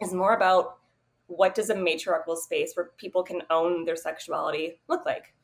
is 0.00 0.12
more 0.12 0.34
about 0.34 0.78
what 1.26 1.54
does 1.54 1.70
a 1.70 1.74
matriarchal 1.74 2.36
space 2.36 2.72
where 2.74 2.90
people 2.96 3.22
can 3.22 3.42
own 3.50 3.84
their 3.84 3.96
sexuality 3.96 4.80
look 4.88 5.04
like? 5.06 5.34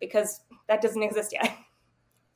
Because 0.00 0.40
that 0.68 0.82
doesn't 0.82 1.02
exist 1.02 1.32
yet. 1.32 1.56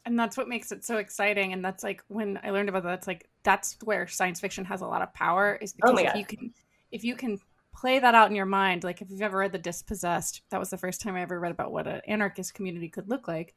And 0.07 0.17
that's 0.17 0.37
what 0.37 0.47
makes 0.49 0.71
it 0.71 0.85
so 0.85 0.99
exciting. 0.99 1.53
And 1.53 1.65
that's 1.65 1.83
like 1.83 2.01
when 2.07 2.39
I 2.45 2.51
learned 2.51 2.69
about 2.69 2.85
that, 2.85 2.95
it's 2.95 3.09
like 3.09 3.29
that's 3.43 3.77
where 3.83 4.07
science 4.07 4.39
fiction 4.39 4.65
has 4.67 4.81
a 4.81 4.87
lot 4.87 5.03
of 5.03 5.13
power 5.13 5.59
is 5.61 5.75
oh 5.83 5.91
because 5.93 5.99
Oh 5.99 5.99
if 5.99 6.13
God. 6.13 6.19
you 6.21 6.25
can 6.25 6.55
if 6.93 7.03
you 7.03 7.17
can 7.17 7.41
play 7.75 7.99
that 7.99 8.15
out 8.15 8.31
in 8.31 8.37
your 8.37 8.47
mind, 8.47 8.85
like 8.85 9.03
if 9.03 9.11
you've 9.11 9.21
ever 9.21 9.39
read 9.39 9.51
The 9.51 9.59
Dispossessed, 9.59 10.43
that 10.51 10.61
was 10.61 10.71
the 10.71 10.79
first 10.79 11.01
time 11.01 11.17
I 11.17 11.23
ever 11.23 11.41
read 11.41 11.51
about 11.51 11.73
what 11.73 11.89
an 11.89 12.03
anarchist 12.07 12.55
community 12.55 12.89
could 12.89 13.09
look 13.11 13.27
like. 13.27 13.57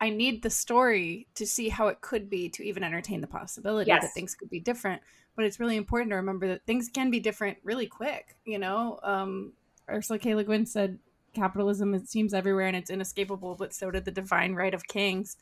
I 0.00 0.10
need 0.10 0.42
the 0.42 0.50
story 0.50 1.28
to 1.36 1.46
see 1.46 1.68
how 1.68 1.86
it 1.86 2.00
could 2.00 2.28
be 2.28 2.48
to 2.48 2.64
even 2.64 2.82
entertain 2.82 3.20
the 3.20 3.28
possibility 3.28 3.88
Yes. 3.88 4.02
that 4.02 4.12
things 4.12 4.34
could 4.34 4.50
be 4.50 4.58
different. 4.58 5.00
But 5.36 5.44
it's 5.44 5.60
really 5.60 5.76
important 5.76 6.10
to 6.10 6.16
remember 6.16 6.48
that 6.48 6.66
things 6.66 6.88
can 6.88 7.10
be 7.10 7.20
different 7.20 7.58
really 7.62 7.86
quick. 7.86 8.36
You 8.44 8.58
know, 8.58 8.98
um, 9.02 9.52
Ursula 9.88 10.18
K. 10.18 10.34
Le 10.34 10.42
Guin 10.44 10.66
said, 10.66 10.98
"Capitalism 11.34 11.94
it 11.94 12.08
seems 12.08 12.34
everywhere 12.34 12.66
and 12.66 12.76
it's 12.76 12.90
inescapable, 12.90 13.54
but 13.54 13.74
so 13.74 13.90
did 13.90 14.04
the 14.04 14.10
divine 14.10 14.54
right 14.54 14.74
of 14.74 14.86
kings." 14.88 15.36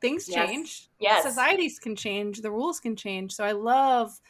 things 0.00 0.28
Yes. 0.28 0.48
change. 0.48 0.88
Yes. 1.00 1.24
Societies 1.24 1.78
can 1.78 1.96
change, 1.96 2.40
the 2.40 2.50
rules 2.50 2.80
can 2.80 2.96
change. 2.96 3.34
So 3.34 3.44
I 3.44 3.52
love 3.52 4.20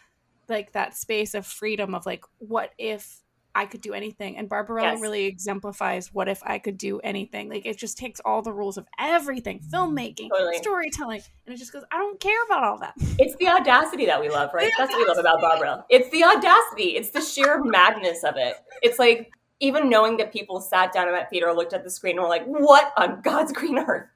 like 0.48 0.72
that 0.72 0.96
space 0.96 1.34
of 1.34 1.46
freedom 1.46 1.94
of 1.94 2.06
like, 2.06 2.24
what 2.38 2.72
if 2.78 3.20
I 3.58 3.66
could 3.66 3.80
do 3.80 3.92
anything? 3.92 4.36
And 4.36 4.48
Barbarella 4.48 4.92
Yes. 4.92 5.00
really 5.00 5.24
exemplifies 5.24 6.14
what 6.14 6.28
if 6.28 6.40
I 6.44 6.60
could 6.60 6.78
do 6.78 7.00
anything. 7.00 7.48
Like 7.48 7.66
it 7.66 7.76
just 7.76 7.98
takes 7.98 8.20
all 8.20 8.40
the 8.40 8.52
rules 8.52 8.78
of 8.78 8.86
everything, 9.00 9.60
filmmaking, 9.72 10.28
Totally. 10.30 10.58
storytelling, 10.58 11.22
and 11.44 11.56
it 11.56 11.58
just 11.58 11.72
goes, 11.72 11.82
I 11.90 11.96
don't 11.96 12.20
care 12.20 12.40
about 12.44 12.62
all 12.62 12.78
that. 12.78 12.94
It's 13.18 13.34
the 13.40 13.48
audacity 13.48 14.06
that 14.06 14.20
we 14.20 14.28
love, 14.30 14.50
right? 14.54 14.70
That's 14.78 14.92
what 14.92 15.00
we 15.00 15.06
love 15.08 15.18
about 15.18 15.40
Barbara. 15.40 15.84
It's 15.90 16.08
the 16.10 16.22
audacity. 16.22 16.96
It's 16.96 17.10
the 17.10 17.20
sheer 17.20 17.60
madness 17.64 18.22
of 18.22 18.36
it. 18.36 18.54
It's 18.80 19.00
like 19.00 19.28
even 19.58 19.90
knowing 19.90 20.18
that 20.18 20.32
people 20.32 20.60
sat 20.60 20.92
down 20.92 21.08
in 21.08 21.14
that 21.14 21.28
theater, 21.28 21.52
looked 21.52 21.72
at 21.72 21.82
the 21.82 21.90
screen, 21.90 22.12
and 22.16 22.22
were 22.22 22.28
like, 22.28 22.44
"What 22.46 22.92
on 22.96 23.22
God's 23.22 23.52
green 23.52 23.76
earth?" 23.88 24.06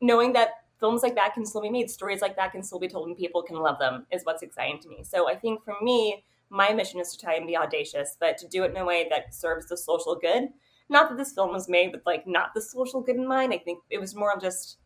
Knowing 0.00 0.32
that 0.34 0.50
films 0.78 1.02
like 1.02 1.16
that 1.16 1.34
can 1.34 1.44
still 1.44 1.60
be 1.62 1.70
made, 1.70 1.90
stories 1.90 2.20
like 2.22 2.36
that 2.36 2.52
can 2.52 2.62
still 2.62 2.78
be 2.78 2.86
told, 2.86 3.08
and 3.08 3.16
people 3.16 3.42
can 3.42 3.56
love 3.56 3.80
them 3.80 4.06
is 4.12 4.24
what's 4.24 4.42
exciting 4.42 4.78
to 4.82 4.88
me. 4.88 5.02
So 5.02 5.28
I 5.28 5.34
think 5.34 5.64
for 5.64 5.74
me, 5.82 6.24
my 6.52 6.72
mission 6.72 7.00
is 7.00 7.10
to 7.12 7.18
try 7.18 7.34
and 7.34 7.46
be 7.46 7.56
audacious, 7.56 8.16
but 8.20 8.36
to 8.38 8.46
do 8.48 8.62
it 8.64 8.70
in 8.72 8.76
a 8.76 8.84
way 8.84 9.08
that 9.10 9.34
serves 9.34 9.66
the 9.68 9.76
social 9.76 10.14
good. 10.16 10.50
Not 10.88 11.08
that 11.08 11.16
this 11.16 11.32
film 11.32 11.52
was 11.52 11.68
made 11.68 11.92
with 11.92 12.02
like 12.04 12.26
not 12.26 12.54
the 12.54 12.60
social 12.60 13.00
good 13.00 13.16
in 13.16 13.26
mind. 13.26 13.52
I 13.54 13.58
think 13.58 13.80
it 13.90 13.98
was 13.98 14.14
more 14.14 14.32
of 14.32 14.42
just 14.42 14.78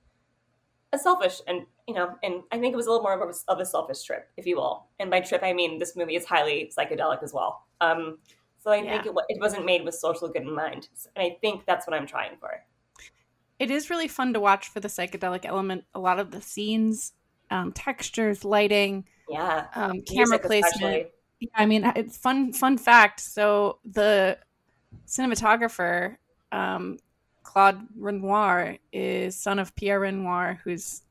a 0.93 0.99
selfish 0.99 1.41
and 1.49 1.67
you 1.89 1.95
know, 1.95 2.15
and 2.23 2.43
I 2.53 2.59
think 2.59 2.73
it 2.73 2.77
was 2.77 2.87
a 2.87 2.91
little 2.91 3.03
more 3.03 3.21
of 3.21 3.29
a, 3.29 3.53
of 3.53 3.61
a 3.61 3.65
selfish 3.65 4.03
trip, 4.05 4.29
if 4.37 4.47
you 4.47 4.57
will. 4.57 4.87
And 4.99 5.11
by 5.11 5.21
trip, 5.21 5.43
I 5.43 5.53
mean 5.53 5.79
this 5.79 5.97
movie 5.97 6.17
is 6.17 6.25
highly 6.25 6.71
psychedelic 6.77 7.23
as 7.23 7.33
well. 7.33 7.65
Um, 7.81 8.19
so 8.59 8.71
I 8.73 8.81
think 8.83 9.07
it, 9.07 9.13
it 9.29 9.41
wasn't 9.41 9.65
made 9.65 9.85
with 9.85 9.95
social 9.95 10.29
good 10.29 10.43
in 10.43 10.55
mind, 10.55 10.89
and 11.15 11.25
I 11.25 11.37
think 11.41 11.65
that's 11.67 11.87
what 11.87 11.95
I'm 11.95 12.07
trying 12.07 12.37
for. 12.41 12.65
it 13.61 13.71
is 13.71 13.91
really 13.91 14.09
fun 14.09 14.33
to 14.35 14.41
watch 14.41 14.69
for 14.69 14.81
the 14.81 14.89
psychedelic 14.89 15.45
element. 15.45 15.85
A 15.95 16.01
lot 16.01 16.19
of 16.19 16.31
the 16.33 16.43
scenes, 16.43 17.13
um, 17.51 17.73
textures, 17.73 18.45
lighting, 18.45 19.05
Yeah, 19.29 19.67
um, 19.75 20.03
camera 20.03 20.39
placement. 20.39 20.75
especially. 20.75 21.07
Yeah, 21.41 21.49
I 21.55 21.67
mean, 21.67 21.91
it's 21.97 22.17
fun. 22.17 22.53
Fun 22.53 22.79
fact. 22.79 23.21
So 23.21 23.79
the 23.85 24.39
cinematographer, 25.07 26.17
um, 26.53 26.99
Claude 27.43 27.87
Renoir, 27.97 28.79
is 28.93 29.37
son 29.37 29.59
of 29.59 29.75
Pierre 29.77 30.01
Renoir, 30.01 30.61
who's 30.65 31.03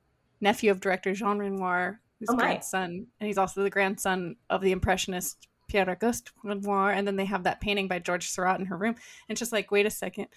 nephew 0.42 0.72
of 0.72 0.82
director 0.82 1.14
Jean 1.14 1.38
Renoir, 1.38 2.00
who's 2.20 2.30
Oh 2.30 2.36
grandson, 2.36 3.08
and 3.20 3.28
he's 3.28 3.38
also 3.38 3.64
the 3.64 3.70
grandson 3.70 4.36
of 4.50 4.62
the 4.62 4.72
impressionist 4.72 5.48
Pierre 5.68 5.90
Auguste 5.90 6.32
Renoir. 6.44 6.92
And 6.92 7.08
then 7.08 7.16
they 7.16 7.26
have 7.26 7.44
that 7.44 7.62
painting 7.62 7.88
by 7.88 8.00
George 8.00 8.30
Seurat 8.30 8.60
in 8.60 8.66
her 8.68 8.78
room. 8.78 8.96
And 9.30 9.38
just 9.38 9.52
like, 9.52 9.72
wait 9.72 9.86
a 9.86 9.92
second, 9.92 10.28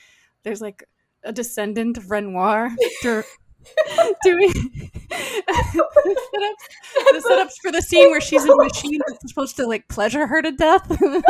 there's 0.43 0.61
like 0.61 0.85
a 1.25 1.33
descendant 1.33 1.99
of 1.99 2.11
Renoir 2.11 2.71
doing 4.23 4.51
the, 5.11 6.17
setups, 6.35 7.13
the 7.13 7.29
setups 7.29 7.55
for 7.63 7.73
the 7.73 7.83
scene 7.83 8.11
where 8.11 8.21
she's 8.21 8.45
in 8.45 8.51
a 8.51 8.57
machine 8.57 9.01
that's 9.07 9.29
supposed 9.29 9.57
to 9.57 9.67
like 9.67 9.87
pleasure 9.89 10.27
her 10.27 10.43
to 10.43 10.53
death. 10.53 11.01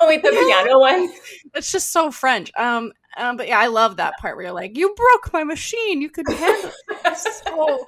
Oh 0.00 0.06
wait, 0.06 0.22
the 0.22 0.30
piano 0.30 0.78
one. 0.78 1.10
it's 1.54 1.70
just 1.72 1.90
so 1.92 2.10
French. 2.10 2.50
Um, 2.56 2.92
um, 3.16 3.36
but 3.36 3.48
yeah, 3.48 3.58
I 3.58 3.66
love 3.66 3.96
that 3.96 4.16
part 4.18 4.36
where 4.36 4.46
you're 4.46 4.54
like, 4.54 4.76
"You 4.76 4.94
broke 4.94 5.32
my 5.32 5.42
machine. 5.44 6.00
You 6.00 6.08
could 6.10 6.28
handle." 6.28 6.70
It. 6.88 7.16
So 7.16 7.84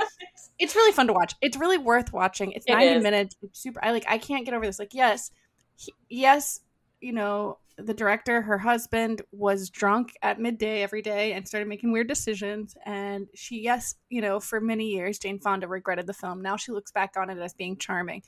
it's 0.58 0.74
really 0.74 0.92
fun 0.92 1.06
to 1.06 1.12
watch. 1.12 1.34
It's 1.40 1.56
really 1.56 1.78
worth 1.78 2.12
watching. 2.12 2.52
It's 2.52 2.66
It 2.66 2.72
90 2.72 2.86
is. 2.96 3.02
minutes. 3.02 3.36
It's 3.42 3.60
super. 3.62 3.82
I 3.84 3.92
like. 3.92 4.04
I 4.08 4.18
can't 4.18 4.44
get 4.44 4.52
over 4.54 4.66
this. 4.66 4.78
Like, 4.78 4.94
yes, 4.94 5.30
he, 5.76 5.94
yes, 6.08 6.60
you 7.00 7.12
know, 7.12 7.58
the 7.78 7.94
director, 7.94 8.40
her 8.42 8.58
husband, 8.58 9.22
was 9.32 9.68
drunk 9.70 10.12
at 10.22 10.40
midday 10.40 10.82
every 10.82 11.02
day 11.02 11.32
and 11.34 11.46
started 11.46 11.68
making 11.68 11.92
weird 11.92 12.08
decisions. 12.08 12.74
And 12.86 13.26
she, 13.34 13.60
yes, 13.60 13.94
you 14.08 14.20
know, 14.22 14.40
for 14.40 14.60
many 14.60 14.86
years, 14.88 15.18
Jane 15.18 15.38
Fonda 15.40 15.68
regretted 15.68 16.06
the 16.06 16.14
film. 16.14 16.40
Now 16.42 16.56
she 16.56 16.72
looks 16.72 16.90
back 16.90 17.14
on 17.18 17.28
it 17.30 17.38
as 17.38 17.52
being 17.54 17.76
charming. 17.76 18.22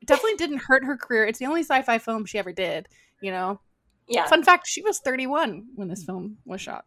It 0.00 0.08
definitely 0.08 0.36
didn't 0.38 0.62
hurt 0.66 0.84
her 0.84 0.96
career. 0.96 1.24
It's 1.26 1.38
the 1.38 1.46
only 1.46 1.62
sci-fi 1.62 1.98
film 1.98 2.24
she 2.26 2.38
ever 2.38 2.52
did. 2.52 2.88
You 3.22 3.30
know. 3.30 3.60
Yeah, 4.08 4.26
Fun 4.26 4.42
fact: 4.42 4.66
she 4.66 4.82
was 4.82 4.98
31 4.98 5.66
when 5.76 5.86
this 5.86 6.02
film 6.02 6.38
was 6.44 6.60
shot. 6.60 6.84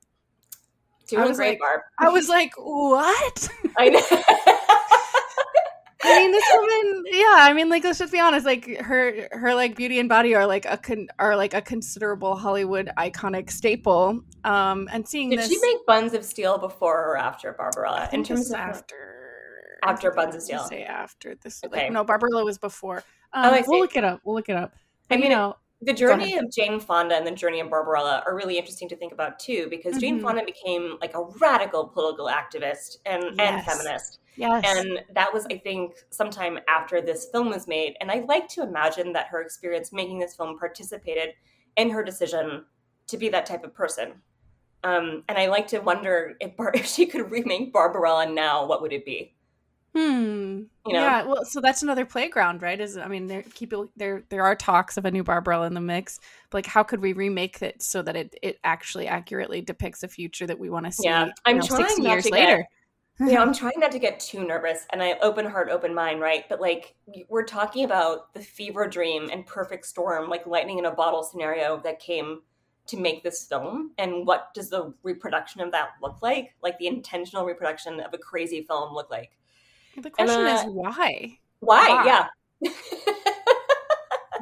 doing 1.08 1.24
I 1.24 1.28
was 1.28 1.38
great, 1.38 1.52
like- 1.52 1.60
Barb. 1.60 1.82
I 2.00 2.10
was 2.10 2.28
like, 2.28 2.52
"What?" 2.58 3.50
I 3.78 3.90
know. 3.90 4.02
I 6.06 6.20
mean, 6.20 6.32
this 6.32 6.44
woman, 6.54 7.04
yeah. 7.08 7.36
I 7.40 7.54
mean, 7.54 7.70
like, 7.70 7.84
let's 7.84 8.00
just 8.00 8.12
be 8.12 8.20
honest. 8.20 8.46
Like, 8.46 8.78
her, 8.80 9.28
her, 9.32 9.56
like, 9.56 9.76
beauty 9.76 10.00
and 10.00 10.10
body 10.10 10.36
are 10.36 10.46
like 10.46 10.66
a 10.66 10.78
con- 10.78 11.08
are 11.20 11.36
like 11.36 11.54
a 11.54 11.62
considerable 11.62 12.36
Hollywood 12.36 12.92
iconic 12.98 13.50
staple. 13.50 14.22
Um, 14.44 14.90
and 14.92 15.08
seeing 15.08 15.30
Did 15.30 15.40
this, 15.40 15.50
she 15.50 15.58
make 15.62 15.86
Buns 15.88 16.14
of 16.14 16.26
Steel 16.26 16.58
before 16.58 17.12
or 17.12 17.18
after 17.18 17.54
Barbarella? 17.54 18.10
In 18.12 18.24
terms 18.24 18.52
of 18.52 18.58
after 18.60 19.80
After 19.84 20.12
Buns 20.12 20.36
of 20.36 20.42
Steel. 20.42 20.64
Say 20.66 20.84
after 20.84 21.36
this, 21.36 21.64
Okay. 21.64 21.84
like, 21.84 21.92
no, 21.92 22.04
Barbarella 22.04 22.44
was 22.44 22.58
before. 22.58 22.98
Um, 23.34 23.46
Oh, 23.46 23.54
I 23.54 23.64
we'll 23.68 23.80
look 23.80 23.96
it 23.96 24.04
up. 24.04 24.22
We'll 24.24 24.36
look 24.36 24.50
it 24.50 24.56
up. 24.56 24.74
I 25.10 25.16
mean, 25.16 25.24
you 25.26 25.30
know, 25.30 25.56
the 25.86 25.94
journey 25.94 26.38
of 26.38 26.52
Jane 26.52 26.80
Fonda 26.80 27.16
and 27.16 27.26
the 27.26 27.32
journey 27.32 27.60
of 27.60 27.70
Barbarella 27.70 28.24
are 28.26 28.36
really 28.36 28.58
interesting 28.58 28.90
to 28.90 28.96
think 28.96 29.14
about 29.14 29.40
too, 29.40 29.68
because 29.70 29.98
Jane 29.98 30.20
Mhm. 30.20 30.22
Fonda 30.22 30.44
became 30.46 30.98
like 31.02 31.14
a 31.16 31.24
radical 31.40 31.88
political 31.88 32.28
activist 32.28 32.98
and, 33.06 33.24
and 33.40 33.64
feminist. 33.66 34.20
yes, 34.36 34.64
And 34.66 35.02
that 35.14 35.34
was, 35.34 35.46
I 35.52 35.58
think, 35.58 35.96
sometime 36.10 36.60
after 36.68 37.02
this 37.02 37.30
film 37.32 37.50
was 37.50 37.68
made. 37.68 37.96
And 38.02 38.12
I 38.12 38.26
like 38.28 38.48
to 38.50 38.64
imagine 38.64 39.14
that 39.14 39.28
her 39.28 39.42
experience 39.42 39.92
making 39.92 40.20
this 40.20 40.36
film 40.36 40.58
participated 40.58 41.36
in 41.78 41.90
her 41.90 42.04
decision 42.04 42.66
to 43.08 43.18
be 43.18 43.30
that 43.30 43.46
type 43.46 43.64
of 43.64 43.74
person. 43.74 44.22
Um, 44.84 45.24
and 45.30 45.38
I 45.38 45.48
like 45.48 45.68
to 45.70 45.80
wonder 45.80 46.36
if, 46.40 46.56
Bar- 46.58 46.72
if 46.76 46.86
she 46.86 47.06
could 47.06 47.32
remake 47.32 47.74
Barbarella 47.74 48.26
now, 48.30 48.66
what 48.66 48.82
would 48.82 48.94
it 48.94 49.06
be? 49.06 49.34
Hmm. 49.96 50.64
You 50.88 50.94
know? 50.94 51.00
Yeah. 51.00 51.24
Well, 51.26 51.46
so 51.46 51.62
that's 51.62 51.84
another 51.84 52.06
playground, 52.06 52.62
right? 52.62 52.80
Is 52.80 52.98
I 52.98 53.08
mean, 53.08 53.28
there 53.28 53.44
keep 53.54 53.74
there 53.96 54.24
there 54.30 54.44
are 54.44 54.56
talks 54.56 54.98
of 54.98 55.06
a 55.06 55.12
new 55.12 55.24
Barbarella 55.24 55.68
in 55.68 55.76
the 55.76 55.82
mix. 55.82 56.20
But 56.50 56.60
like, 56.60 56.66
how 56.66 56.84
could 56.84 57.02
we 57.02 57.14
remake 57.14 57.62
it 57.62 57.84
so 57.84 58.02
that 58.02 58.16
it 58.16 58.36
it 58.42 58.60
actually 58.64 59.08
accurately 59.08 59.62
depicts 59.62 60.02
a 60.04 60.08
future 60.08 60.48
that 60.48 60.58
we 60.58 60.70
want 60.70 60.88
to 60.88 60.92
see? 60.92 61.04
Yeah, 61.06 61.30
I'm 61.46 61.58
know, 61.58 61.64
trying 61.66 61.82
not 62.00 62.12
years 62.12 62.24
to 62.26 62.32
get- 62.32 62.40
later. 62.40 62.68
you 63.20 63.26
know, 63.34 63.42
I'm 63.44 63.54
trying 63.54 63.78
not 63.78 63.92
to 63.92 64.00
get 64.00 64.20
too 64.20 64.44
nervous 64.44 64.88
and 64.92 65.04
I 65.04 65.14
open 65.22 65.46
heart, 65.46 65.70
open 65.70 65.94
mind, 65.94 66.20
right? 66.22 66.46
But 66.50 66.60
like 66.60 66.96
we're 67.30 67.46
talking 67.46 67.86
about 67.86 68.34
the 68.34 68.40
fever 68.40 68.88
dream 68.88 69.30
and 69.32 69.46
perfect 69.46 69.86
storm, 69.86 70.28
like 70.28 70.48
lightning 70.48 70.80
in 70.80 70.86
a 70.86 70.92
bottle 70.92 71.22
scenario 71.22 71.80
that 71.82 72.00
came 72.00 72.42
to 72.88 72.98
make 72.98 73.24
this 73.24 73.46
film. 73.46 73.92
And 74.00 74.26
what 74.26 74.54
does 74.56 74.70
the 74.72 74.94
reproduction 75.04 75.62
of 75.62 75.72
that 75.72 75.92
look 76.02 76.22
like? 76.24 76.56
Like 76.64 76.80
the 76.80 76.88
intentional 76.88 77.46
reproduction 77.46 78.00
of 78.00 78.14
a 78.14 78.18
crazy 78.18 78.64
film 78.64 78.94
look 78.94 79.10
like? 79.12 79.32
The 80.02 80.10
question 80.10 80.46
uh, 80.46 80.56
is 80.56 80.64
why? 80.66 81.40
Why? 81.60 81.90
Why? 81.90 82.28
Yeah. 82.62 82.72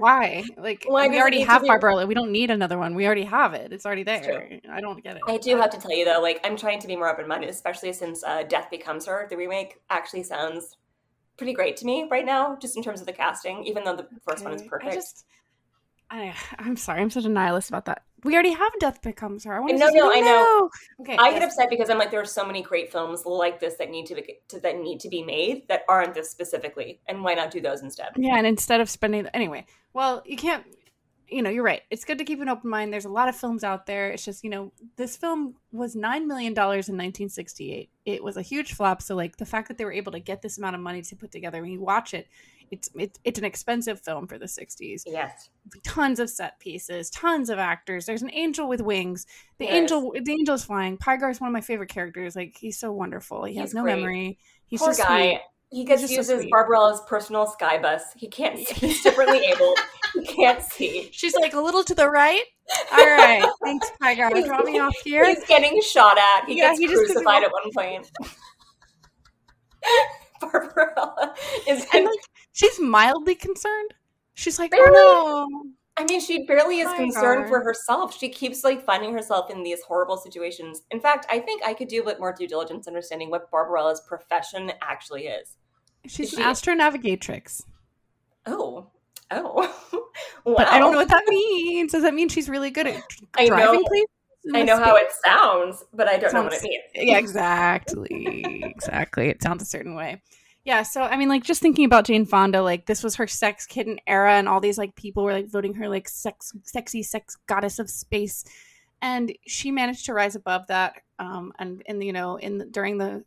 Why? 0.02 0.44
Like 0.58 0.86
Why 0.88 1.08
we 1.08 1.20
already 1.20 1.42
have 1.42 1.64
Barbarella. 1.64 2.08
We 2.08 2.16
don't 2.16 2.32
need 2.32 2.50
another 2.50 2.80
one. 2.80 2.96
We 2.96 3.06
already 3.06 3.24
have 3.26 3.54
it. 3.54 3.72
It's 3.72 3.86
already 3.86 4.02
It's 4.02 4.26
there. 4.26 4.60
I 4.72 4.82
don't 4.82 5.04
get 5.04 5.18
it. 5.18 5.22
I 5.28 5.38
do 5.38 5.56
have 5.58 5.70
to 5.72 5.78
tell 5.80 5.96
you 5.96 6.06
though, 6.06 6.20
like 6.20 6.40
I'm 6.44 6.58
trying 6.58 6.80
to 6.80 6.88
be 6.88 6.96
more 6.96 7.08
open 7.08 7.28
minded, 7.28 7.50
especially 7.52 7.94
since 7.94 8.24
uh, 8.24 8.44
Death 8.44 8.70
Becomes 8.72 9.06
Her, 9.06 9.28
the 9.30 9.38
remake, 9.38 9.80
actually 9.92 10.24
sounds 10.24 10.78
pretty 11.38 11.54
great 11.54 11.78
to 11.78 11.86
me 11.86 12.08
right 12.10 12.26
now, 12.26 12.56
just 12.56 12.78
in 12.78 12.84
terms 12.84 13.00
of 13.00 13.06
the 13.06 13.14
casting, 13.14 13.64
even 13.66 13.84
though 13.84 13.96
the 13.96 14.08
first 14.28 14.44
one 14.44 14.54
is 14.54 14.64
perfect. 14.64 14.92
I 14.92 14.96
just, 14.96 15.26
I, 16.10 16.34
I'm 16.58 16.78
sorry. 16.78 17.02
I'm 17.02 17.10
such 17.12 17.26
a 17.26 17.30
nihilist 17.30 17.70
about 17.70 17.86
that. 17.86 18.04
We 18.24 18.34
already 18.34 18.52
have 18.52 18.72
Death 18.80 19.02
Becomes 19.02 19.46
Her. 19.46 19.56
I 19.56 19.60
want 19.60 19.72
to 19.72 19.78
No, 19.78 19.88
see 19.90 19.98
no, 19.98 20.12
I 20.12 20.20
know. 20.20 20.70
Okay. 21.02 21.18
I 21.18 21.32
get 21.32 21.42
upset 21.42 21.70
because 21.70 21.90
I'm 21.90 21.98
like, 21.98 22.12
there 22.12 22.22
are 22.22 22.26
so 22.26 22.46
many 22.46 22.62
great 22.62 22.92
films 22.92 23.26
like 23.26 23.60
this 23.60 23.76
that 23.76 23.90
need 23.90 24.06
to 24.08 24.15
be 24.15 24.40
to, 24.50 24.60
that 24.60 24.78
need 24.78 25.00
to 25.00 25.10
be 25.10 25.24
made 25.24 25.67
that 25.69 25.82
aren't 25.90 26.13
this 26.13 26.30
specifically, 26.30 27.00
and 27.08 27.24
why 27.24 27.34
not 27.34 27.52
do 27.52 27.62
those 27.62 27.82
instead? 27.82 28.10
Yeah, 28.15 28.38
and 28.38 28.46
instead 28.46 28.82
of 28.82 28.90
spending 28.90 29.28
anyway, 29.28 29.65
well, 29.94 30.22
you 30.26 30.38
can't. 30.38 30.63
You 31.28 31.42
know, 31.42 31.50
you're 31.50 31.63
right. 31.63 31.82
It's 31.90 32.04
good 32.04 32.17
to 32.17 32.26
keep 32.26 32.42
an 32.42 32.50
open 32.50 32.69
mind. 32.69 32.92
There's 32.92 33.06
a 33.06 33.10
lot 33.10 33.30
of 33.30 33.38
films 33.38 33.63
out 33.63 33.86
there. 33.86 34.10
It's 34.10 34.26
just 34.26 34.44
you 34.44 34.50
know, 34.50 34.74
this 34.98 35.15
film 35.15 35.56
was 35.72 35.96
nine 35.96 36.28
million 36.28 36.54
dollars 36.54 36.90
in 36.90 36.96
1968. 36.96 37.90
It 38.06 38.22
was 38.22 38.36
a 38.36 38.42
huge 38.42 38.74
flop. 38.74 39.02
So 39.02 39.15
like 39.15 39.38
the 39.38 39.46
fact 39.46 39.69
that 39.69 39.78
they 39.78 39.86
were 39.86 39.94
able 39.94 40.12
to 40.12 40.19
get 40.19 40.42
this 40.42 40.58
amount 40.58 40.76
of 40.76 40.82
money 40.82 41.02
to 41.02 41.15
put 41.15 41.32
together, 41.32 41.62
when 41.62 41.72
you 41.72 41.82
watch 41.82 42.13
it, 42.13 42.28
it's 42.72 42.90
it's 42.96 43.19
it's 43.24 43.38
an 43.38 43.46
expensive 43.46 44.00
film 44.02 44.28
for 44.28 44.38
the 44.38 44.46
60s. 44.46 45.04
Yes, 45.06 45.50
Tons 45.84 46.19
of 46.19 46.30
set 46.30 46.60
pieces, 46.60 47.10
tons 47.10 47.50
of 47.50 47.60
actors. 47.60 48.06
There's 48.06 48.22
an 48.22 48.32
angel 48.34 48.67
with 48.67 48.82
wings. 48.82 49.26
The 49.60 49.65
Yes. 49.65 49.74
angel, 49.74 50.13
the 50.24 50.32
angel's 50.32 50.63
flying. 50.63 50.98
Pygar 50.98 51.30
is 51.30 51.40
one 51.42 51.50
of 51.50 51.54
my 51.54 51.62
favorite 51.62 51.90
characters. 51.90 52.36
Like 52.36 52.56
he's 52.58 52.80
so 52.80 52.92
wonderful. 52.92 53.44
He 53.44 53.56
has 53.58 53.74
no 53.74 53.84
great. 53.84 53.96
memory. 53.98 54.40
He's 54.65 54.80
poor 54.80 54.90
just 54.90 55.02
guy. 55.02 55.30
sweet. 55.32 55.42
He 55.74 55.86
gets 55.86 56.02
He's 56.02 56.12
used 56.12 56.30
so 56.30 56.38
as. 56.38 56.46
Barbarella's 56.52 57.02
personal 57.08 57.48
sky 57.48 57.78
bus. 57.78 58.04
He 58.17 58.28
can't 58.28 58.58
see. 58.60 58.74
He's 58.88 59.02
differently 59.04 59.40
able. 59.56 59.74
He 60.13 60.26
can't 60.26 60.62
see. 60.62 61.08
She's 61.13 61.34
like 61.36 61.54
a 61.54 61.62
little 61.62 61.84
to 61.86 61.96
the 61.96 62.10
right. 62.10 62.44
All 62.92 62.98
right, 63.06 63.46
thanks, 63.63 63.90
Pygar. 64.02 64.46
Drop 64.46 64.65
me 64.65 64.80
off 64.80 64.96
here. 65.04 65.26
He's 65.26 65.44
getting 65.46 65.82
shot 65.82 66.17
at. 66.17 66.46
He 66.48 66.58
Yeah, 66.58 66.69
gets 66.69 66.80
he 66.80 66.88
just 66.88 66.98
crucified 67.06 67.42
know- 67.42 67.48
at 67.48 67.52
one 67.54 67.72
point. 67.74 68.12
Barbarella 70.42 71.34
is. 71.67 71.86
And 71.94 72.06
like 72.06 72.19
she's 72.54 72.79
mildly 72.79 73.35
concerned. 73.35 73.93
She's 74.33 74.58
like, 74.60 74.71
Really? 74.71 74.91
oh 74.95 75.47
no. 75.49 75.69
I 75.97 76.06
mean, 76.06 76.21
she 76.21 76.45
barely 76.45 76.79
is 76.79 76.87
Hi, 76.87 76.95
concerned 76.97 77.41
Gar. 77.41 77.47
for 77.49 77.63
herself. 77.63 78.17
She 78.17 78.29
keeps 78.29 78.63
like 78.63 78.85
finding 78.85 79.13
herself 79.13 79.52
in 79.52 79.62
these 79.62 79.81
horrible 79.83 80.17
situations. 80.17 80.83
In 80.89 80.99
fact, 81.02 81.25
I 81.29 81.39
think 81.39 81.62
I 81.65 81.73
could 81.73 81.89
do 81.89 82.02
a 82.02 82.06
bit 82.06 82.19
more 82.19 82.33
due 82.33 82.47
diligence 82.47 82.87
understanding 82.87 83.29
what 83.29 83.52
Barbarella's 83.52 83.99
profession 84.08 84.71
actually 84.81 85.27
is. 85.27 85.58
She's 86.08 86.29
She- 86.31 86.37
an 86.37 86.43
astronavigatrix. 86.43 87.63
Oh, 88.47 88.87
oh, 89.31 89.69
wow! 89.93 90.04
But 90.58 90.67
I 90.69 90.79
don't 90.79 90.93
know 90.93 90.97
what 90.97 91.10
that 91.10 91.25
means. 91.27 91.91
Does 91.91 92.02
that 92.04 92.13
mean 92.15 92.29
she's 92.29 92.49
really 92.49 92.71
good 92.71 92.87
at 92.87 93.04
I 93.35 93.47
driving 93.47 93.81
know- 93.81 93.87
places? 93.87 94.08
I 94.56 94.63
know 94.63 94.77
how 94.77 94.95
it 94.95 95.12
sounds, 95.23 95.83
but 95.93 96.08
I 96.08 96.17
don't 96.17 96.33
know 96.33 96.41
what 96.43 96.54
it 96.54 96.63
means. 96.63 96.81
Yeah, 96.95 97.19
exactly. 97.19 98.41
exactly. 98.65 99.27
It 99.29 99.43
sounds 99.43 99.62
a 99.62 99.65
certain 99.67 99.93
way. 99.93 100.19
Yeah, 100.64 100.84
so 100.84 101.02
I 101.02 101.18
mean, 101.18 101.28
like, 101.30 101.44
just 101.44 101.62
thinking 101.62 101.86
about 101.86 102.06
Jane 102.06 102.26
Fonda, 102.26 102.62
like, 102.62 102.86
this 102.86 103.04
was 103.04 103.16
her 103.16 103.26
sex 103.26 103.66
kitten 103.66 104.00
era, 104.06 104.34
and 104.34 104.48
all 104.48 104.60
these 104.60 104.78
like 104.78 104.96
people 104.96 105.24
were 105.24 105.34
like 105.34 105.48
voting 105.50 105.74
her 105.76 105.90
like 105.90 106.08
sex, 106.08 106.54
sexy 106.64 107.02
sex 107.02 107.36
goddess 107.48 107.80
of 107.80 107.90
space, 107.90 108.44
and 109.02 109.32
she 109.48 109.72
managed 109.72 110.06
to 110.06 110.14
rise 110.14 110.36
above 110.36 110.68
that. 110.68 111.02
Um, 111.18 111.52
and 111.58 111.82
in 111.88 112.02
you 112.02 112.14
know, 112.14 112.36
in 112.36 112.70
during 112.72 113.00
the 113.00 113.24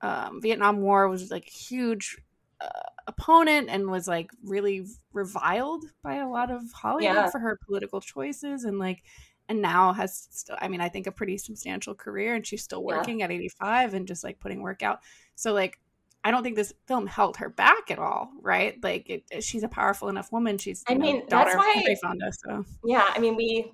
um, 0.00 0.40
Vietnam 0.40 0.80
War 0.80 1.08
was 1.08 1.30
like 1.30 1.46
a 1.46 1.50
huge 1.50 2.16
uh, 2.60 2.68
opponent 3.06 3.68
and 3.70 3.90
was 3.90 4.08
like 4.08 4.30
really 4.42 4.86
reviled 5.12 5.84
by 6.02 6.16
a 6.16 6.28
lot 6.28 6.50
of 6.50 6.62
Hollywood 6.72 7.14
Yeah. 7.14 7.30
for 7.30 7.38
her 7.38 7.58
political 7.66 8.00
choices 8.00 8.64
and 8.64 8.78
like 8.78 9.02
and 9.48 9.60
now 9.60 9.92
has 9.92 10.28
still 10.30 10.56
i 10.60 10.68
mean 10.68 10.80
i 10.80 10.88
think 10.88 11.06
a 11.08 11.10
pretty 11.12 11.36
substantial 11.36 11.94
career 11.94 12.34
and 12.34 12.46
she's 12.46 12.62
still 12.62 12.84
Yeah. 12.88 12.98
working 12.98 13.22
at 13.22 13.30
85 13.32 13.94
and 13.94 14.06
just 14.06 14.22
like 14.22 14.38
putting 14.38 14.60
work 14.62 14.82
out 14.82 15.00
so 15.34 15.52
like 15.52 15.80
i 16.24 16.30
don't 16.30 16.42
think 16.42 16.56
this 16.56 16.72
film 16.86 17.06
held 17.06 17.36
her 17.36 17.48
back 17.48 17.90
at 17.90 17.98
all 17.98 18.30
right 18.42 18.82
like 18.82 19.08
it, 19.08 19.42
she's 19.44 19.62
a 19.62 19.68
powerful 19.68 20.08
enough 20.08 20.30
woman 20.32 20.58
she's 20.58 20.82
I 20.88 20.94
know, 20.94 21.00
mean, 21.00 21.26
daughter 21.28 21.52
that's 21.54 21.56
why- 21.56 21.96
fonda 22.02 22.30
so 22.32 22.64
Yeah, 22.84 23.06
I 23.08 23.18
mean, 23.18 23.36
we. 23.36 23.72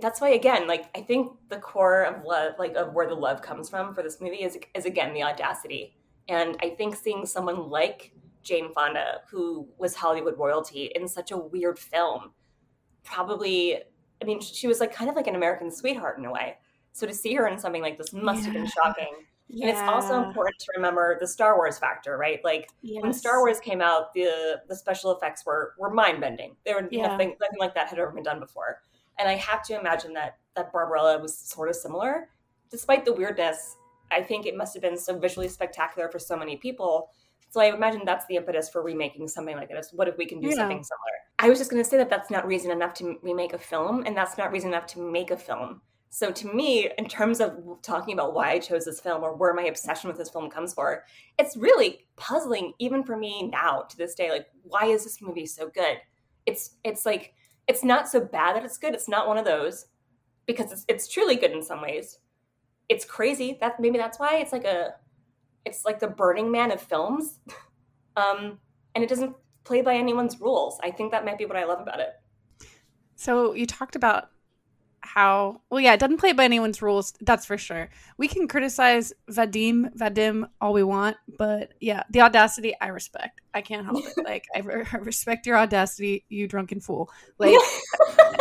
That's 0.00 0.20
why, 0.20 0.30
again, 0.30 0.66
like 0.66 0.86
I 0.96 1.00
think 1.02 1.30
the 1.48 1.58
core 1.58 2.02
of 2.02 2.24
love, 2.24 2.54
like 2.58 2.74
of 2.74 2.92
where 2.92 3.06
the 3.06 3.14
love 3.14 3.40
comes 3.40 3.70
from 3.70 3.94
for 3.94 4.02
this 4.02 4.20
movie, 4.20 4.42
is 4.42 4.58
is 4.74 4.84
again 4.84 5.14
the 5.14 5.22
audacity. 5.22 5.96
And 6.28 6.56
I 6.60 6.70
think 6.70 6.96
seeing 6.96 7.24
someone 7.24 7.70
like 7.70 8.12
Jane 8.42 8.72
Fonda, 8.74 9.20
who 9.30 9.68
was 9.78 9.94
Hollywood 9.94 10.36
royalty, 10.38 10.90
in 10.96 11.06
such 11.06 11.30
a 11.30 11.36
weird 11.36 11.78
film, 11.78 12.32
probably. 13.04 13.76
I 14.20 14.24
mean, 14.24 14.40
she 14.40 14.66
was 14.66 14.80
like 14.80 14.92
kind 14.92 15.08
of 15.10 15.14
like 15.16 15.26
an 15.28 15.34
American 15.36 15.70
sweetheart 15.70 16.18
in 16.18 16.24
a 16.24 16.32
way. 16.32 16.56
So 16.92 17.06
to 17.06 17.14
see 17.14 17.34
her 17.34 17.46
in 17.46 17.58
something 17.58 17.82
like 17.82 17.96
this 17.98 18.12
must 18.12 18.44
have 18.44 18.54
been 18.54 18.66
Yeah. 19.48 19.68
And 19.68 19.76
it's 19.76 19.88
also 19.88 20.22
important 20.22 20.58
to 20.60 20.66
remember 20.76 21.18
the 21.20 21.26
Star 21.26 21.56
Wars 21.56 21.78
factor, 21.78 22.16
right? 22.16 22.40
Like 22.42 22.70
when 22.82 23.12
Star 23.12 23.40
Wars 23.40 23.60
came 23.60 23.80
out, 23.82 24.12
the 24.14 24.62
the 24.68 24.74
special 24.76 25.12
effects 25.16 25.44
were 25.44 25.74
were 25.78 25.90
mind 25.90 26.20
bending. 26.20 26.56
There 26.64 26.74
were 26.80 26.88
Yeah. 26.90 27.08
nothing 27.08 27.36
nothing 27.40 27.58
like 27.58 27.74
that 27.74 27.88
had 27.88 27.98
ever 27.98 28.10
been 28.10 28.22
done 28.22 28.40
before. 28.40 28.80
And 29.18 29.28
I 29.28 29.34
have 29.34 29.62
to 29.64 29.78
imagine 29.78 30.14
that 30.14 30.38
that 30.56 30.72
Barbarella 30.72 31.20
was 31.20 31.36
sort 31.36 31.68
of 31.68 31.76
similar, 31.76 32.30
despite 32.70 33.04
the 33.04 33.12
weirdness. 33.12 33.76
I 34.10 34.22
think 34.22 34.46
it 34.46 34.56
must 34.56 34.74
have 34.74 34.82
been 34.82 34.98
so 34.98 35.18
visually 35.18 35.48
spectacular 35.48 36.10
for 36.10 36.18
so 36.18 36.36
many 36.36 36.56
people. 36.56 37.10
So 37.50 37.60
I 37.60 37.66
imagine 37.66 38.02
that's 38.06 38.26
the 38.26 38.36
impetus 38.36 38.70
for 38.70 38.82
remaking 38.82 39.28
something 39.28 39.56
like 39.56 39.68
this. 39.68 39.92
What 39.92 40.08
if 40.08 40.16
we 40.16 40.26
can 40.26 40.40
do 40.40 40.48
Yeah. 40.48 40.54
something 40.54 40.82
similar? 40.82 41.12
I 41.38 41.48
was 41.50 41.58
just 41.58 41.70
going 41.70 41.82
to 41.82 41.88
say 41.88 41.96
that 41.98 42.08
that's 42.08 42.30
not 42.30 42.46
reason 42.46 42.70
enough 42.70 42.94
to 42.94 43.18
remake 43.22 43.52
a 43.52 43.58
film, 43.58 44.04
and 44.06 44.16
that's 44.16 44.38
not 44.38 44.52
reason 44.52 44.70
enough 44.70 44.86
to 44.88 45.00
make 45.00 45.30
a 45.30 45.36
film. 45.36 45.82
So 46.14 46.30
to 46.30 46.54
me, 46.54 46.90
in 46.98 47.08
terms 47.08 47.40
of 47.40 47.56
talking 47.80 48.12
about 48.12 48.34
why 48.34 48.50
I 48.50 48.58
chose 48.58 48.84
this 48.84 49.00
film 49.00 49.22
or 49.22 49.34
where 49.34 49.54
my 49.54 49.62
obsession 49.62 50.08
with 50.08 50.18
this 50.18 50.28
film 50.28 50.50
comes 50.50 50.74
for, 50.74 51.04
it's 51.38 51.56
really 51.56 52.06
puzzling 52.16 52.74
even 52.78 53.02
for 53.02 53.16
me 53.16 53.48
now 53.48 53.86
to 53.88 53.96
this 53.96 54.14
day. 54.14 54.30
Like, 54.30 54.46
why 54.62 54.84
is 54.84 55.04
this 55.04 55.22
movie 55.22 55.46
so 55.46 55.70
good? 55.70 55.96
It's 56.44 56.76
it's 56.84 57.06
like 57.06 57.32
it's 57.66 57.82
not 57.82 58.10
so 58.10 58.20
bad 58.20 58.56
that 58.56 58.64
it's 58.64 58.76
good. 58.76 58.92
It's 58.92 59.08
not 59.08 59.26
one 59.26 59.38
of 59.38 59.46
those 59.46 59.86
because 60.44 60.70
it's 60.70 60.84
it's 60.86 61.08
truly 61.08 61.36
good 61.36 61.52
in 61.52 61.62
some 61.62 61.80
ways. 61.80 62.18
It's 62.90 63.06
crazy. 63.06 63.56
That 63.62 63.80
maybe 63.80 63.96
that's 63.96 64.18
why 64.18 64.36
it's 64.36 64.52
like 64.52 64.64
a 64.64 64.96
it's 65.64 65.86
like 65.86 65.98
the 65.98 66.08
Burning 66.08 66.52
Man 66.52 66.72
of 66.72 66.80
films. 66.80 67.40
Um, 68.14 68.58
and 68.94 69.02
it 69.02 69.08
doesn't 69.08 69.34
play 69.64 69.80
by 69.80 69.94
anyone's 69.94 70.38
rules. 70.38 70.78
I 70.82 70.90
think 70.90 71.12
that 71.12 71.24
might 71.24 71.38
be 71.38 71.46
what 71.46 71.56
I 71.56 71.64
love 71.64 71.80
about 71.80 71.98
it. 71.98 72.10
So 73.16 73.54
you 73.54 73.64
talked 73.64 73.96
about 73.96 74.31
how 75.02 75.60
well, 75.68 75.80
yeah, 75.80 75.94
it 75.94 76.00
doesn't 76.00 76.18
play 76.18 76.32
by 76.32 76.44
anyone's 76.44 76.80
rules. 76.80 77.12
That's 77.20 77.44
for 77.44 77.58
sure. 77.58 77.90
We 78.16 78.28
can 78.28 78.48
criticize 78.48 79.12
Vadim, 79.30 79.94
Vadim 79.96 80.48
all 80.60 80.72
we 80.72 80.82
want, 80.82 81.16
but 81.38 81.72
yeah, 81.80 82.04
the 82.10 82.20
audacity 82.20 82.74
I 82.80 82.88
respect. 82.88 83.40
I 83.52 83.60
can't 83.60 83.84
help 83.84 84.04
it. 84.04 84.24
Like 84.24 84.46
I, 84.54 84.60
re- 84.60 84.86
I 84.92 84.96
respect 84.98 85.46
your 85.46 85.58
audacity, 85.58 86.24
you 86.28 86.46
drunken 86.46 86.80
fool. 86.80 87.10
Like, 87.38 87.58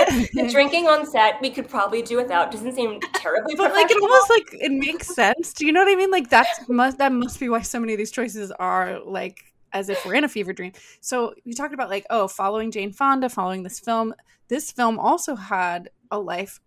Drinking 0.49 0.87
on 0.87 1.05
set, 1.05 1.41
we 1.41 1.49
could 1.49 1.67
probably 1.67 2.01
do 2.01 2.17
without. 2.17 2.51
Doesn't 2.51 2.73
seem 2.73 2.99
terribly 3.13 3.55
but 3.57 3.73
like 3.73 3.89
it 3.89 4.01
almost 4.01 4.29
like 4.29 4.47
it 4.53 4.71
makes 4.71 5.13
sense. 5.13 5.53
Do 5.53 5.65
you 5.65 5.71
know 5.71 5.83
what 5.83 5.91
I 5.91 5.95
mean? 5.95 6.11
Like 6.11 6.29
that's 6.29 6.67
must 6.69 6.97
that 6.99 7.11
must 7.11 7.39
be 7.39 7.49
why 7.49 7.61
so 7.61 7.79
many 7.79 7.93
of 7.93 7.97
these 7.97 8.11
choices 8.11 8.51
are 8.51 8.99
like 9.03 9.53
as 9.73 9.89
if 9.89 10.05
we're 10.05 10.15
in 10.15 10.23
a 10.23 10.29
fever 10.29 10.53
dream. 10.53 10.73
So 10.99 11.33
you 11.43 11.53
talked 11.53 11.73
about 11.73 11.89
like 11.89 12.05
oh, 12.09 12.27
following 12.27 12.71
Jane 12.71 12.91
Fonda, 12.91 13.29
following 13.29 13.63
this 13.63 13.79
film. 13.79 14.13
This 14.47 14.71
film 14.71 14.99
also 14.99 15.35
had 15.35 15.89
a 16.11 16.19
life 16.19 16.59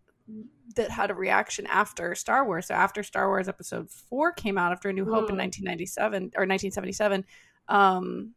that 0.77 0.91
had 0.91 1.11
a 1.11 1.15
reaction 1.15 1.67
after 1.67 2.15
Star 2.15 2.47
Wars. 2.47 2.67
So 2.67 2.75
after 2.75 3.03
Star 3.03 3.29
Wars 3.29 3.47
Episode 3.49 3.91
Four 3.91 4.33
came 4.33 4.57
out, 4.57 4.73
after 4.73 4.89
A 4.89 4.93
New 4.93 5.05
Hope 5.05 5.29
in 5.29 5.37
Mm. 5.37 5.39
1997 5.39 6.23
or 6.37 6.47
1977, 6.47 7.25
um, 7.69 8.35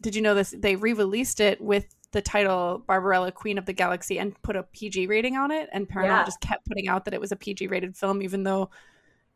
did 0.00 0.14
you 0.14 0.22
know 0.22 0.34
this? 0.34 0.54
They 0.56 0.76
re-released 0.76 1.40
it 1.40 1.60
with 1.60 1.94
the 2.12 2.22
title 2.22 2.82
Barbarella, 2.86 3.32
Queen 3.32 3.58
of 3.58 3.66
the 3.66 3.72
Galaxy, 3.72 4.18
and 4.18 4.40
put 4.42 4.56
a 4.56 4.62
PG 4.62 5.06
rating 5.06 5.36
on 5.36 5.50
it. 5.50 5.68
And 5.72 5.88
Paramount 5.88 6.20
Yeah. 6.20 6.24
just 6.24 6.40
kept 6.40 6.66
putting 6.66 6.88
out 6.88 7.04
that 7.04 7.14
it 7.14 7.20
was 7.20 7.32
a 7.32 7.36
PG 7.36 7.66
rated 7.66 7.96
film, 7.96 8.22
even 8.22 8.42
though 8.42 8.70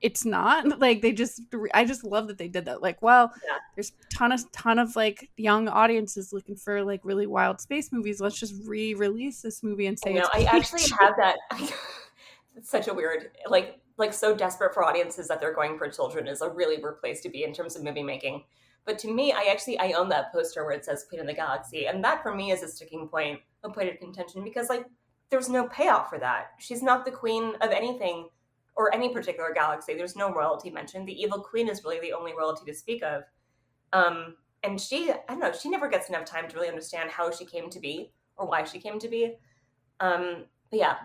it's 0.00 0.24
not. 0.24 0.64
Like 0.80 1.02
they 1.02 1.12
just, 1.12 1.42
I 1.74 1.84
just 1.84 2.04
love 2.04 2.28
that 2.28 2.38
they 2.38 2.48
did 2.48 2.64
that. 2.64 2.80
Like, 2.82 3.02
well, 3.02 3.32
Yeah. 3.46 3.58
there's 3.74 3.92
ton 4.12 4.32
of 4.32 4.50
ton 4.52 4.78
of 4.78 4.96
like 4.96 5.30
young 5.36 5.68
audiences 5.68 6.32
looking 6.32 6.56
for 6.56 6.82
like 6.82 7.04
really 7.04 7.26
wild 7.26 7.60
space 7.60 7.92
movies. 7.92 8.20
Let's 8.20 8.38
just 8.38 8.54
re-release 8.66 9.42
this 9.42 9.62
movie 9.62 9.86
and 9.86 9.98
say 9.98 10.14
know, 10.14 10.28
I 10.32 10.44
actually 10.44 10.82
have 11.00 11.14
that. 11.18 11.36
it's 12.56 12.70
such 12.70 12.88
a 12.88 12.94
weird, 12.94 13.30
like, 13.46 13.78
like 13.98 14.14
so 14.14 14.34
desperate 14.34 14.72
for 14.72 14.84
audiences 14.84 15.28
that 15.28 15.40
they're 15.40 15.54
going 15.54 15.76
for 15.76 15.88
children 15.88 16.26
is 16.26 16.40
a 16.40 16.48
really 16.48 16.78
weird 16.78 17.00
place 17.00 17.20
to 17.20 17.28
be 17.28 17.44
in 17.44 17.52
terms 17.52 17.76
of 17.76 17.82
movie 17.84 18.02
making. 18.02 18.44
But 18.86 18.98
to 19.00 19.12
me, 19.12 19.32
I 19.32 19.48
actually 19.50 19.78
I 19.78 19.92
own 19.92 20.08
that 20.08 20.32
poster 20.32 20.64
where 20.64 20.72
it 20.72 20.84
says 20.84 21.04
Queen 21.08 21.20
of 21.20 21.26
the 21.26 21.34
Galaxy, 21.34 21.86
and 21.86 22.02
that 22.02 22.22
for 22.22 22.34
me 22.34 22.50
is 22.50 22.62
a 22.62 22.68
sticking 22.68 23.06
point, 23.08 23.40
a 23.62 23.68
point 23.68 23.90
of 23.90 23.98
contention 23.98 24.42
because 24.42 24.70
like 24.70 24.86
there's 25.28 25.50
no 25.50 25.68
payoff 25.68 26.08
for 26.08 26.18
that. 26.18 26.52
She's 26.58 26.82
not 26.82 27.04
the 27.04 27.10
queen 27.10 27.54
of 27.60 27.70
anything 27.70 28.28
or 28.76 28.94
any 28.94 29.12
particular 29.12 29.52
galaxy. 29.54 29.94
There's 29.94 30.16
no 30.16 30.32
royalty 30.32 30.70
mentioned. 30.70 31.06
The 31.06 31.20
evil 31.20 31.40
queen 31.40 31.68
is 31.68 31.84
really 31.84 32.00
the 32.00 32.12
only 32.12 32.32
royalty 32.36 32.64
to 32.70 32.74
speak 32.76 33.02
of. 33.02 33.22
Um, 33.92 34.36
and 34.62 34.80
she, 34.80 35.10
I 35.10 35.16
don't 35.28 35.40
know, 35.40 35.52
she 35.52 35.68
never 35.68 35.88
gets 35.88 36.08
enough 36.08 36.24
time 36.24 36.48
to 36.48 36.54
really 36.54 36.68
understand 36.68 37.10
how 37.10 37.30
she 37.30 37.44
came 37.44 37.70
to 37.70 37.80
be 37.80 38.12
or 38.36 38.46
why 38.46 38.64
she 38.64 38.78
came 38.78 38.98
to 38.98 39.08
be. 39.08 39.36
Um, 40.00 40.44
but 40.70 40.78
yeah, 40.78 40.96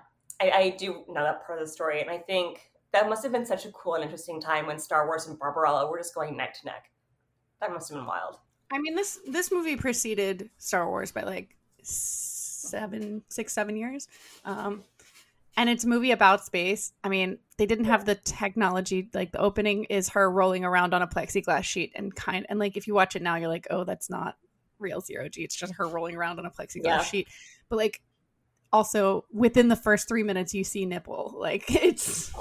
I, 0.41 0.51
I 0.51 0.70
do 0.78 1.03
know 1.07 1.24
that 1.24 1.45
part 1.45 1.59
of 1.59 1.68
the 1.68 1.72
story, 1.72 2.01
and 2.01 2.09
I 2.09 2.18
think 2.18 2.72
that 2.91 3.09
must 3.09 3.24
have 3.24 3.32
been 3.32 3.45
such 3.45 3.66
a 3.66 3.72
cool 3.72 3.95
and 3.95 4.03
interesting 4.03 4.39
time 4.39 4.68
when 4.68 4.80
Star 4.80 5.05
Wars 5.05 5.28
and 5.28 5.38
Barbarella 5.38 5.89
were 5.89 5.97
just 5.97 6.16
going 6.16 6.38
neck 6.38 6.59
to 6.59 6.66
neck. 6.66 6.89
That 7.61 7.72
must 7.72 7.89
have 7.89 7.97
been 7.97 8.05
wild. 8.05 8.39
I 8.72 8.80
mean 8.80 8.95
this 8.95 9.20
this 9.28 9.51
movie 9.51 9.76
preceded 9.76 10.49
Star 10.57 10.88
Wars 10.88 11.11
by 11.11 11.22
like 11.22 11.55
seven, 11.82 13.24
six, 13.30 13.53
seven 13.53 13.76
years. 13.76 14.07
Um, 14.43 14.84
and 15.58 15.70
it's 15.70 15.84
a 15.84 15.88
movie 15.88 16.12
about 16.12 16.45
space. 16.45 16.91
I 17.03 17.10
mean, 17.10 17.39
they 17.58 17.66
didn't 17.66 17.86
have 17.86 18.06
the 18.06 18.16
technology. 18.16 19.10
Like 19.14 19.32
the 19.32 19.39
opening 19.39 19.86
is 19.86 20.10
her 20.10 20.30
rolling 20.30 20.66
around 20.66 20.93
on 20.93 21.01
a 21.01 21.08
plexiglass 21.08 21.64
sheet, 21.64 21.93
and 21.95 22.14
kind 22.16 22.45
and 22.49 22.60
like 22.60 22.78
if 22.78 22.88
you 22.88 22.93
watch 22.93 23.16
it 23.16 23.22
now, 23.22 23.36
you're 23.36 23.47
like, 23.49 23.68
oh, 23.70 23.84
that's 23.84 24.10
not 24.10 24.36
real 24.80 24.99
zero 25.01 25.30
g. 25.30 25.43
It's 25.43 25.56
just 25.56 25.74
her 25.76 25.88
rolling 25.88 26.16
around 26.16 26.39
on 26.39 26.45
a 26.45 26.51
plexiglass 26.51 26.84
Yeah. 26.84 27.03
sheet. 27.03 27.28
But 27.70 27.78
like, 27.78 28.01
also 28.74 29.26
within 29.32 29.68
the 29.70 29.76
first 29.76 30.08
three 30.08 30.24
minutes, 30.24 30.53
you 30.53 30.64
see 30.64 30.86
nipple. 30.86 31.36
Like 31.39 31.64
it's 31.70 32.32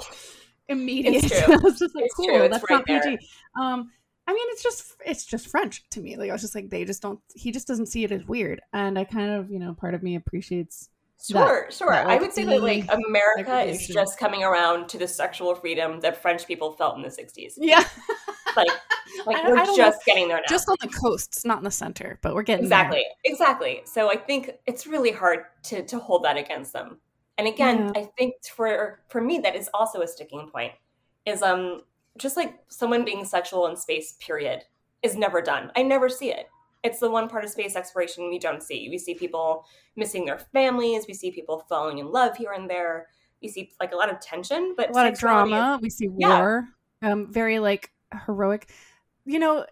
immediate. 0.67 1.23
It's 1.23 1.41
true. 1.45 1.53
I 1.53 1.57
was 1.57 1.79
just 1.79 1.95
like, 1.95 2.05
It's 2.05 2.15
cool. 2.15 2.25
true. 2.27 2.49
That's 2.49 2.63
right 2.69 2.77
not 2.77 2.85
PG. 2.85 3.17
Um, 3.59 3.91
I 4.27 4.33
mean, 4.33 4.47
it's 4.49 4.63
just 4.63 4.95
it's 5.05 5.23
just 5.25 5.47
French 5.47 5.87
to 5.91 6.01
me. 6.01 6.17
Like 6.17 6.29
I 6.31 6.33
was 6.33 6.41
just 6.41 6.55
like, 6.55 6.69
they 6.69 6.83
just 6.83 7.01
don't. 7.01 7.19
He 7.35 7.51
just 7.51 7.67
doesn't 7.67 7.85
see 7.85 8.03
it 8.03 8.11
as 8.11 8.25
weird, 8.25 8.59
and 8.73 8.97
I 8.97 9.03
kind 9.03 9.29
of, 9.31 9.51
you 9.51 9.59
know, 9.59 9.73
part 9.75 9.93
of 9.93 10.01
me 10.03 10.15
appreciates. 10.15 10.89
Sure, 11.23 11.67
sure. 11.71 11.89
that, 11.91 12.07
I 12.07 12.17
would 12.17 12.33
say 12.33 12.43
that 12.43 12.61
like 12.61 12.85
America 12.91 13.61
is 13.61 13.87
just 13.87 14.19
coming 14.19 14.43
around 14.43 14.89
to 14.89 14.97
the 14.97 15.07
sexual 15.07 15.55
freedom 15.55 15.99
that 16.01 16.21
French 16.21 16.45
people 16.45 16.73
felt 16.73 16.97
in 16.97 17.01
the 17.01 17.09
'60s. 17.09 17.53
Yeah, 17.57 17.83
Like, 18.55 18.67
like 19.25 19.37
I- 19.37 19.49
we're 19.49 19.57
I 19.57 19.75
just 19.75 20.05
getting 20.05 20.27
there 20.27 20.37
now. 20.37 20.43
just 20.47 20.69
on 20.69 20.75
the 20.81 20.87
coasts, 20.89 21.43
not 21.45 21.57
in 21.59 21.63
the 21.63 21.71
center, 21.71 22.19
but 22.21 22.35
we're 22.35 22.43
getting 22.43 22.65
exactly, 22.65 23.03
exactly. 23.23 23.81
So 23.85 24.09
I 24.11 24.17
think 24.17 24.51
it's 24.67 24.85
really 24.85 25.11
hard 25.11 25.45
to 25.63 25.83
to 25.83 25.99
hold 25.99 26.23
that 26.25 26.37
against 26.37 26.73
them. 26.73 26.99
And 27.37 27.47
again, 27.47 27.91
I 27.95 28.07
think 28.17 28.35
for 28.45 28.99
for 29.09 29.19
me 29.21 29.39
that 29.39 29.55
is 29.55 29.69
also 29.73 30.01
a 30.01 30.07
sticking 30.07 30.49
point. 30.49 30.73
Is 31.25 31.41
um 31.41 31.81
just 32.17 32.37
like 32.37 32.59
someone 32.69 33.03
being 33.03 33.25
sexual 33.25 33.67
in 33.67 33.75
space. 33.75 34.13
Period 34.19 34.63
is 35.01 35.15
never 35.17 35.41
done. 35.41 35.71
I 35.75 35.81
never 35.83 36.07
see 36.07 36.31
it. 36.31 36.47
It's 36.83 36.99
the 36.99 37.09
one 37.09 37.27
part 37.29 37.43
of 37.43 37.49
space 37.49 37.75
exploration 37.75 38.29
we 38.29 38.37
don't 38.39 38.61
see. 38.61 38.89
We 38.89 38.97
see 38.97 39.15
people 39.15 39.65
missing 39.95 40.25
their 40.25 40.37
families. 40.39 41.05
We 41.07 41.13
see 41.13 41.31
people 41.31 41.65
falling 41.67 41.97
in 41.99 42.11
love 42.11 42.37
here 42.37 42.51
and 42.51 42.69
there. 42.69 43.07
We 43.41 43.47
see 43.47 43.71
like 43.79 43.91
a 43.91 43.95
lot 43.95 44.11
of 44.11 44.19
tension, 44.19 44.73
but 44.77 44.89
a 44.89 44.93
lot 44.93 45.07
of 45.07 45.13
sexuality 45.17 45.51
is- 45.51 45.57
drama. 45.57 45.79
We 45.81 45.89
see 45.89 46.09
Yeah. 46.17 46.39
war. 46.39 46.67
Um, 47.01 47.31
very 47.31 47.59
like 47.59 47.91
heroic. 48.25 48.69
You 49.25 49.39
know, 49.39 49.65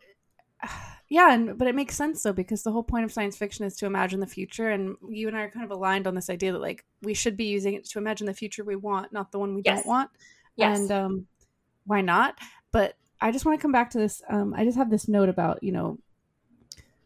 yeah, 1.10 1.34
and 1.34 1.58
but 1.58 1.68
it 1.68 1.76
makes 1.76 1.95
sense 1.95 2.24
though 2.24 2.34
because 2.34 2.64
the 2.64 2.72
whole 2.72 2.84
point 2.84 3.06
of 3.06 3.12
science 3.12 3.36
fiction 3.38 3.66
is 3.66 3.76
to 3.78 3.86
imagine 3.86 4.20
the 4.20 4.28
future, 4.28 4.70
and 4.70 4.95
you 5.08 5.28
and 5.28 5.38
I 5.38 5.41
are 5.41 5.49
kind 5.51 5.66
of 5.66 5.72
aligned 5.72 6.08
on 6.08 6.16
this 6.16 6.30
idea 6.30 6.51
that 6.54 6.60
like 6.62 6.84
we 7.01 7.14
should 7.14 7.38
be 7.38 7.45
using 7.45 7.74
it 7.76 7.86
to 7.89 7.99
imagine 7.99 8.26
the 8.28 8.34
future 8.34 8.64
we 8.64 8.76
want, 8.76 9.14
not 9.14 9.32
the 9.32 9.39
one 9.39 9.54
we 9.56 9.62
Yes. 9.66 9.80
don't 9.80 9.88
want. 9.88 10.10
Yes. 10.56 10.80
And 10.80 10.91
um, 10.91 11.28
why 11.86 12.01
not? 12.01 12.38
But 12.72 12.95
I 13.22 13.32
just 13.32 13.45
want 13.45 13.58
to 13.58 13.62
come 13.62 13.72
back 13.72 13.89
to 13.91 13.97
this. 13.97 14.22
Um, 14.30 14.54
I 14.56 14.64
just 14.66 14.78
have 14.78 14.89
this 14.89 15.08
note 15.08 15.30
about 15.30 15.62
you 15.64 15.72
know 15.72 15.97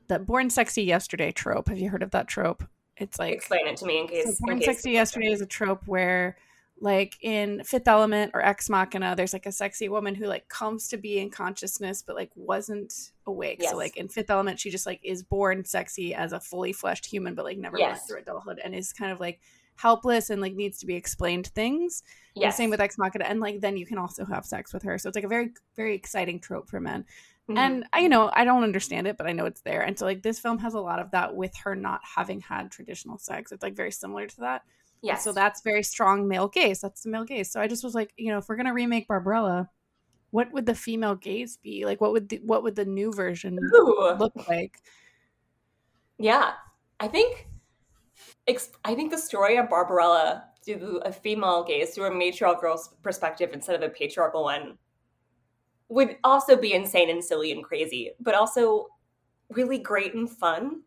that 0.07 0.25
born 0.25 0.49
sexy 0.49 0.83
yesterday 0.83 1.31
trope. 1.31 1.69
Have 1.69 1.77
you 1.79 1.89
heard 1.89 2.03
of 2.03 2.11
that 2.11 2.27
trope? 2.27 2.63
It's 2.97 3.19
like 3.19 3.33
Explain 3.33 3.67
it 3.67 3.77
to 3.77 3.85
me 3.85 3.99
in 3.99 4.07
case. 4.07 4.23
so 4.25 4.29
in 4.31 4.35
Born 4.39 4.57
case- 4.59 4.65
Sexy 4.67 4.91
Yesterday 4.91 5.27
is 5.31 5.41
a 5.41 5.45
trope 5.45 5.83
where, 5.85 6.35
like 6.79 7.15
in 7.21 7.63
Fifth 7.63 7.87
Element 7.87 8.31
or 8.33 8.41
Ex 8.43 8.69
Machina, 8.69 9.15
there's 9.15 9.33
like 9.33 9.45
a 9.45 9.51
sexy 9.51 9.87
woman 9.89 10.15
who 10.15 10.25
like 10.25 10.47
comes 10.49 10.87
to 10.89 10.97
be 10.97 11.19
in 11.19 11.29
consciousness 11.29 12.01
but 12.05 12.15
like 12.15 12.31
wasn't 12.35 13.11
awake. 13.27 13.59
Yes. 13.61 13.71
So 13.71 13.77
like 13.77 13.97
in 13.97 14.07
Fifth 14.07 14.29
Element, 14.31 14.59
she 14.59 14.69
just 14.71 14.85
like 14.87 14.99
is 15.03 15.21
born 15.23 15.63
sexy 15.65 16.13
as 16.15 16.33
a 16.33 16.39
fully 16.39 16.73
fleshed 16.73 17.05
human, 17.05 17.35
but 17.35 17.45
like 17.45 17.57
never 17.57 17.77
went 17.79 17.97
through 18.07 18.19
adulthood 18.19 18.59
and 18.63 18.73
is 18.75 18.93
kind 18.93 19.11
of 19.11 19.19
like 19.19 19.39
helpless 19.75 20.31
and 20.31 20.41
like 20.41 20.55
needs 20.55 20.79
to 20.79 20.87
be 20.87 20.95
explained 20.95 21.47
things. 21.47 22.01
And 22.35 22.41
Yes. 22.43 22.57
Same 22.57 22.69
with 22.71 22.81
Ex 22.81 22.97
Machina, 22.97 23.25
and 23.25 23.39
like 23.39 23.59
then 23.61 23.77
you 23.77 23.85
can 23.85 23.97
also 23.99 24.25
have 24.25 24.43
sex 24.45 24.73
with 24.73 24.81
her. 24.83 24.97
So 24.97 25.07
it's 25.09 25.15
like 25.15 25.23
a 25.25 25.27
very 25.27 25.51
very 25.75 25.93
exciting 25.95 26.39
trope 26.39 26.67
for 26.69 26.79
men. 26.79 27.05
Mhm. 27.49 27.57
And 27.57 27.85
I, 27.93 27.99
you 27.99 28.09
know, 28.09 28.29
I 28.33 28.43
don't 28.43 28.63
understand 28.63 29.07
it, 29.07 29.17
but 29.17 29.27
I 29.27 29.31
know 29.31 29.45
it's 29.45 29.61
there. 29.61 29.81
And 29.81 29.97
so, 29.97 30.05
like, 30.05 30.21
this 30.21 30.39
film 30.39 30.57
has 30.59 30.73
a 30.73 30.79
lot 30.79 30.99
of 30.99 31.11
that 31.11 31.33
with 31.33 31.55
her 31.63 31.75
not 31.75 32.01
having 32.03 32.41
had 32.41 32.71
traditional 32.71 33.17
sex. 33.17 33.51
It's 33.51 33.63
like 33.63 33.75
very 33.75 33.91
similar 33.91 34.27
to 34.27 34.39
that. 34.41 34.63
Yes. 35.01 35.23
So 35.23 35.31
that's 35.31 35.61
very 35.61 35.83
strong 35.83 36.27
male 36.27 36.47
gaze. 36.47 36.81
That's 36.81 37.03
the 37.03 37.09
male 37.09 37.23
gaze. 37.23 37.51
So 37.51 37.61
I 37.61 37.67
just 37.67 37.83
was 37.83 37.95
like, 37.95 38.11
you 38.17 38.31
know, 38.31 38.39
if 38.39 38.49
we're 38.49 38.57
gonna 38.57 38.73
remake 38.73 39.07
Barbarella, 39.07 39.69
what 40.31 40.51
would 40.51 40.65
the 40.65 40.75
female 40.75 41.15
gaze 41.15 41.57
be? 41.57 41.85
Like, 41.85 42.01
what 42.01 42.11
would 42.11 42.29
the, 42.29 42.41
what 42.43 42.63
would 42.63 42.75
the 42.75 42.85
new 42.85 43.13
version 43.13 43.57
Ooh. 43.75 44.15
look 44.19 44.33
like? 44.47 44.81
Yeah, 46.17 46.53
I 46.99 47.07
think 47.07 47.47
I 48.83 48.95
think 48.95 49.11
the 49.11 49.17
story 49.17 49.57
of 49.57 49.69
Barbarella 49.69 50.45
through 50.65 50.99
a 51.05 51.11
female 51.11 51.63
gaze, 51.63 51.93
through 51.93 52.05
a 52.05 52.11
matriarchal 52.11 52.59
girl's 52.59 52.89
perspective 53.03 53.51
instead 53.53 53.75
of 53.75 53.81
a 53.83 53.93
patriarchal 53.93 54.43
one, 54.43 54.77
would 55.89 56.17
also 56.23 56.55
be 56.55 56.73
insane 56.73 57.09
and 57.09 57.23
silly 57.23 57.51
and 57.51 57.63
crazy, 57.63 58.11
but 58.19 58.35
also 58.35 58.87
really 59.49 59.79
great 59.79 60.13
and 60.13 60.29
fun. 60.29 60.81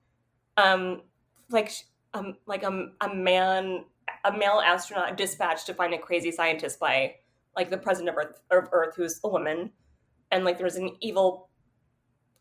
Um, 0.57 1.03
like 1.51 1.73
um, 2.15 2.37
like 2.47 2.63
a, 2.63 2.89
a 3.01 3.15
man, 3.15 3.85
a 4.25 4.33
male 4.33 4.61
astronaut 4.65 5.17
dispatched 5.17 5.67
to 5.67 5.75
find 5.75 5.95
a 5.95 5.99
crazy 5.99 6.31
scientist 6.31 6.79
by 6.81 7.15
like 7.57 7.71
the 7.71 7.79
president 7.79 8.11
of 8.11 8.17
Earth, 8.17 8.41
of 8.51 8.69
Earth, 8.73 8.95
who's 8.97 9.21
a 9.25 9.29
woman, 9.29 9.71
and 10.31 10.45
like 10.45 10.59
there's 10.59 10.77
an 10.77 10.91
evil, 11.01 11.49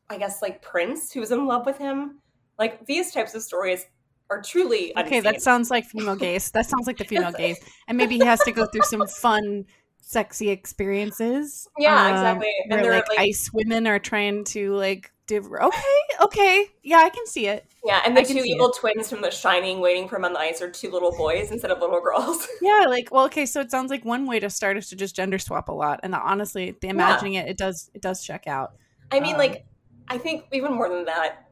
I 0.10 0.18
guess 0.18 0.42
like 0.42 0.62
prince 0.62 1.12
who's 1.12 1.32
in 1.32 1.46
love 1.46 1.66
with 1.66 1.78
him. 1.78 2.20
Like 2.58 2.86
these 2.86 3.12
types 3.12 3.36
of 3.36 3.42
stories 3.42 3.86
are 4.30 4.42
truly 4.42 4.96
Okay, 4.98 5.22
unseen. 5.22 5.24
that 5.24 5.42
sounds 5.42 5.72
like 5.72 5.86
female 5.86 6.16
gaze. 6.26 6.52
That 6.52 6.66
sounds 6.66 6.88
like 6.88 6.98
the 6.98 7.06
female 7.06 7.32
gaze. 7.32 7.60
And 7.88 7.98
maybe 7.98 8.18
he 8.18 8.26
has 8.26 8.44
to 8.44 8.52
go 8.52 8.66
through 8.66 8.84
some 8.84 9.08
fun, 9.08 9.66
sexy 10.10 10.50
experiences. 10.50 11.68
Yeah, 11.78 12.04
um, 12.04 12.12
exactly. 12.12 12.52
And 12.64 12.72
Where 12.72 12.82
they're, 12.82 12.92
like, 12.94 13.10
like- 13.10 13.20
ice 13.20 13.52
women 13.54 13.86
are 13.86 14.00
trying 14.00 14.44
to 14.46 14.74
like 14.74 15.12
div- 15.28 15.46
okay, 15.46 16.02
okay, 16.22 16.66
yeah, 16.82 16.98
I 16.98 17.10
can 17.10 17.28
see 17.28 17.46
it. 17.46 17.68
Yeah, 17.86 18.02
and 18.04 18.18
the 18.18 18.24
two 18.24 18.40
evil 18.44 18.72
twins 18.72 19.08
from 19.08 19.22
The 19.22 19.30
Shining 19.30 19.80
waiting 19.82 20.08
for 20.08 20.16
him 20.16 20.26
on 20.26 20.34
the 20.34 20.40
ice 20.40 20.64
are 20.64 20.70
two 20.72 20.90
little 20.90 21.12
boys 21.16 21.52
instead 21.52 21.70
of 21.70 21.80
little 21.80 22.02
girls. 22.02 22.48
Yeah, 22.62 22.88
like 22.88 23.10
well, 23.12 23.26
okay, 23.26 23.46
so 23.46 23.62
it 23.62 23.70
sounds 23.70 23.92
like 23.92 24.04
one 24.04 24.26
way 24.26 24.40
to 24.40 24.50
start 24.50 24.78
is 24.78 24.90
to 24.90 24.96
just 24.96 25.16
gender 25.16 25.38
swap 25.38 25.70
a 25.70 25.74
lot, 25.74 26.00
and 26.02 26.16
honestly, 26.16 26.76
the 26.82 26.88
imagining 26.88 27.36
it, 27.36 27.48
it 27.48 27.58
does 27.58 27.92
it 27.94 28.02
does 28.02 28.24
check 28.24 28.48
out. 28.48 28.72
I 29.12 29.20
mean, 29.20 29.34
Um, 29.34 29.40
like, 29.40 29.66
I 30.08 30.18
think 30.18 30.46
even 30.52 30.74
more 30.74 30.90
than 30.90 31.06
that, 31.06 31.50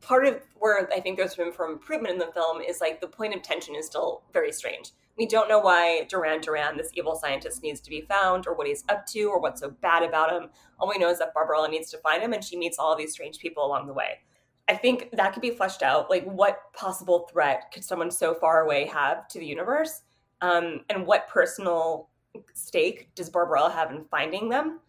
part 0.00 0.24
of 0.26 0.40
where 0.60 0.88
I 0.92 1.00
think 1.00 1.18
there's 1.18 1.36
room 1.36 1.52
for 1.52 1.66
improvement 1.66 2.12
in 2.12 2.18
the 2.20 2.32
film 2.32 2.60
is 2.60 2.80
like 2.80 3.00
the 3.00 3.08
point 3.08 3.34
of 3.34 3.42
tension 3.42 3.74
is 3.74 3.86
still 3.86 4.22
very 4.32 4.52
strange. 4.52 4.92
We 5.18 5.26
don't 5.26 5.48
know 5.48 5.58
why 5.58 6.04
Duran 6.08 6.40
Duran, 6.40 6.76
this 6.76 6.90
evil 6.94 7.14
scientist, 7.14 7.62
needs 7.62 7.80
to 7.82 7.90
be 7.90 8.00
found 8.00 8.46
or 8.46 8.54
what 8.54 8.66
he's 8.66 8.84
up 8.88 9.06
to 9.08 9.24
or 9.24 9.40
what's 9.40 9.60
so 9.60 9.70
bad 9.70 10.02
about 10.02 10.32
him. 10.32 10.48
All 10.78 10.88
we 10.88 10.98
know 10.98 11.10
is 11.10 11.18
that 11.18 11.34
Barbarella 11.34 11.68
needs 11.68 11.90
to 11.90 11.98
find 11.98 12.22
him 12.22 12.32
and 12.32 12.42
she 12.42 12.56
meets 12.56 12.78
all 12.78 12.96
these 12.96 13.12
strange 13.12 13.38
people 13.38 13.64
along 13.64 13.86
the 13.86 13.92
way. 13.92 14.20
I 14.68 14.74
think 14.74 15.10
that 15.12 15.32
could 15.32 15.42
be 15.42 15.50
fleshed 15.50 15.82
out. 15.82 16.08
Like, 16.08 16.24
what 16.24 16.72
possible 16.72 17.28
threat 17.30 17.70
could 17.74 17.84
someone 17.84 18.10
so 18.10 18.34
far 18.34 18.62
away 18.62 18.86
have 18.86 19.28
to 19.28 19.38
the 19.38 19.46
universe? 19.46 20.02
Um, 20.40 20.80
and 20.88 21.06
what 21.06 21.28
personal 21.28 22.08
stake 22.54 23.10
does 23.14 23.28
Barbarella 23.28 23.70
have 23.70 23.90
in 23.90 24.04
finding 24.04 24.48
them? 24.48 24.80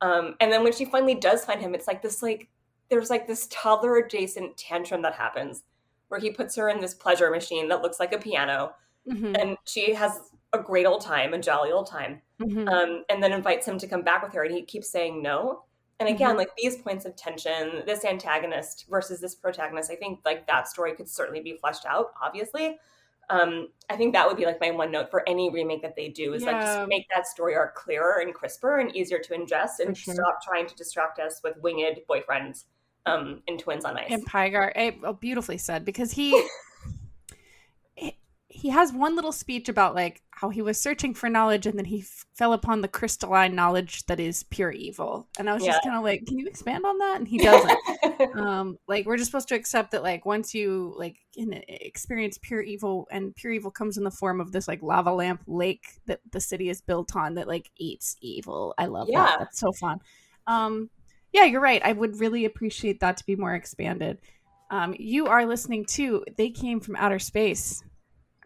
Um, 0.00 0.34
and 0.40 0.52
then 0.52 0.62
when 0.62 0.72
she 0.72 0.84
finally 0.84 1.14
does 1.14 1.44
find 1.44 1.60
him, 1.60 1.74
it's 1.74 1.86
like 1.86 2.02
this 2.02 2.22
like 2.22 2.48
there's 2.90 3.10
like 3.10 3.26
this 3.26 3.48
toddler 3.50 3.96
adjacent 3.96 4.56
tantrum 4.56 5.02
that 5.02 5.14
happens 5.14 5.62
where 6.08 6.20
he 6.20 6.30
puts 6.30 6.54
her 6.56 6.68
in 6.68 6.80
this 6.80 6.94
pleasure 6.94 7.30
machine 7.30 7.68
that 7.68 7.82
looks 7.82 7.98
like 7.98 8.12
a 8.12 8.18
piano 8.18 8.72
Mhm, 9.08 9.36
and 9.40 9.58
she 9.64 9.94
has 9.94 10.18
a 10.52 10.58
great 10.58 10.86
old 10.86 11.00
time, 11.00 11.34
a 11.34 11.38
jolly 11.38 11.72
old 11.72 11.86
time. 11.88 12.22
mhm. 12.40 12.68
Um, 12.68 13.04
and 13.08 13.22
then 13.22 13.32
invites 13.32 13.66
him 13.66 13.78
to 13.78 13.86
come 13.86 14.02
back 14.02 14.22
with 14.22 14.32
her 14.34 14.42
and 14.44 14.52
he 14.54 14.62
keeps 14.62 14.90
saying 14.90 15.22
no. 15.22 15.64
And 16.00 16.08
again, 16.08 16.34
Mhm. 16.34 16.38
like 16.38 16.50
these 16.56 16.76
points 16.76 17.04
of 17.04 17.14
tension, 17.14 17.84
this 17.86 18.04
antagonist 18.04 18.86
versus 18.88 19.20
this 19.20 19.34
protagonist, 19.36 19.90
I 19.90 19.94
think 19.96 20.20
like 20.24 20.46
that 20.48 20.66
story 20.68 20.94
could 20.94 21.08
certainly 21.08 21.40
be 21.40 21.56
fleshed 21.56 21.86
out, 21.86 22.12
obviously. 22.20 22.78
Um, 23.30 23.68
I 23.88 23.96
think 23.96 24.12
that 24.14 24.26
would 24.26 24.36
be 24.36 24.44
like 24.46 24.60
my 24.60 24.70
one 24.72 24.90
note 24.90 25.10
for 25.10 25.22
any 25.28 25.50
remake 25.50 25.80
that 25.82 25.94
they 25.96 26.08
do 26.08 26.34
is 26.34 26.42
like 26.42 26.60
just 26.60 26.88
make 26.88 27.06
that 27.14 27.26
story 27.26 27.54
arc 27.54 27.74
clearer 27.74 28.20
and 28.20 28.34
crisper 28.34 28.78
and 28.78 28.94
easier 28.94 29.18
to 29.18 29.32
ingest 29.34 29.78
and 29.80 29.96
sure. 29.96 30.14
stop 30.14 30.42
trying 30.42 30.66
to 30.66 30.74
distract 30.74 31.18
us 31.20 31.40
with 31.42 31.56
winged 31.58 32.00
boyfriends 32.10 32.64
um, 33.06 33.42
and 33.48 33.58
twins 33.60 33.84
on 33.84 33.96
ice. 33.96 34.10
and 34.10 34.26
Pygar, 34.26 34.72
eh, 34.74 34.90
beautifully 35.20 35.56
said 35.58 35.84
because 35.84 36.10
he 36.12 36.32
he- 38.54 38.68
has 38.70 38.92
one 38.92 39.16
little 39.16 39.32
speech 39.32 39.68
about 39.68 39.94
like 39.94 40.22
how 40.30 40.48
he 40.48 40.62
was 40.62 40.80
searching 40.80 41.14
for 41.14 41.28
knowledge 41.28 41.66
and 41.66 41.78
then 41.78 41.84
he 41.84 42.00
f- 42.00 42.24
fell 42.34 42.52
upon 42.52 42.80
the 42.80 42.88
crystalline 42.88 43.54
knowledge 43.54 44.04
that 44.06 44.18
is 44.20 44.42
pure 44.44 44.70
evil, 44.72 45.28
and 45.38 45.48
I 45.50 45.54
was 45.54 45.64
just 45.64 45.82
kind 45.82 45.96
of 45.96 46.02
like, 46.02 46.24
can 46.26 46.38
you 46.38 46.46
expand 46.46 46.84
on 46.84 46.98
that? 46.98 47.16
And 47.18 47.28
he 47.28 47.38
doesn't. 47.38 47.78
um 48.36 48.78
like 48.88 49.06
we're 49.06 49.16
just 49.16 49.30
supposed 49.30 49.48
to 49.48 49.54
accept 49.54 49.90
that 49.92 50.02
like 50.02 50.24
once 50.26 50.54
you 50.54 50.94
like 50.96 51.16
experience 51.36 52.38
pure 52.42 52.62
evil 52.62 53.06
and 53.10 53.34
pure 53.34 53.52
evil 53.52 53.70
comes 53.70 53.96
in 53.98 54.04
the 54.04 54.10
form 54.10 54.40
of 54.40 54.52
this 54.52 54.68
like 54.68 54.82
lava 54.82 55.12
lamp 55.12 55.42
lake 55.46 55.86
that 56.06 56.20
the 56.32 56.40
city 56.40 56.68
is 56.68 56.80
built 56.80 57.14
on 57.16 57.34
that 57.34 57.48
like 57.48 57.70
eats 57.76 58.16
evil. 58.20 58.74
I 58.78 58.86
love 58.86 59.08
Yeah. 59.10 59.24
that 59.26 59.38
that's 59.40 59.58
so 59.60 59.72
fun. 59.72 60.00
Um 60.46 60.90
yeah 61.32 61.44
you're 61.44 61.60
right. 61.60 61.82
I 61.84 61.92
would 61.92 62.20
really 62.20 62.44
appreciate 62.44 63.00
that 63.00 63.16
to 63.18 63.26
be 63.26 63.36
more 63.36 63.54
expanded. 63.54 64.18
Um 64.70 64.94
you 64.98 65.26
are 65.26 65.44
listening 65.46 65.84
to 65.86 66.24
they 66.36 66.50
came 66.50 66.80
from 66.80 66.96
outer 66.96 67.18
space 67.18 67.82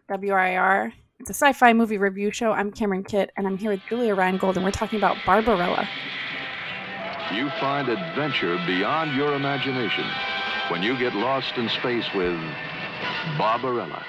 WRIR 0.09 0.93
it's 1.19 1.29
a 1.29 1.33
sci-fi 1.33 1.73
movie 1.73 1.97
review 1.97 2.31
show 2.31 2.51
i'm 2.51 2.71
cameron 2.71 3.03
kitt 3.03 3.31
and 3.37 3.45
i'm 3.47 3.57
here 3.57 3.71
with 3.71 3.81
julia 3.89 4.15
reingold 4.15 4.55
and 4.55 4.63
we're 4.63 4.71
talking 4.71 4.97
about 4.97 5.17
barbarella 5.25 5.87
You 7.31 7.49
find 7.59 7.89
adventure 7.89 8.57
beyond 8.65 9.15
your 9.15 9.35
imagination 9.35 10.05
when 10.71 10.81
you 10.81 10.97
get 10.97 11.13
lost 11.15 11.57
in 11.57 11.69
space 11.69 12.05
with 12.13 12.39
Barbarella. 13.37 14.03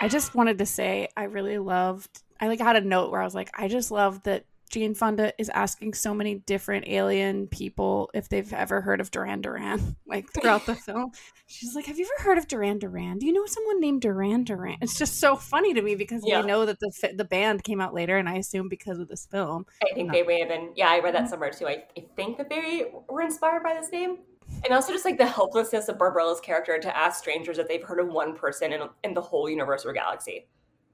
I 0.00 0.08
just 0.08 0.34
wanted 0.34 0.58
to 0.58 0.66
say 0.66 1.08
I 1.16 1.24
really 1.24 1.58
loved. 1.58 2.22
I 2.40 2.48
like 2.48 2.60
had 2.60 2.76
a 2.76 2.80
note 2.80 3.10
where 3.10 3.20
I 3.20 3.24
was 3.24 3.34
like, 3.34 3.50
I 3.54 3.68
just 3.68 3.90
love 3.90 4.22
that 4.22 4.44
Jane 4.68 4.94
Fonda 4.94 5.32
is 5.38 5.48
asking 5.48 5.94
so 5.94 6.12
many 6.14 6.36
different 6.36 6.86
alien 6.88 7.46
people 7.48 8.10
if 8.14 8.28
they've 8.28 8.52
ever 8.52 8.80
heard 8.80 9.00
of 9.00 9.10
Duran 9.10 9.40
Duran. 9.40 9.96
Like 10.06 10.32
throughout 10.32 10.64
the 10.64 10.74
film, 10.74 11.10
she's 11.46 11.74
like, 11.74 11.84
"Have 11.84 11.98
you 11.98 12.08
ever 12.18 12.28
heard 12.30 12.38
of 12.38 12.48
Duran 12.48 12.78
Duran? 12.78 13.18
Do 13.18 13.26
you 13.26 13.32
know 13.32 13.44
someone 13.44 13.78
named 13.78 14.00
Duran 14.00 14.44
Duran?" 14.44 14.78
It's 14.80 14.96
just 14.98 15.20
so 15.20 15.36
funny 15.36 15.74
to 15.74 15.82
me 15.82 15.96
because 15.96 16.22
Yeah. 16.24 16.40
we 16.40 16.46
know 16.46 16.64
that 16.64 16.78
the 16.80 17.12
the 17.14 17.24
band 17.26 17.62
came 17.62 17.78
out 17.80 17.92
later, 17.92 18.16
and 18.16 18.26
I 18.28 18.36
assume 18.36 18.68
because 18.70 18.98
of 18.98 19.08
this 19.08 19.26
film. 19.26 19.66
I 19.82 19.94
think 19.94 20.10
they 20.10 20.22
may 20.22 20.40
have 20.40 20.48
been. 20.48 20.70
Yeah, 20.76 20.88
I 20.88 21.00
read 21.00 21.14
that 21.14 21.28
somewhere 21.28 21.50
too. 21.50 21.66
I, 21.66 21.84
I 21.96 22.04
think 22.16 22.38
that 22.38 22.48
they 22.48 22.90
were 23.08 23.20
inspired 23.20 23.62
by 23.62 23.74
this 23.74 23.92
name, 23.92 24.18
and 24.64 24.72
also 24.72 24.92
just 24.92 25.04
like 25.04 25.18
the 25.18 25.26
helplessness 25.26 25.88
of 25.88 25.98
Barbarella's 25.98 26.40
character 26.40 26.78
to 26.78 26.96
ask 26.96 27.18
strangers 27.20 27.58
if 27.58 27.68
they've 27.68 27.82
heard 27.82 28.00
of 28.00 28.08
one 28.08 28.34
person 28.34 28.72
in, 28.72 28.80
in 29.04 29.12
the 29.12 29.20
whole 29.20 29.50
universe 29.50 29.84
or 29.84 29.92
galaxy. 29.92 30.48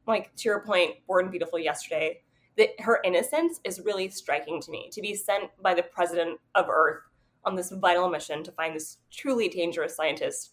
Like 0.08 0.34
to 0.36 0.48
your 0.48 0.60
point, 0.60 0.96
born 1.06 1.30
beautiful 1.30 1.58
yesterday, 1.60 2.20
that 2.56 2.78
her 2.80 3.00
innocence 3.04 3.60
is 3.64 3.80
really 3.80 4.08
striking 4.08 4.60
to 4.60 4.70
me. 4.70 4.88
To 4.92 5.00
be 5.00 5.14
sent 5.14 5.50
by 5.62 5.74
the 5.74 5.82
president 5.82 6.38
of 6.54 6.68
Earth 6.68 7.02
on 7.44 7.54
this 7.56 7.70
vital 7.70 8.08
mission 8.08 8.42
to 8.44 8.52
find 8.52 8.74
this 8.74 8.98
truly 9.10 9.48
dangerous 9.48 9.96
scientist. 9.96 10.50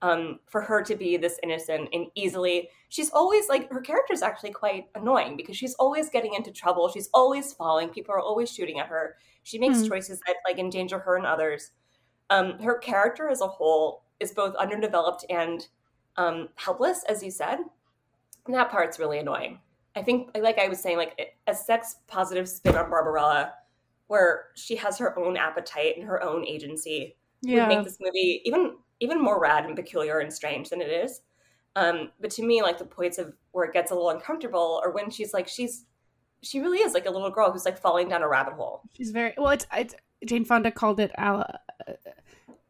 Um, 0.00 0.38
for 0.46 0.60
her 0.60 0.80
to 0.84 0.94
be 0.94 1.16
this 1.16 1.40
innocent 1.42 1.88
and 1.92 2.06
easily, 2.14 2.70
she's 2.88 3.10
always 3.10 3.48
like 3.48 3.68
her 3.72 3.80
character 3.80 4.12
is 4.12 4.22
actually 4.22 4.52
quite 4.52 4.84
annoying 4.94 5.36
because 5.36 5.56
she's 5.56 5.74
always 5.74 6.08
getting 6.08 6.34
into 6.34 6.52
trouble. 6.52 6.88
She's 6.88 7.10
always 7.12 7.52
falling. 7.52 7.88
People 7.88 8.14
are 8.14 8.20
always 8.20 8.48
shooting 8.48 8.78
at 8.78 8.86
her. 8.86 9.16
She 9.42 9.58
makes 9.58 9.80
Hmm. 9.80 9.88
choices 9.88 10.20
that 10.24 10.36
like 10.46 10.58
endanger 10.60 11.00
her 11.00 11.16
and 11.16 11.26
others. 11.26 11.72
Um, 12.30 12.60
her 12.60 12.78
character 12.78 13.28
as 13.28 13.40
a 13.40 13.48
whole 13.48 14.04
is 14.20 14.30
both 14.30 14.54
underdeveloped 14.54 15.24
and 15.30 15.66
um, 16.16 16.48
helpless, 16.54 17.02
as 17.08 17.20
you 17.24 17.32
said. 17.32 17.58
And 18.46 18.54
that 18.54 18.70
part's 18.70 19.00
really 19.00 19.18
annoying. 19.18 19.60
I 19.98 20.02
think, 20.02 20.30
like 20.40 20.58
I 20.58 20.68
was 20.68 20.80
saying, 20.80 20.96
like 20.96 21.36
a 21.46 21.54
sex 21.54 21.96
positive 22.06 22.48
spin 22.48 22.76
on 22.76 22.88
Barbarella, 22.88 23.52
where 24.06 24.46
she 24.54 24.76
has 24.76 24.96
her 24.98 25.18
own 25.18 25.36
appetite 25.36 25.96
and 25.98 26.06
her 26.06 26.22
own 26.22 26.46
agency, 26.46 27.16
Yeah. 27.42 27.66
would 27.68 27.76
make 27.76 27.84
this 27.84 27.98
movie 28.00 28.40
even 28.44 28.76
even 29.00 29.20
more 29.20 29.40
rad 29.40 29.64
and 29.64 29.76
peculiar 29.76 30.18
and 30.20 30.32
strange 30.32 30.70
than 30.70 30.80
it 30.80 30.90
is. 30.90 31.20
Um, 31.76 32.10
but 32.20 32.30
to 32.32 32.42
me, 32.42 32.62
like 32.62 32.78
the 32.78 32.84
points 32.84 33.18
of 33.18 33.32
where 33.52 33.64
it 33.64 33.72
gets 33.72 33.90
a 33.90 33.94
little 33.94 34.10
uncomfortable, 34.10 34.80
or 34.84 34.90
when 34.92 35.10
she's 35.10 35.32
like, 35.32 35.46
she's 35.48 35.84
she 36.42 36.60
really 36.60 36.78
is 36.78 36.94
like 36.94 37.06
a 37.06 37.10
little 37.10 37.30
girl 37.30 37.50
who's 37.52 37.64
like 37.64 37.78
falling 37.78 38.08
down 38.08 38.22
a 38.22 38.28
rabbit 38.28 38.54
hole. 38.54 38.82
She's 38.96 39.10
very 39.10 39.34
well. 39.36 39.50
It's, 39.50 39.66
it's 39.76 39.94
Jane 40.24 40.44
Fonda 40.44 40.70
called 40.70 41.00
it 41.00 41.10
Al- 41.18 41.48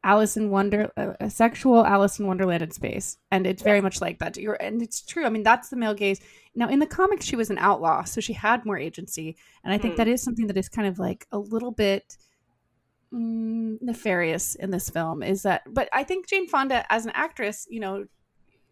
Alice 0.05 0.37
in 0.37 0.51
Wonder, 0.51 0.91
a 0.97 1.29
sexual 1.29 1.85
Alice 1.85 2.19
in 2.19 2.27
Wonderland 2.27 2.63
in 2.63 2.71
space, 2.71 3.19
and 3.31 3.47
it's 3.47 3.63
very 3.63 3.81
much 3.81 4.01
like 4.01 4.19
that. 4.21 4.37
You're, 4.37 4.55
and 4.55 4.81
it's 4.81 5.03
true. 5.03 5.25
I 5.25 5.29
mean, 5.29 5.43
that's 5.43 5.69
the 5.71 5.77
male 5.77 5.95
gaze. 5.95 6.21
Now, 6.55 6.69
in 6.69 6.79
the 6.79 6.87
comics, 6.87 7.27
she 7.27 7.37
was 7.37 7.51
an 7.51 7.59
outlaw, 7.59 8.05
so 8.05 8.21
she 8.21 8.33
had 8.33 8.65
more 8.65 8.79
agency, 8.79 9.37
and 9.65 9.73
I 9.73 9.79
think 9.79 9.95
Hmm. 9.95 9.99
that 9.99 10.09
is 10.09 10.23
something 10.23 10.47
that 10.47 10.57
is 10.57 10.69
kind 10.69 10.87
of 10.87 10.99
like 10.99 11.27
a 11.33 11.39
little 11.39 11.73
bit 11.73 12.17
mm, 13.13 13.81
nefarious 13.81 14.55
in 14.55 14.71
this 14.71 14.91
film. 14.91 15.23
Is 15.23 15.43
that? 15.43 15.63
But 15.67 15.89
I 15.93 16.05
think 16.05 16.29
Jane 16.29 16.47
Fonda, 16.47 16.85
as 16.93 17.05
an 17.07 17.13
actress, 17.15 17.67
you 17.71 17.81
know, 17.81 18.07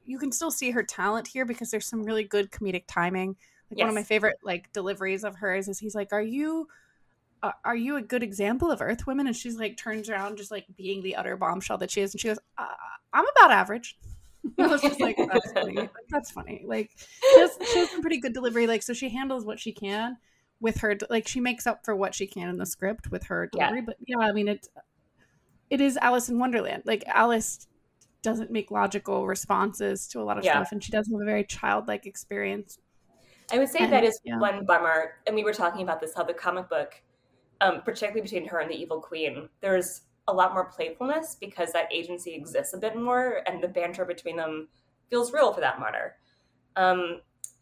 you 0.04 0.18
can 0.18 0.30
still 0.30 0.50
see 0.50 0.70
her 0.70 0.82
talent 0.82 1.26
here 1.26 1.44
because 1.44 1.70
there's 1.70 1.86
some 1.86 2.04
really 2.04 2.24
good 2.24 2.50
comedic 2.50 2.84
timing. 2.86 3.36
Like 3.70 3.80
one 3.80 3.88
of 3.88 3.94
my 3.94 4.04
favorite 4.04 4.36
like 4.44 4.72
deliveries 4.72 5.24
of 5.24 5.36
hers 5.36 5.66
is 5.68 5.78
he's 5.80 5.94
like, 5.94 6.12
"Are 6.12 6.22
you?" 6.22 6.68
Are 7.64 7.76
you 7.76 7.96
a 7.96 8.02
good 8.02 8.22
example 8.22 8.70
of 8.70 8.80
earth 8.80 9.06
women? 9.06 9.26
And 9.26 9.36
she's 9.36 9.58
like 9.58 9.76
turns 9.76 10.08
around 10.08 10.36
just 10.38 10.50
like 10.50 10.64
being 10.76 11.02
the 11.02 11.16
utter 11.16 11.36
bombshell 11.36 11.78
that 11.78 11.90
she 11.90 12.00
is. 12.00 12.14
And 12.14 12.20
she 12.20 12.28
goes 12.28 12.38
uh, 12.58 12.66
i'm 13.12 13.24
about 13.36 13.50
average. 13.50 13.96
I 14.58 14.66
was 14.68 14.80
just 14.80 15.00
like 15.00 15.16
that's 15.16 15.52
funny. 15.54 15.74
Like, 15.74 15.90
that's 16.10 16.30
funny. 16.30 16.62
Like 16.66 16.90
she 17.32 17.40
has, 17.40 17.58
she 17.72 17.78
has 17.80 17.90
some 17.90 18.00
pretty 18.00 18.18
good 18.20 18.32
delivery. 18.32 18.66
Like 18.66 18.82
so 18.82 18.92
she 18.92 19.08
handles 19.08 19.44
what 19.44 19.58
she 19.58 19.72
can 19.72 20.16
with 20.60 20.78
her 20.78 20.96
like 21.10 21.28
she 21.28 21.40
makes 21.40 21.66
up 21.66 21.84
for 21.84 21.94
what 21.94 22.14
she 22.14 22.26
can 22.26 22.48
in 22.48 22.56
the 22.56 22.66
script 22.66 23.10
with 23.10 23.24
her 23.24 23.48
Yeah. 23.54 23.68
delivery. 23.68 23.82
But 23.86 23.96
yeah 24.06 24.18
i 24.18 24.32
mean 24.32 24.48
it 24.48 24.68
it 25.68 25.80
is 25.80 25.96
alice 25.98 26.28
in 26.28 26.38
wonderland. 26.38 26.82
Like 26.86 27.04
alice 27.08 27.66
doesn't 28.22 28.50
make 28.50 28.70
logical 28.70 29.26
responses 29.26 30.08
to 30.08 30.20
a 30.20 30.24
lot 30.24 30.38
of 30.38 30.44
Yeah. 30.44 30.52
stuff 30.52 30.72
and 30.72 30.82
she 30.82 30.90
does 30.92 31.08
have 31.10 31.20
a 31.20 31.24
very 31.24 31.44
childlike 31.44 32.06
experience. 32.06 32.78
I 33.52 33.58
would 33.58 33.68
say 33.68 33.80
And- 33.80 33.92
that 33.92 34.04
is 34.04 34.20
yeah. 34.24 34.38
one 34.38 34.64
bummer. 34.64 35.14
And 35.26 35.36
we 35.36 35.44
were 35.44 35.52
talking 35.52 35.82
about 35.82 36.00
this 36.00 36.12
how 36.16 36.24
the 36.24 36.34
comic 36.34 36.68
book, 36.68 37.00
um, 37.60 37.82
particularly 37.82 38.22
between 38.22 38.46
her 38.48 38.58
and 38.58 38.70
the 38.70 38.74
evil 38.74 39.00
queen, 39.00 39.48
there's 39.60 40.02
a 40.28 40.32
lot 40.32 40.54
more 40.54 40.64
playfulness 40.64 41.36
because 41.40 41.72
that 41.72 41.92
agency 41.92 42.34
exists 42.34 42.74
a 42.74 42.78
bit 42.78 42.96
more, 42.96 43.42
and 43.46 43.62
the 43.62 43.68
banter 43.68 44.04
between 44.04 44.36
them 44.36 44.68
feels 45.08 45.32
real 45.32 45.52
for 45.52 45.60
that 45.60 45.80
matter. 45.80 46.16
Um, 46.76 47.20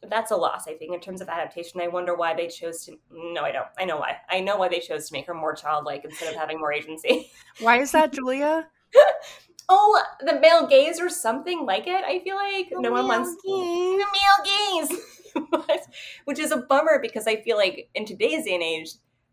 that's 0.08 0.30
a 0.30 0.36
loss, 0.36 0.66
I 0.68 0.74
think, 0.74 0.92
in 0.92 1.00
terms 1.00 1.20
of 1.20 1.28
adaptation. 1.28 1.80
I 1.80 1.88
wonder 1.88 2.14
why 2.14 2.34
they 2.34 2.48
chose 2.48 2.84
to. 2.84 2.98
No, 3.10 3.42
I 3.42 3.52
don't. 3.52 3.66
I 3.78 3.84
know 3.84 3.96
why. 3.96 4.16
I 4.28 4.40
know 4.40 4.56
why 4.56 4.68
they 4.68 4.80
chose 4.80 5.08
to 5.08 5.12
make 5.12 5.26
her 5.26 5.34
more 5.34 5.54
childlike 5.54 6.04
instead 6.04 6.28
of 6.28 6.38
having 6.38 6.58
more 6.58 6.72
agency. 6.72 7.30
why 7.60 7.78
is 7.80 7.92
that 7.92 8.12
julia 8.12 8.66
oh, 9.68 10.02
the 10.20 10.40
male 10.40 10.66
gaze 10.66 11.00
or 11.00 11.08
something 11.08 11.64
like 11.64 11.86
it. 11.86 12.04
I 12.04 12.20
feel 12.20 12.36
like 12.36 12.68
no 12.72 12.92
one 12.92 13.06
wants 13.06 13.34
the 13.42 14.04
male 14.14 14.88
gaze, 14.88 15.86
which 16.24 16.38
is 16.38 16.52
a 16.52 16.58
bummer 16.58 16.98
because 17.00 17.26
I 17.26 17.36
feel 17.36 17.56
like 17.56 17.88
in 17.94 18.04
today's 18.04 18.44
day 18.44 18.54
and 18.54 18.62
age, 18.62 18.90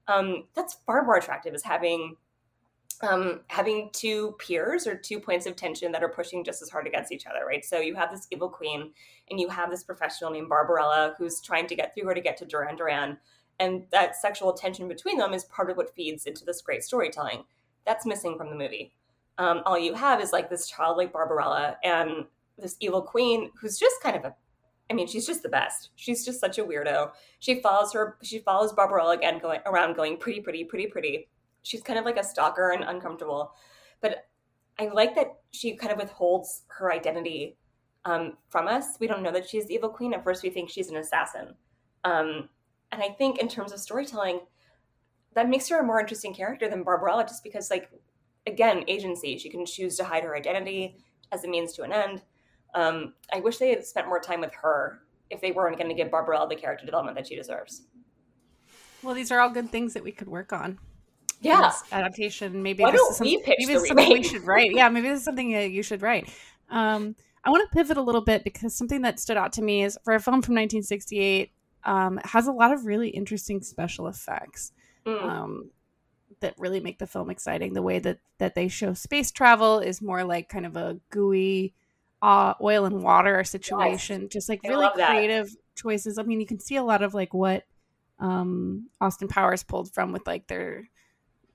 um, 0.08 0.46
that's 0.56 0.76
far 0.86 1.04
more 1.04 1.18
attractive 1.18 1.54
as 1.54 1.64
having 1.64 2.16
um, 3.02 3.42
having 3.48 3.90
two 3.94 4.36
peers 4.38 4.86
or 4.86 4.96
two 4.96 5.20
points 5.20 5.46
of 5.46 5.56
tension 5.56 5.92
that 5.92 6.04
are 6.04 6.10
pushing 6.10 6.44
just 6.44 6.62
as 6.62 6.70
hard 6.70 6.86
against 6.86 7.12
each 7.12 7.26
other, 7.26 7.46
right? 7.46 7.66
So 7.66 7.80
you 7.80 7.96
have 7.96 8.12
this 8.12 8.28
evil 8.30 8.50
queen 8.50 8.92
and 9.30 9.40
you 9.40 9.50
have 9.50 9.72
this 9.72 9.84
professional 9.84 10.30
named 10.30 10.50
Barbarella 10.50 11.16
who's 11.18 11.42
trying 11.42 11.68
to 11.68 11.76
get 11.76 11.94
through 11.94 12.06
her 12.06 12.14
to 12.14 12.22
get 12.22 12.38
to 12.38 12.46
Duran 12.46 12.76
Duran. 12.76 13.18
And 13.60 13.86
that 13.92 14.16
sexual 14.16 14.54
tension 14.54 14.88
between 14.88 15.18
them 15.18 15.34
is 15.34 15.46
part 15.46 15.70
of 15.70 15.78
what 15.78 15.96
feeds 15.96 16.26
into 16.26 16.46
this 16.46 16.62
great 16.62 16.84
storytelling. 16.84 17.44
That's 17.86 18.06
missing 18.06 18.38
from 18.38 18.50
the 18.50 18.56
movie. 18.56 18.94
Um, 19.38 19.62
all 19.66 19.80
you 19.80 19.94
have 19.94 20.22
is 20.22 20.32
like 20.32 20.50
this 20.50 20.68
childlike 20.68 21.14
Barbarella 21.14 21.78
and 21.84 22.26
this 22.58 22.78
evil 22.80 23.02
queen 23.02 23.52
who's 23.60 23.80
just 23.80 24.02
kind 24.02 24.16
of 24.16 24.26
a 24.26 24.36
I 24.92 24.94
mean, 24.94 25.08
she's 25.08 25.26
just 25.26 25.42
the 25.42 25.48
best. 25.48 25.92
She's 25.96 26.26
just 26.26 26.42
such 26.42 26.58
a 26.58 26.66
weirdo. 26.66 27.12
She 27.40 27.62
follows 27.62 27.94
her 27.94 28.18
she 28.22 28.40
follows 28.40 28.74
Barbarella 28.74 29.16
again 29.16 29.40
going 29.40 29.62
around 29.66 29.96
going 29.96 30.18
pretty, 30.18 30.42
pretty, 30.42 30.66
pretty, 30.66 30.88
pretty. 30.88 31.30
She's 31.64 31.82
kind 31.82 31.98
of 31.98 32.04
like 32.04 32.18
a 32.18 32.24
stalker 32.24 32.72
and 32.72 32.84
uncomfortable. 32.84 33.54
But 34.02 34.28
I 34.78 34.90
like 34.90 35.16
that 35.16 35.28
she 35.52 35.78
kind 35.78 35.94
of 35.94 35.98
withholds 35.98 36.64
her 36.68 36.92
identity 36.92 37.56
um, 38.04 38.34
from 38.50 38.68
us. 38.68 38.98
We 39.00 39.08
don't 39.08 39.24
know 39.24 39.32
that 39.32 39.50
she's 39.50 39.68
the 39.68 39.76
evil 39.76 39.88
queen. 39.88 40.14
At 40.14 40.26
first 40.26 40.44
we 40.44 40.50
think 40.50 40.70
she's 40.70 40.90
an 40.90 40.98
assassin. 40.98 41.56
Um, 42.04 42.50
and 42.92 43.02
I 43.02 43.10
think 43.10 43.40
in 43.40 43.48
terms 43.48 43.72
of 43.72 43.80
storytelling, 43.80 44.42
that 45.36 45.48
makes 45.48 45.70
her 45.70 45.80
a 45.80 45.86
more 45.86 46.02
interesting 46.02 46.34
character 46.34 46.68
than 46.68 46.84
Barbarella 46.84 47.24
just 47.24 47.46
because 47.46 47.70
like 47.70 47.90
again, 48.46 48.84
agency. 48.90 49.38
She 49.38 49.50
can 49.50 49.66
choose 49.66 49.96
to 49.98 50.04
hide 50.04 50.24
her 50.24 50.36
identity 50.36 50.98
as 51.32 51.46
a 51.46 51.48
means 51.48 51.72
to 51.74 51.84
an 51.84 51.94
end. 51.94 52.24
Um, 52.74 53.14
I 53.34 53.40
wish 53.40 53.58
they 53.58 53.70
had 53.70 53.86
spent 53.86 54.08
more 54.08 54.20
time 54.20 54.42
with 54.42 54.54
her 54.56 55.00
if 55.30 55.42
they 55.42 55.52
weren't 55.52 55.78
going 55.78 55.90
to 55.90 55.96
give 55.96 56.12
Barbarella 56.12 56.48
the 56.50 56.56
character 56.56 56.86
development 56.86 57.18
that 57.18 57.28
she 57.28 57.36
deserves. 57.36 57.84
well 59.04 59.16
these 59.16 59.32
are 59.32 59.40
all 59.40 59.50
good 59.50 59.70
things 59.70 59.94
that 59.94 60.04
we 60.04 60.12
could 60.12 60.28
work 60.28 60.54
on 60.54 60.78
Yeah. 61.42 61.72
adaptation. 61.92 62.62
Maybe 62.62 62.84
Why 62.84 62.92
this 62.92 63.02
is 63.02 63.18
some- 63.18 63.26
maybe 63.28 63.66
this 63.66 63.88
something 63.88 64.10
we 64.14 64.24
should 64.24 64.44
write. 64.44 64.72
Yeah, 64.74 64.90
maybe 64.90 65.10
this 65.10 65.20
is 65.20 65.26
something 65.26 65.52
that 65.54 65.72
you 65.72 65.82
should 65.84 66.02
write. 66.02 66.30
Um, 66.70 67.16
I 67.44 67.50
want 67.50 67.68
to 67.70 67.76
pivot 67.76 67.98
a 67.98 68.02
little 68.02 68.22
bit 68.22 68.44
because 68.44 68.76
something 68.76 69.02
that 69.02 69.20
stood 69.20 69.38
out 69.38 69.52
to 69.54 69.62
me 69.64 69.84
is 69.84 69.98
for 70.04 70.14
a 70.14 70.20
film 70.20 70.42
from 70.44 70.54
1968 70.56 71.52
um, 71.84 72.20
has 72.24 72.46
a 72.48 72.52
lot 72.52 72.72
of 72.72 72.86
really 72.86 73.10
interesting 73.10 73.62
special 73.64 74.08
effects 74.08 74.72
Mm. 75.06 75.24
um, 75.24 75.72
that 76.42 76.54
really 76.60 76.80
make 76.80 77.00
the 77.00 77.08
film 77.08 77.32
exciting. 77.32 77.74
The 77.74 77.82
way 77.82 77.98
that 77.98 78.20
that 78.38 78.54
they 78.54 78.68
show 78.68 78.94
space 78.94 79.32
travel 79.32 79.80
is 79.80 80.00
more 80.02 80.24
like 80.24 80.48
kind 80.48 80.68
of 80.68 80.76
a 80.76 81.00
gooey 81.10 81.74
uh, 82.22 82.54
oil 82.62 82.86
and 82.86 83.02
water 83.02 83.44
situation, 83.44 84.30
just 84.30 84.48
like 84.50 84.62
really 84.64 84.88
creative 84.94 85.50
choices. 85.76 86.18
I 86.18 86.24
mean, 86.24 86.40
you 86.40 86.46
can 86.46 86.60
see 86.60 86.76
a 86.76 86.84
lot 86.84 87.02
of 87.02 87.14
like 87.14 87.34
what 87.34 87.64
um, 88.20 88.90
Austin 89.00 89.28
Powers 89.28 89.64
pulled 89.64 89.94
from 89.94 90.12
with 90.12 90.28
like 90.28 90.48
their 90.48 90.88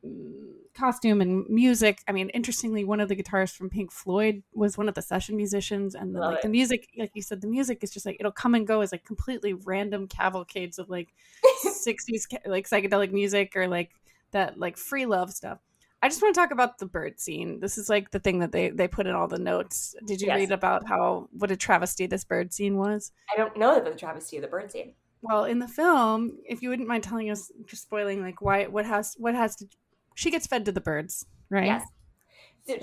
mm, 0.04 0.52
costume 0.74 1.20
and 1.20 1.48
music. 1.48 2.00
I 2.08 2.12
mean, 2.12 2.30
interestingly, 2.30 2.84
one 2.84 3.00
of 3.00 3.08
the 3.08 3.16
guitarists 3.16 3.56
from 3.56 3.70
Pink 3.70 3.92
Floyd 3.92 4.42
was 4.52 4.76
one 4.76 4.88
of 4.88 4.94
the 4.94 5.02
session 5.02 5.36
musicians, 5.36 5.94
and 5.94 6.12
Love 6.12 6.32
like 6.32 6.38
it. 6.38 6.42
the 6.42 6.48
music, 6.48 6.88
like 6.98 7.12
you 7.14 7.22
said, 7.22 7.40
the 7.40 7.48
music 7.48 7.78
is 7.82 7.90
just 7.92 8.04
like 8.04 8.16
it'll 8.18 8.32
come 8.32 8.54
and 8.54 8.66
go 8.66 8.80
as 8.80 8.90
like 8.90 9.04
completely 9.04 9.52
random 9.52 10.08
cavalcades 10.08 10.78
of 10.78 10.90
like 10.90 11.08
'60s 11.64 12.26
like 12.44 12.68
psychedelic 12.68 13.12
music 13.12 13.54
or 13.54 13.68
like 13.68 13.92
that 14.32 14.58
like 14.58 14.76
free 14.76 15.06
love 15.06 15.32
stuff. 15.32 15.60
I 16.06 16.08
just 16.08 16.22
want 16.22 16.36
to 16.36 16.40
talk 16.40 16.52
about 16.52 16.78
the 16.78 16.86
bird 16.86 17.18
scene. 17.18 17.58
This 17.58 17.76
is 17.76 17.88
like 17.88 18.12
the 18.12 18.20
thing 18.20 18.38
that 18.38 18.52
they 18.52 18.70
they 18.70 18.86
put 18.86 19.08
in 19.08 19.14
all 19.16 19.26
the 19.26 19.40
notes. 19.40 19.96
Did 20.06 20.20
you 20.20 20.28
Yes. 20.28 20.36
read 20.36 20.52
about 20.52 20.86
how 20.86 21.28
what 21.32 21.50
a 21.50 21.56
travesty 21.56 22.06
this 22.06 22.22
bird 22.22 22.54
scene 22.54 22.76
was? 22.76 23.10
I 23.32 23.36
don't 23.36 23.56
know 23.56 23.74
that 23.74 23.84
the 23.84 23.98
travesty 23.98 24.36
of 24.36 24.42
the 24.42 24.48
bird 24.48 24.70
scene. 24.70 24.94
Well, 25.22 25.46
in 25.46 25.58
the 25.58 25.66
film, 25.66 26.38
if 26.44 26.62
you 26.62 26.68
wouldn't 26.68 26.86
mind 26.86 27.02
telling 27.02 27.28
us, 27.28 27.50
just 27.66 27.82
spoiling 27.82 28.22
like 28.22 28.40
why 28.40 28.66
what 28.66 28.86
has 28.86 29.16
what 29.18 29.34
has 29.34 29.56
to 29.56 29.66
she 30.14 30.30
gets 30.30 30.46
fed 30.46 30.64
to 30.66 30.72
the 30.72 30.80
birds, 30.80 31.26
right? 31.50 31.66
Yes. 31.66 31.84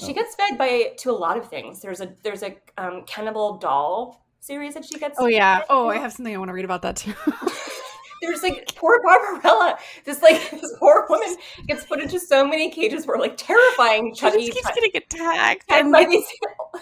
She 0.05 0.11
gets 0.13 0.35
fed 0.35 0.57
by 0.57 0.91
to 0.97 1.09
a 1.09 1.15
lot 1.15 1.37
of 1.37 1.47
things. 1.49 1.79
There's 1.79 2.01
a 2.01 2.13
there's 2.23 2.43
a 2.43 2.57
um, 2.77 3.03
cannibal 3.05 3.57
doll 3.57 4.25
series 4.41 4.73
that 4.73 4.83
she 4.83 4.99
gets. 4.99 5.15
Oh 5.17 5.27
yeah. 5.27 5.61
Oh. 5.69 5.87
I 5.87 5.97
have 5.97 6.11
something 6.11 6.35
I 6.35 6.37
want 6.37 6.49
to 6.49 6.53
read 6.53 6.65
about 6.65 6.81
that 6.81 6.97
too. 6.97 7.13
There's 8.25 8.41
like 8.43 8.73
poor 8.75 9.01
Barbarella. 9.03 9.77
This 10.05 10.21
like 10.21 10.49
this 10.51 10.73
poor 10.79 11.05
woman 11.09 11.35
gets 11.67 11.85
put 11.85 11.99
into 11.99 12.19
so 12.19 12.47
many 12.47 12.69
cages 12.69 13.05
where 13.05 13.17
like 13.19 13.35
terrifying 13.37 14.13
just 14.15 14.37
keeps 14.37 14.67
getting 14.73 14.91
attacked, 14.95 15.65
and, 15.69 15.91
by 15.91 16.05
these, 16.05 16.25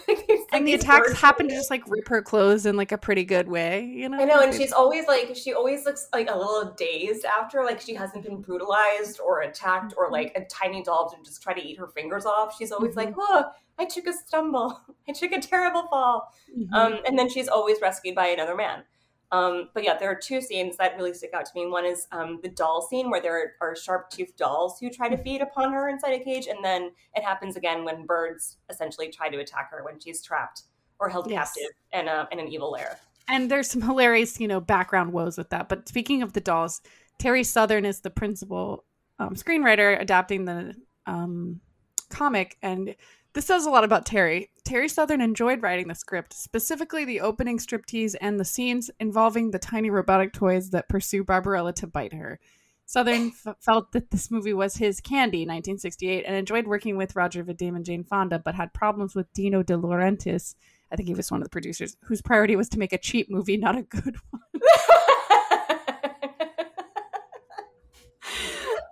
like, 0.07 0.27
these- 0.27 0.45
and 0.53 0.67
the 0.67 0.73
attacks 0.73 1.13
happen 1.19 1.47
to 1.47 1.53
just 1.55 1.69
like 1.69 1.83
rip 1.87 2.07
her 2.07 2.21
clothes 2.21 2.65
in 2.65 2.75
like 2.77 2.91
a 2.91 2.97
pretty 2.97 3.25
good 3.25 3.47
way. 3.47 3.83
You 3.83 4.09
know. 4.09 4.19
I 4.21 4.25
know, 4.25 4.39
and 4.41 4.53
she's 4.53 4.71
always 4.71 5.07
like 5.07 5.35
she 5.35 5.53
always 5.53 5.85
looks 5.85 6.07
like 6.13 6.29
a 6.29 6.37
little 6.37 6.73
dazed 6.77 7.25
after, 7.25 7.63
like 7.63 7.81
she 7.81 7.93
hasn't 7.93 8.23
been 8.23 8.41
brutalized 8.41 9.19
or 9.19 9.41
attacked, 9.41 9.93
or 9.97 10.09
like 10.11 10.31
a 10.35 10.45
tiny 10.45 10.83
doll 10.83 11.09
to 11.09 11.17
just 11.23 11.41
try 11.41 11.53
to 11.53 11.61
eat 11.61 11.77
her 11.79 11.87
fingers 11.87 12.25
off. 12.25 12.55
She's 12.57 12.71
always 12.71 12.95
like, 12.95 13.13
"Oh, 13.17 13.45
I 13.79 13.85
took 13.85 14.05
a 14.07 14.13
stumble, 14.13 14.79
I 15.09 15.11
took 15.13 15.31
a 15.31 15.39
terrible 15.41 15.87
fall," 15.89 16.31
Mhm. 16.55 16.71
um, 16.73 16.99
and 17.05 17.17
then 17.17 17.29
she's 17.29 17.47
always 17.47 17.81
rescued 17.81 18.15
by 18.15 18.27
another 18.27 18.55
man. 18.55 18.83
Um, 19.31 19.69
but 19.73 19.83
yeah, 19.83 19.97
there 19.97 20.09
are 20.11 20.19
two 20.21 20.41
scenes 20.41 20.75
that 20.77 20.97
really 20.97 21.13
stick 21.13 21.31
out 21.33 21.45
to 21.45 21.51
me. 21.55 21.65
One 21.67 21.85
is 21.85 22.07
um, 22.11 22.39
the 22.43 22.49
doll 22.49 22.81
scene 22.81 23.09
where 23.09 23.21
there 23.21 23.53
are 23.61 23.75
sharp 23.75 24.09
toothed 24.09 24.35
dolls 24.35 24.77
who 24.79 24.89
try 24.89 25.07
to 25.07 25.17
feed 25.17 25.41
upon 25.41 25.71
her 25.71 25.87
inside 25.89 26.11
a 26.13 26.23
cage, 26.23 26.47
and 26.47 26.63
then 26.63 26.91
it 27.15 27.23
happens 27.23 27.55
again 27.55 27.85
when 27.85 28.05
birds 28.05 28.57
essentially 28.69 29.09
try 29.09 29.29
to 29.29 29.37
attack 29.39 29.71
her 29.71 29.83
when 29.85 29.99
she's 29.99 30.21
trapped 30.21 30.63
or 30.99 31.07
held 31.09 31.29
Yes. 31.29 31.53
captive 31.53 31.71
in, 31.93 32.07
a, 32.07 32.27
in 32.31 32.39
an 32.39 32.47
evil 32.49 32.71
lair. 32.71 32.99
and 33.29 33.49
there's 33.49 33.69
some 33.71 33.81
hilarious, 33.81 34.39
you 34.39 34.47
know, 34.47 34.59
background 34.59 35.13
woes 35.13 35.37
with 35.37 35.49
that. 35.51 35.69
But 35.69 35.87
speaking 35.87 36.21
of 36.21 36.33
the 36.33 36.41
dolls, 36.41 36.81
Terry 37.17 37.43
Southern 37.45 37.85
is 37.85 38.01
the 38.01 38.09
principal 38.09 38.83
um, 39.17 39.35
screenwriter 39.35 39.99
adapting 40.01 40.43
the 40.45 40.75
um, 41.05 41.61
comic, 42.09 42.57
and 42.61 42.93
this 43.33 43.45
says 43.45 43.65
a 43.65 43.69
lot 43.69 43.83
about 43.83 44.05
Terry. 44.05 44.49
Terry 44.65 44.89
Southern 44.89 45.21
enjoyed 45.21 45.61
writing 45.61 45.87
the 45.87 45.95
script, 45.95 46.33
specifically 46.33 47.05
the 47.05 47.21
opening 47.21 47.57
striptease 47.57 48.15
and 48.19 48.39
the 48.39 48.45
scenes 48.45 48.91
involving 48.99 49.51
the 49.51 49.59
tiny 49.59 49.89
robotic 49.89 50.33
toys 50.33 50.69
that 50.71 50.89
pursue 50.89 51.23
Barbarella 51.23 51.73
to 51.73 51.87
bite 51.87 52.13
her. 52.13 52.39
Southern 52.85 53.31
f- 53.45 53.55
felt 53.61 53.93
that 53.93 54.11
this 54.11 54.29
movie 54.29 54.53
was 54.53 54.75
his 54.75 54.99
candy, 54.99 55.39
1968, 55.39 56.25
and 56.27 56.35
enjoyed 56.35 56.67
working 56.67 56.97
with 56.97 57.15
Roger 57.15 57.41
Vadim 57.43 57.75
and 57.75 57.85
Jane 57.85 58.03
Fonda, 58.03 58.37
but 58.37 58.55
had 58.55 58.73
problems 58.73 59.15
with 59.15 59.31
Dino 59.31 59.63
De 59.63 59.77
Laurentiis. 59.77 60.55
I 60.91 60.97
think 60.97 61.07
he 61.07 61.15
was 61.15 61.31
one 61.31 61.39
of 61.41 61.45
the 61.45 61.49
producers 61.49 61.95
whose 62.03 62.21
priority 62.21 62.57
was 62.57 62.67
to 62.69 62.79
make 62.79 62.91
a 62.91 62.97
cheap 62.97 63.29
movie, 63.29 63.55
not 63.55 63.77
a 63.77 63.83
good 63.83 64.17
one. 64.31 64.41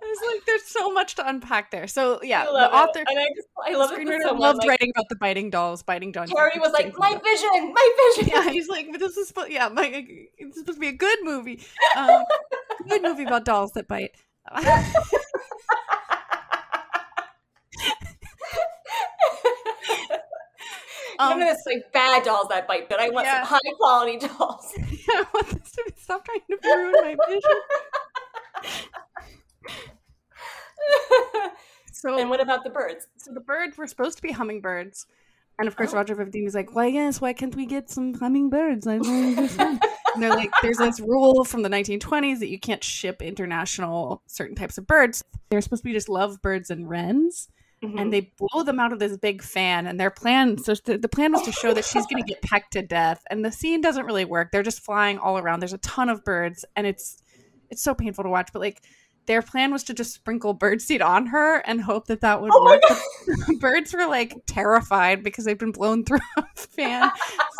It's 0.02 0.22
like 0.26 0.29
there's 0.46 0.64
so 0.64 0.92
much 0.92 1.14
to 1.16 1.28
unpack 1.28 1.70
there. 1.70 1.86
So 1.86 2.20
yeah, 2.22 2.42
I 2.42 2.44
the 2.46 2.50
it. 2.64 2.72
author, 2.72 2.98
and 3.08 3.18
I 3.18 3.26
just 3.34 3.48
I 3.66 3.72
love 3.76 3.92
it. 3.92 3.98
screenwriter 3.98 4.22
someone, 4.22 4.40
loved 4.40 4.58
like, 4.58 4.68
writing 4.68 4.90
about 4.94 5.08
the 5.08 5.16
biting 5.16 5.50
dolls, 5.50 5.82
biting 5.82 6.12
John. 6.12 6.26
Terry 6.28 6.58
was 6.58 6.72
like, 6.72 6.92
my 6.96 7.18
vision, 7.22 7.72
my 7.74 8.14
vision. 8.16 8.32
Yeah, 8.34 8.50
he's 8.50 8.68
like, 8.68 8.88
but 8.90 9.00
this 9.00 9.16
is 9.16 9.28
supposed, 9.28 9.50
yeah, 9.50 9.68
my, 9.68 9.86
it's 10.38 10.58
supposed 10.58 10.76
to 10.76 10.80
be 10.80 10.88
a 10.88 10.92
good 10.92 11.18
movie, 11.22 11.62
um, 11.96 12.24
good 12.88 13.02
movie 13.02 13.24
about 13.24 13.44
dolls 13.44 13.72
that 13.72 13.88
bite. 13.88 14.12
None 21.18 21.42
of 21.42 21.48
this 21.48 21.62
like 21.66 21.92
bad 21.92 22.24
dolls 22.24 22.48
that 22.48 22.66
bite, 22.66 22.88
but 22.88 22.98
I 23.00 23.10
want 23.10 23.26
Yeah. 23.26 23.44
some 23.44 23.58
high 23.62 23.72
quality 23.76 24.18
dolls. 24.18 24.72
I 25.10 25.24
want 25.34 25.48
this 25.48 25.72
to 25.72 25.84
be, 25.86 25.92
stop 26.00 26.24
trying 26.24 26.40
to 26.50 26.56
ruin 26.64 26.92
my 26.92 27.16
vision. 27.28 28.82
So, 31.92 32.18
and 32.18 32.30
what 32.30 32.40
about 32.40 32.64
the 32.64 32.70
birds? 32.70 33.06
so 33.16 33.32
the 33.32 33.40
birds 33.40 33.76
were 33.76 33.86
supposed 33.86 34.16
to 34.16 34.22
be 34.22 34.32
hummingbirds. 34.32 35.06
And 35.58 35.68
of 35.68 35.76
course, 35.76 35.92
Roger 35.92 36.16
Vadim 36.16 36.46
is 36.46 36.54
like, 36.54 36.74
"Why 36.74 36.86
yes? 36.86 37.20
Why 37.20 37.34
can't 37.34 37.54
we 37.54 37.66
get 37.66 37.90
some 37.90 38.14
hummingbirds?" 38.14 38.86
I 38.86 38.98
don't 38.98 39.36
understand. 39.36 39.82
and 40.14 40.22
they're 40.22 40.30
like, 40.30 40.50
"There's 40.62 40.78
this 40.78 41.00
rule 41.00 41.44
from 41.44 41.62
the 41.62 41.68
1920s 41.68 42.38
that 42.38 42.48
you 42.48 42.58
can't 42.58 42.82
ship 42.82 43.20
international 43.20 44.22
certain 44.26 44.56
types 44.56 44.78
of 44.78 44.86
birds. 44.86 45.22
They're 45.50 45.60
supposed 45.60 45.82
to 45.82 45.88
be 45.88 45.92
just 45.92 46.08
lovebirds 46.08 46.70
and 46.70 46.88
wrens." 46.88 47.48
Mm-hmm. 47.82 47.96
and 47.96 48.12
they 48.12 48.30
blow 48.36 48.62
them 48.62 48.78
out 48.78 48.92
of 48.92 48.98
this 48.98 49.16
big 49.16 49.40
fan 49.40 49.86
and 49.86 49.98
their 49.98 50.10
plan 50.10 50.58
so 50.58 50.74
the, 50.84 50.98
the 50.98 51.08
plan 51.08 51.32
was 51.32 51.40
to 51.44 51.52
show 51.52 51.72
that 51.72 51.86
she's 51.86 52.04
going 52.04 52.22
to 52.22 52.28
get 52.28 52.42
pecked 52.42 52.74
to 52.74 52.82
death 52.82 53.22
and 53.30 53.42
the 53.42 53.50
scene 53.50 53.80
doesn't 53.80 54.04
really 54.04 54.26
work 54.26 54.52
they're 54.52 54.62
just 54.62 54.84
flying 54.84 55.18
all 55.18 55.38
around 55.38 55.60
there's 55.60 55.72
a 55.72 55.78
ton 55.78 56.10
of 56.10 56.22
birds 56.22 56.62
and 56.76 56.86
it's 56.86 57.22
it's 57.70 57.80
so 57.82 57.94
painful 57.94 58.22
to 58.22 58.28
watch 58.28 58.50
but 58.52 58.60
like 58.60 58.82
their 59.30 59.42
plan 59.42 59.70
was 59.70 59.84
to 59.84 59.94
just 59.94 60.12
sprinkle 60.12 60.58
birdseed 60.58 61.00
on 61.06 61.26
her 61.26 61.58
and 61.58 61.80
hope 61.80 62.08
that 62.08 62.20
that 62.22 62.42
would 62.42 62.50
Oh 62.52 62.64
work. 62.64 62.82
Birds 63.60 63.94
were 63.94 64.06
like 64.06 64.34
terrified 64.48 65.22
because 65.22 65.44
they've 65.44 65.56
been 65.56 65.70
blown 65.70 66.04
through 66.04 66.18
a 66.36 66.44
fan. 66.56 67.08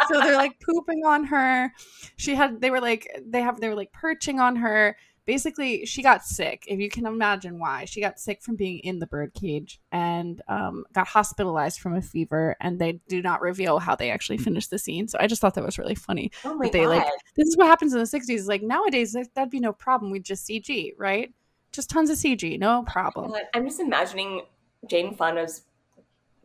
So 0.09 0.21
they're 0.21 0.35
like 0.35 0.59
pooping 0.59 1.05
on 1.07 1.23
her. 1.27 1.73
She 2.17 2.35
had 2.35 2.61
they 2.61 2.73
were 2.73 2.81
like 2.81 3.07
they 3.25 3.41
have 3.41 3.61
they 3.61 3.69
were 3.69 3.77
like 3.77 3.93
perching 3.93 4.41
on 4.41 4.57
her. 4.57 4.97
Basically 5.27 5.87
she 5.87 6.03
got 6.03 6.25
sick 6.25 6.65
if 6.67 6.81
you 6.81 6.89
can 6.91 7.07
imagine 7.07 7.61
why. 7.61 7.85
She 7.85 8.01
got 8.01 8.19
sick 8.19 8.43
from 8.43 8.57
being 8.57 8.81
in 8.81 8.99
the 8.99 9.07
bird 9.07 9.33
cage 9.33 9.81
and 9.93 10.43
um, 10.49 10.85
got 10.93 11.07
hospitalized 11.07 11.79
from 11.79 11.95
a 11.95 12.03
fever 12.03 12.57
and 12.61 12.81
they 12.81 12.95
do 13.09 13.23
not 13.23 13.43
reveal 13.43 13.79
how 13.79 13.95
they 13.95 14.11
actually 14.11 14.39
finished 14.39 14.71
the 14.71 14.79
scene. 14.81 15.07
So 15.07 15.19
i 15.21 15.29
just 15.29 15.41
thought 15.41 15.55
that 15.55 15.65
was 15.65 15.79
really 15.79 15.95
funny 15.95 16.33
oh 16.45 16.57
my 16.57 16.69
they 16.69 16.81
god! 16.81 16.89
like 16.97 17.07
this 17.37 17.47
is 17.47 17.57
what 17.57 17.69
happens 17.69 17.93
in 17.93 18.01
the 18.01 18.07
60s 18.07 18.49
like 18.49 18.63
nowadays 18.63 19.13
that- 19.13 19.33
that'd 19.37 19.51
be 19.53 19.61
no 19.61 19.73
problem. 19.73 20.11
We'd 20.11 20.25
just 20.25 20.49
cg 20.49 20.95
right 20.99 21.33
just 21.73 21.91
tons 21.91 22.11
of 22.11 22.17
cg 22.17 22.59
no 22.59 22.83
problem 22.85 23.33
I'm 23.55 23.67
just 23.67 23.81
imagining 23.81 24.43
Jane 24.89 25.15
Fonda's 25.15 25.63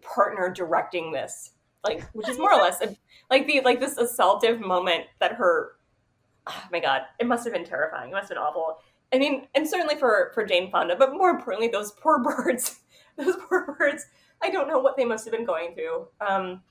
partner 0.05 0.49
directing 0.49 1.11
this, 1.11 1.51
like, 1.83 2.03
which 2.13 2.29
is 2.29 2.37
more 2.37 2.53
or 2.53 2.61
less 2.61 2.81
a, 2.81 2.95
like 3.29 3.47
the 3.47 3.61
like 3.61 3.79
this 3.79 3.95
assaultive 3.95 4.59
moment 4.59 5.05
that 5.19 5.33
her. 5.33 5.73
Oh 6.47 6.63
my 6.71 6.79
god! 6.79 7.03
It 7.19 7.25
must 7.25 7.43
have 7.45 7.53
been 7.53 7.65
terrifying. 7.65 8.11
It 8.11 8.13
must 8.13 8.29
have 8.29 8.37
been 8.37 8.43
awful. 8.43 8.77
I 9.13 9.17
mean, 9.17 9.47
and 9.55 9.67
certainly 9.67 9.95
for 9.95 10.31
for 10.33 10.45
Jane 10.45 10.69
Fonda, 10.71 10.95
but 10.95 11.13
more 11.13 11.29
importantly, 11.29 11.67
those 11.67 11.91
poor 11.91 12.19
birds. 12.23 12.79
those 13.17 13.35
poor 13.49 13.75
birds. 13.77 14.05
I 14.41 14.49
don't 14.49 14.67
know 14.67 14.79
what 14.79 14.97
they 14.97 15.05
must 15.05 15.25
have 15.25 15.31
been 15.33 15.45
going 15.45 15.73
through. 15.73 16.07
Um, 16.21 16.61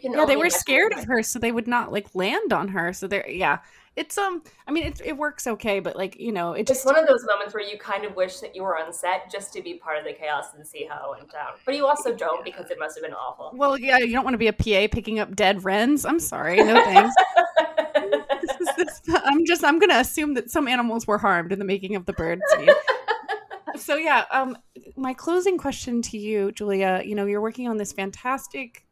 yeah 0.00 0.24
they 0.24 0.36
were 0.36 0.48
scared 0.48 0.92
of 0.94 1.04
her 1.04 1.22
so 1.22 1.38
they 1.38 1.52
would 1.52 1.68
not 1.68 1.92
like 1.92 2.14
land 2.14 2.50
on 2.50 2.68
her 2.68 2.94
so 2.94 3.06
they're 3.06 3.28
yeah 3.28 3.58
it's 3.94 4.16
um 4.16 4.42
i 4.66 4.70
mean 4.72 4.84
it, 4.84 5.00
it 5.04 5.14
works 5.16 5.46
okay 5.46 5.78
but 5.78 5.94
like 5.96 6.18
you 6.18 6.32
know 6.32 6.52
it 6.54 6.60
It's 6.62 6.70
just 6.70 6.86
one 6.86 6.98
of 6.98 7.06
those 7.06 7.24
moments 7.26 7.52
where 7.52 7.62
you 7.62 7.76
kind 7.78 8.04
of 8.06 8.16
wish 8.16 8.38
that 8.40 8.56
you 8.56 8.62
were 8.62 8.78
on 8.78 8.90
set 8.92 9.30
just 9.30 9.52
to 9.52 9.62
be 9.62 9.74
part 9.74 9.98
of 9.98 10.04
the 10.04 10.14
chaos 10.14 10.46
and 10.56 10.66
see 10.66 10.86
how 10.90 11.12
it 11.12 11.18
went 11.18 11.30
down. 11.30 11.52
But 11.66 11.76
you 11.76 11.86
also 11.86 12.14
don't 12.14 12.42
because 12.44 12.70
it 12.70 12.78
must 12.78 12.96
have 12.96 13.04
been 13.04 13.12
awful. 13.12 13.50
well 13.54 13.76
yeah 13.78 13.98
you 13.98 14.12
don't 14.12 14.24
want 14.24 14.34
to 14.34 14.38
be 14.38 14.46
a 14.48 14.52
pa 14.52 14.88
picking 14.92 15.18
up 15.18 15.36
dead 15.36 15.62
wrens 15.64 16.04
i'm 16.06 16.18
sorry 16.20 16.56
no 16.56 16.74
thanks 16.84 17.14
This 18.40 18.60
is- 18.60 18.76
this- 18.76 19.00
i'm 19.24 19.44
just 19.46 19.62
i'm 19.64 19.78
gonna 19.78 19.98
assume 19.98 20.34
that 20.34 20.50
some 20.50 20.66
animals 20.68 21.06
were 21.06 21.18
harmed 21.18 21.52
in 21.52 21.58
the 21.58 21.64
making 21.64 21.94
of 21.94 22.06
the 22.06 22.12
bird 22.14 22.40
scene 22.50 22.68
so 23.76 23.96
yeah 23.96 24.24
um 24.30 24.56
my 24.96 25.12
closing 25.14 25.58
question 25.58 26.02
to 26.02 26.18
you 26.18 26.50
julia 26.52 27.02
you 27.04 27.14
know 27.14 27.26
you're 27.26 27.40
working 27.40 27.68
on 27.68 27.76
this 27.76 27.92
fantastic 27.92 28.84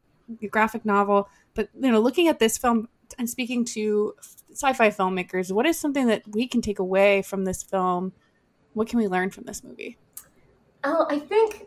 graphic 0.51 0.85
novel 0.85 1.29
but 1.55 1.69
you 1.81 1.91
know 1.91 2.01
looking 2.01 2.29
at 2.29 2.39
this 2.39 2.57
film 2.59 2.89
and 3.19 3.29
speaking 3.29 3.65
to 3.65 4.15
sci-fi 4.53 4.91
filmmakers 4.91 5.53
what 5.53 5.67
is 5.67 5.79
something 5.79 6.07
that 6.07 6.23
we 6.29 6.47
can 6.47 6.61
take 6.61 6.79
away 6.79 7.23
from 7.23 7.45
this 7.45 7.63
film 7.63 8.13
what 8.73 8.89
can 8.89 8.99
we 8.99 9.09
learn 9.09 9.31
from 9.31 9.45
this 9.45 9.65
movie 9.65 9.99
Oh, 10.83 11.07
I 11.11 11.19
think 11.19 11.67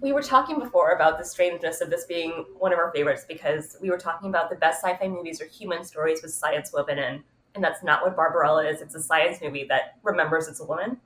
we 0.00 0.12
were 0.12 0.22
talking 0.22 0.58
before 0.58 0.90
about 0.92 1.18
the 1.18 1.24
strangeness 1.24 1.80
of 1.80 1.90
this 1.90 2.04
being 2.04 2.44
one 2.58 2.72
of 2.72 2.78
our 2.78 2.92
favorites 2.92 3.24
because 3.26 3.76
we 3.80 3.90
were 3.90 3.98
talking 3.98 4.28
about 4.28 4.50
the 4.50 4.56
best 4.56 4.82
sci-fi 4.82 5.08
movies 5.08 5.40
are 5.40 5.46
human 5.46 5.84
stories 5.84 6.22
with 6.22 6.32
science 6.32 6.72
woven 6.72 6.98
in, 6.98 7.24
and 7.54 7.64
that's 7.64 7.82
not 7.82 8.02
what 8.02 8.16
Barbarella 8.16 8.68
is. 8.68 8.80
It's 8.80 8.94
a 8.94 9.02
science 9.02 9.38
movie 9.42 9.64
that 9.68 9.98
remembers 10.02 10.46
it's 10.46 10.60
a 10.60 10.64
woman. 10.64 10.98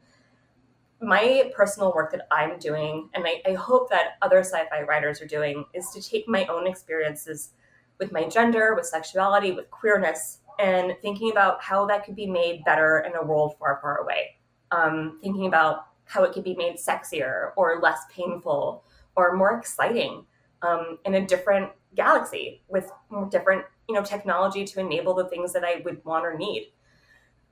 My 1.00 1.50
personal 1.54 1.92
work 1.94 2.10
that 2.12 2.26
I'm 2.30 2.58
doing, 2.58 3.08
and 3.14 3.24
I, 3.26 3.42
I 3.46 3.54
hope 3.54 3.90
that 3.90 4.16
other 4.22 4.40
sci-fi 4.40 4.82
writers 4.82 5.20
are 5.22 5.26
doing, 5.26 5.64
is 5.74 5.90
to 5.90 6.02
take 6.02 6.28
my 6.28 6.46
own 6.46 6.66
experiences 6.66 7.50
with 7.98 8.12
my 8.12 8.28
gender, 8.28 8.74
with 8.74 8.86
sexuality, 8.86 9.52
with 9.52 9.70
queerness, 9.70 10.40
and 10.58 10.96
thinking 11.02 11.30
about 11.30 11.62
how 11.62 11.86
that 11.86 12.04
could 12.04 12.16
be 12.16 12.26
made 12.26 12.64
better 12.64 13.04
in 13.06 13.14
a 13.16 13.24
world 13.24 13.54
far, 13.58 13.78
far 13.80 13.98
away. 13.98 14.36
Um, 14.72 15.18
thinking 15.22 15.46
about 15.46 15.86
how 16.06 16.22
it 16.22 16.32
could 16.32 16.44
be 16.44 16.54
made 16.54 16.76
sexier 16.76 17.50
or 17.56 17.80
less 17.80 18.00
painful 18.10 18.84
or 19.16 19.36
more 19.36 19.58
exciting 19.58 20.24
um, 20.62 20.98
in 21.04 21.14
a 21.14 21.26
different 21.26 21.70
galaxy 21.94 22.62
with 22.68 22.90
different 23.30 23.64
you 23.88 23.94
know 23.94 24.02
technology 24.02 24.64
to 24.64 24.80
enable 24.80 25.14
the 25.14 25.28
things 25.28 25.52
that 25.52 25.64
i 25.64 25.80
would 25.84 26.04
want 26.04 26.24
or 26.24 26.36
need. 26.36 26.72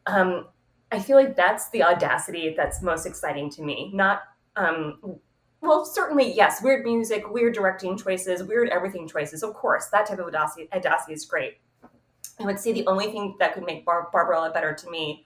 Um, 0.06 0.48
i 0.92 0.98
feel 0.98 1.16
like 1.16 1.36
that's 1.36 1.70
the 1.70 1.82
audacity 1.82 2.54
that's 2.56 2.82
most 2.82 3.06
exciting 3.06 3.50
to 3.50 3.62
me. 3.62 3.90
Not 3.94 4.22
um, 4.56 5.18
well 5.60 5.84
certainly 5.84 6.32
yes 6.32 6.62
weird 6.62 6.84
music 6.84 7.30
weird 7.30 7.54
directing 7.54 7.96
choices 7.96 8.42
weird 8.42 8.68
everything 8.68 9.08
choices. 9.08 9.42
Of 9.42 9.54
course 9.54 9.86
that 9.92 10.06
type 10.06 10.18
of 10.18 10.26
audacity, 10.26 10.68
audacity 10.72 11.14
is 11.14 11.24
great 11.24 11.58
i 12.40 12.44
would 12.44 12.58
say 12.58 12.72
the 12.72 12.86
only 12.86 13.06
thing 13.06 13.36
that 13.38 13.54
could 13.54 13.64
make 13.64 13.84
Bar- 13.84 14.08
barbarella 14.12 14.50
better 14.52 14.74
to 14.74 14.90
me 14.90 15.24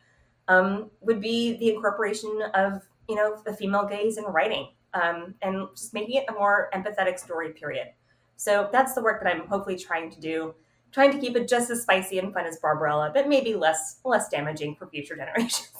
um, 0.48 0.90
would 1.02 1.20
be 1.20 1.56
the 1.58 1.74
incorporation 1.74 2.42
of 2.54 2.82
you 3.08 3.14
know 3.14 3.40
the 3.44 3.52
female 3.52 3.86
gaze 3.86 4.18
in 4.18 4.24
writing 4.24 4.68
um, 4.94 5.34
and 5.42 5.68
just 5.76 5.94
making 5.94 6.16
it 6.16 6.24
a 6.28 6.32
more 6.32 6.70
empathetic 6.74 7.18
story 7.18 7.52
period. 7.52 7.88
So 8.36 8.68
that's 8.72 8.94
the 8.94 9.02
work 9.02 9.22
that 9.22 9.34
i'm 9.34 9.46
hopefully 9.48 9.76
trying 9.76 10.10
to 10.10 10.20
do 10.20 10.54
trying 10.92 11.10
to 11.12 11.18
keep 11.18 11.36
it 11.36 11.48
just 11.48 11.70
as 11.70 11.82
spicy 11.82 12.18
and 12.18 12.32
fun 12.32 12.46
as 12.46 12.58
barbarella 12.60 13.10
but 13.12 13.28
maybe 13.28 13.54
less 13.54 13.98
less 14.04 14.28
damaging 14.28 14.74
for 14.76 14.86
future 14.86 15.16
generations 15.22 15.72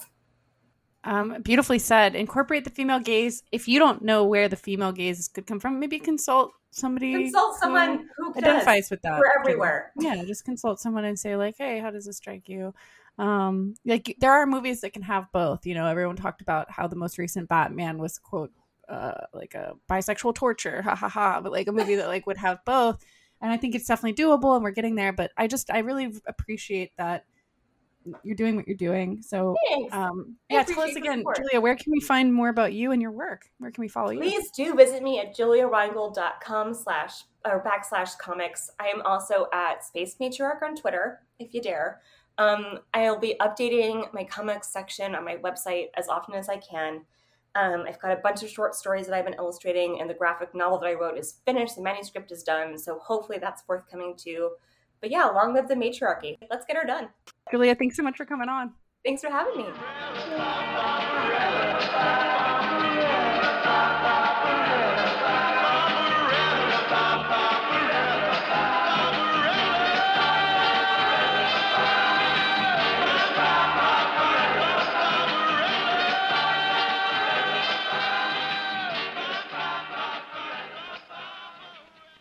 Um, 1.03 1.41
beautifully 1.41 1.79
said. 1.79 2.15
Incorporate 2.15 2.65
the 2.65 2.69
female 2.69 2.99
gaze. 2.99 3.43
If 3.51 3.67
you 3.67 3.79
don't 3.79 4.01
know 4.01 4.25
where 4.25 4.49
the 4.49 4.55
female 4.55 4.91
gaze 4.91 5.27
could 5.29 5.47
come 5.47 5.59
from, 5.59 5.79
maybe 5.79 5.99
consult 5.99 6.51
somebody 6.71 7.13
consult 7.13 7.55
someone 7.55 8.07
who 8.17 8.33
does. 8.33 8.43
identifies 8.43 8.91
with 8.91 9.01
that. 9.01 9.19
we're 9.19 9.39
everywhere 9.39 9.91
Yeah, 9.97 10.23
just 10.23 10.45
consult 10.45 10.79
someone 10.79 11.05
and 11.05 11.17
say 11.17 11.35
like, 11.35 11.55
"Hey, 11.57 11.79
how 11.79 11.89
does 11.89 12.05
this 12.05 12.17
strike 12.17 12.49
you?" 12.49 12.73
Um, 13.17 13.75
like 13.85 14.15
there 14.19 14.31
are 14.31 14.45
movies 14.45 14.81
that 14.81 14.93
can 14.93 15.01
have 15.03 15.31
both. 15.31 15.65
You 15.65 15.73
know, 15.73 15.85
everyone 15.87 16.15
talked 16.15 16.41
about 16.41 16.69
how 16.69 16.87
the 16.87 16.95
most 16.95 17.17
recent 17.17 17.49
Batman 17.49 17.97
was 17.97 18.19
quote 18.19 18.51
uh, 18.89 19.25
like 19.33 19.53
a 19.55 19.73
bisexual 19.89 20.35
torture, 20.35 20.81
ha 20.81 20.95
ha 20.95 21.07
ha, 21.07 21.41
but 21.41 21.51
like 21.51 21.67
a 21.67 21.71
movie 21.71 21.95
that 21.95 22.07
like 22.07 22.27
would 22.27 22.37
have 22.37 22.59
both. 22.65 23.03
And 23.41 23.51
I 23.51 23.57
think 23.57 23.73
it's 23.73 23.87
definitely 23.87 24.21
doable, 24.21 24.55
and 24.55 24.63
we're 24.63 24.71
getting 24.71 24.95
there. 24.95 25.13
But 25.13 25.31
I 25.37 25.47
just 25.47 25.71
I 25.71 25.79
really 25.79 26.13
appreciate 26.27 26.91
that 26.97 27.25
you're 28.23 28.35
doing 28.35 28.55
what 28.55 28.67
you're 28.67 28.77
doing. 28.77 29.21
So 29.21 29.55
um, 29.91 30.35
yeah, 30.49 30.63
tell 30.63 30.81
us 30.81 30.95
again. 30.95 31.23
Julia, 31.35 31.61
where 31.61 31.75
can 31.75 31.91
we 31.91 31.99
find 31.99 32.33
more 32.33 32.49
about 32.49 32.73
you 32.73 32.91
and 32.91 33.01
your 33.01 33.11
work? 33.11 33.49
Where 33.57 33.71
can 33.71 33.81
we 33.81 33.87
follow 33.87 34.11
you? 34.11 34.19
Please 34.19 34.51
do 34.51 34.75
visit 34.75 35.03
me 35.03 35.19
at 35.19 35.35
juliareingold.com 35.35 36.73
slash 36.73 37.23
or 37.45 37.63
backslash 37.63 38.17
comics. 38.17 38.69
I 38.79 38.87
am 38.87 39.01
also 39.03 39.47
at 39.53 39.83
Space 39.83 40.15
Matriarch 40.19 40.61
on 40.61 40.75
Twitter, 40.75 41.21
if 41.39 41.53
you 41.53 41.61
dare. 41.61 42.01
Um, 42.37 42.79
I'll 42.93 43.19
be 43.19 43.35
updating 43.41 44.13
my 44.13 44.23
comics 44.23 44.69
section 44.69 45.13
on 45.15 45.25
my 45.25 45.35
website 45.37 45.87
as 45.95 46.07
often 46.07 46.35
as 46.35 46.47
I 46.49 46.57
can. 46.57 47.01
Um, 47.55 47.85
I've 47.87 47.99
got 47.99 48.11
a 48.11 48.21
bunch 48.21 48.43
of 48.43 48.49
short 48.49 48.75
stories 48.75 49.07
that 49.07 49.15
I've 49.15 49.25
been 49.25 49.33
illustrating, 49.33 49.99
and 49.99 50.09
the 50.09 50.13
graphic 50.13 50.53
novel 50.53 50.79
that 50.79 50.87
I 50.87 50.93
wrote 50.93 51.17
is 51.17 51.39
finished. 51.45 51.75
The 51.75 51.81
manuscript 51.81 52.31
is 52.31 52.43
done, 52.43 52.77
so 52.77 52.99
hopefully 52.99 53.39
that's 53.39 53.63
forthcoming 53.63 54.15
too. 54.15 54.51
But 55.01 55.11
yeah, 55.11 55.25
long 55.25 55.53
live 55.53 55.67
the 55.67 55.75
matriarchy. 55.75 56.37
Let's 56.49 56.65
get 56.65 56.75
her 56.77 56.85
done. 56.85 57.09
Julia, 57.51 57.75
thanks 57.75 57.95
so 57.95 58.03
much 58.03 58.17
for 58.17 58.25
coming 58.25 58.49
on. 58.49 58.73
Thanks 59.05 59.21
for 59.21 59.29
having 59.29 59.57
me. 59.57 59.65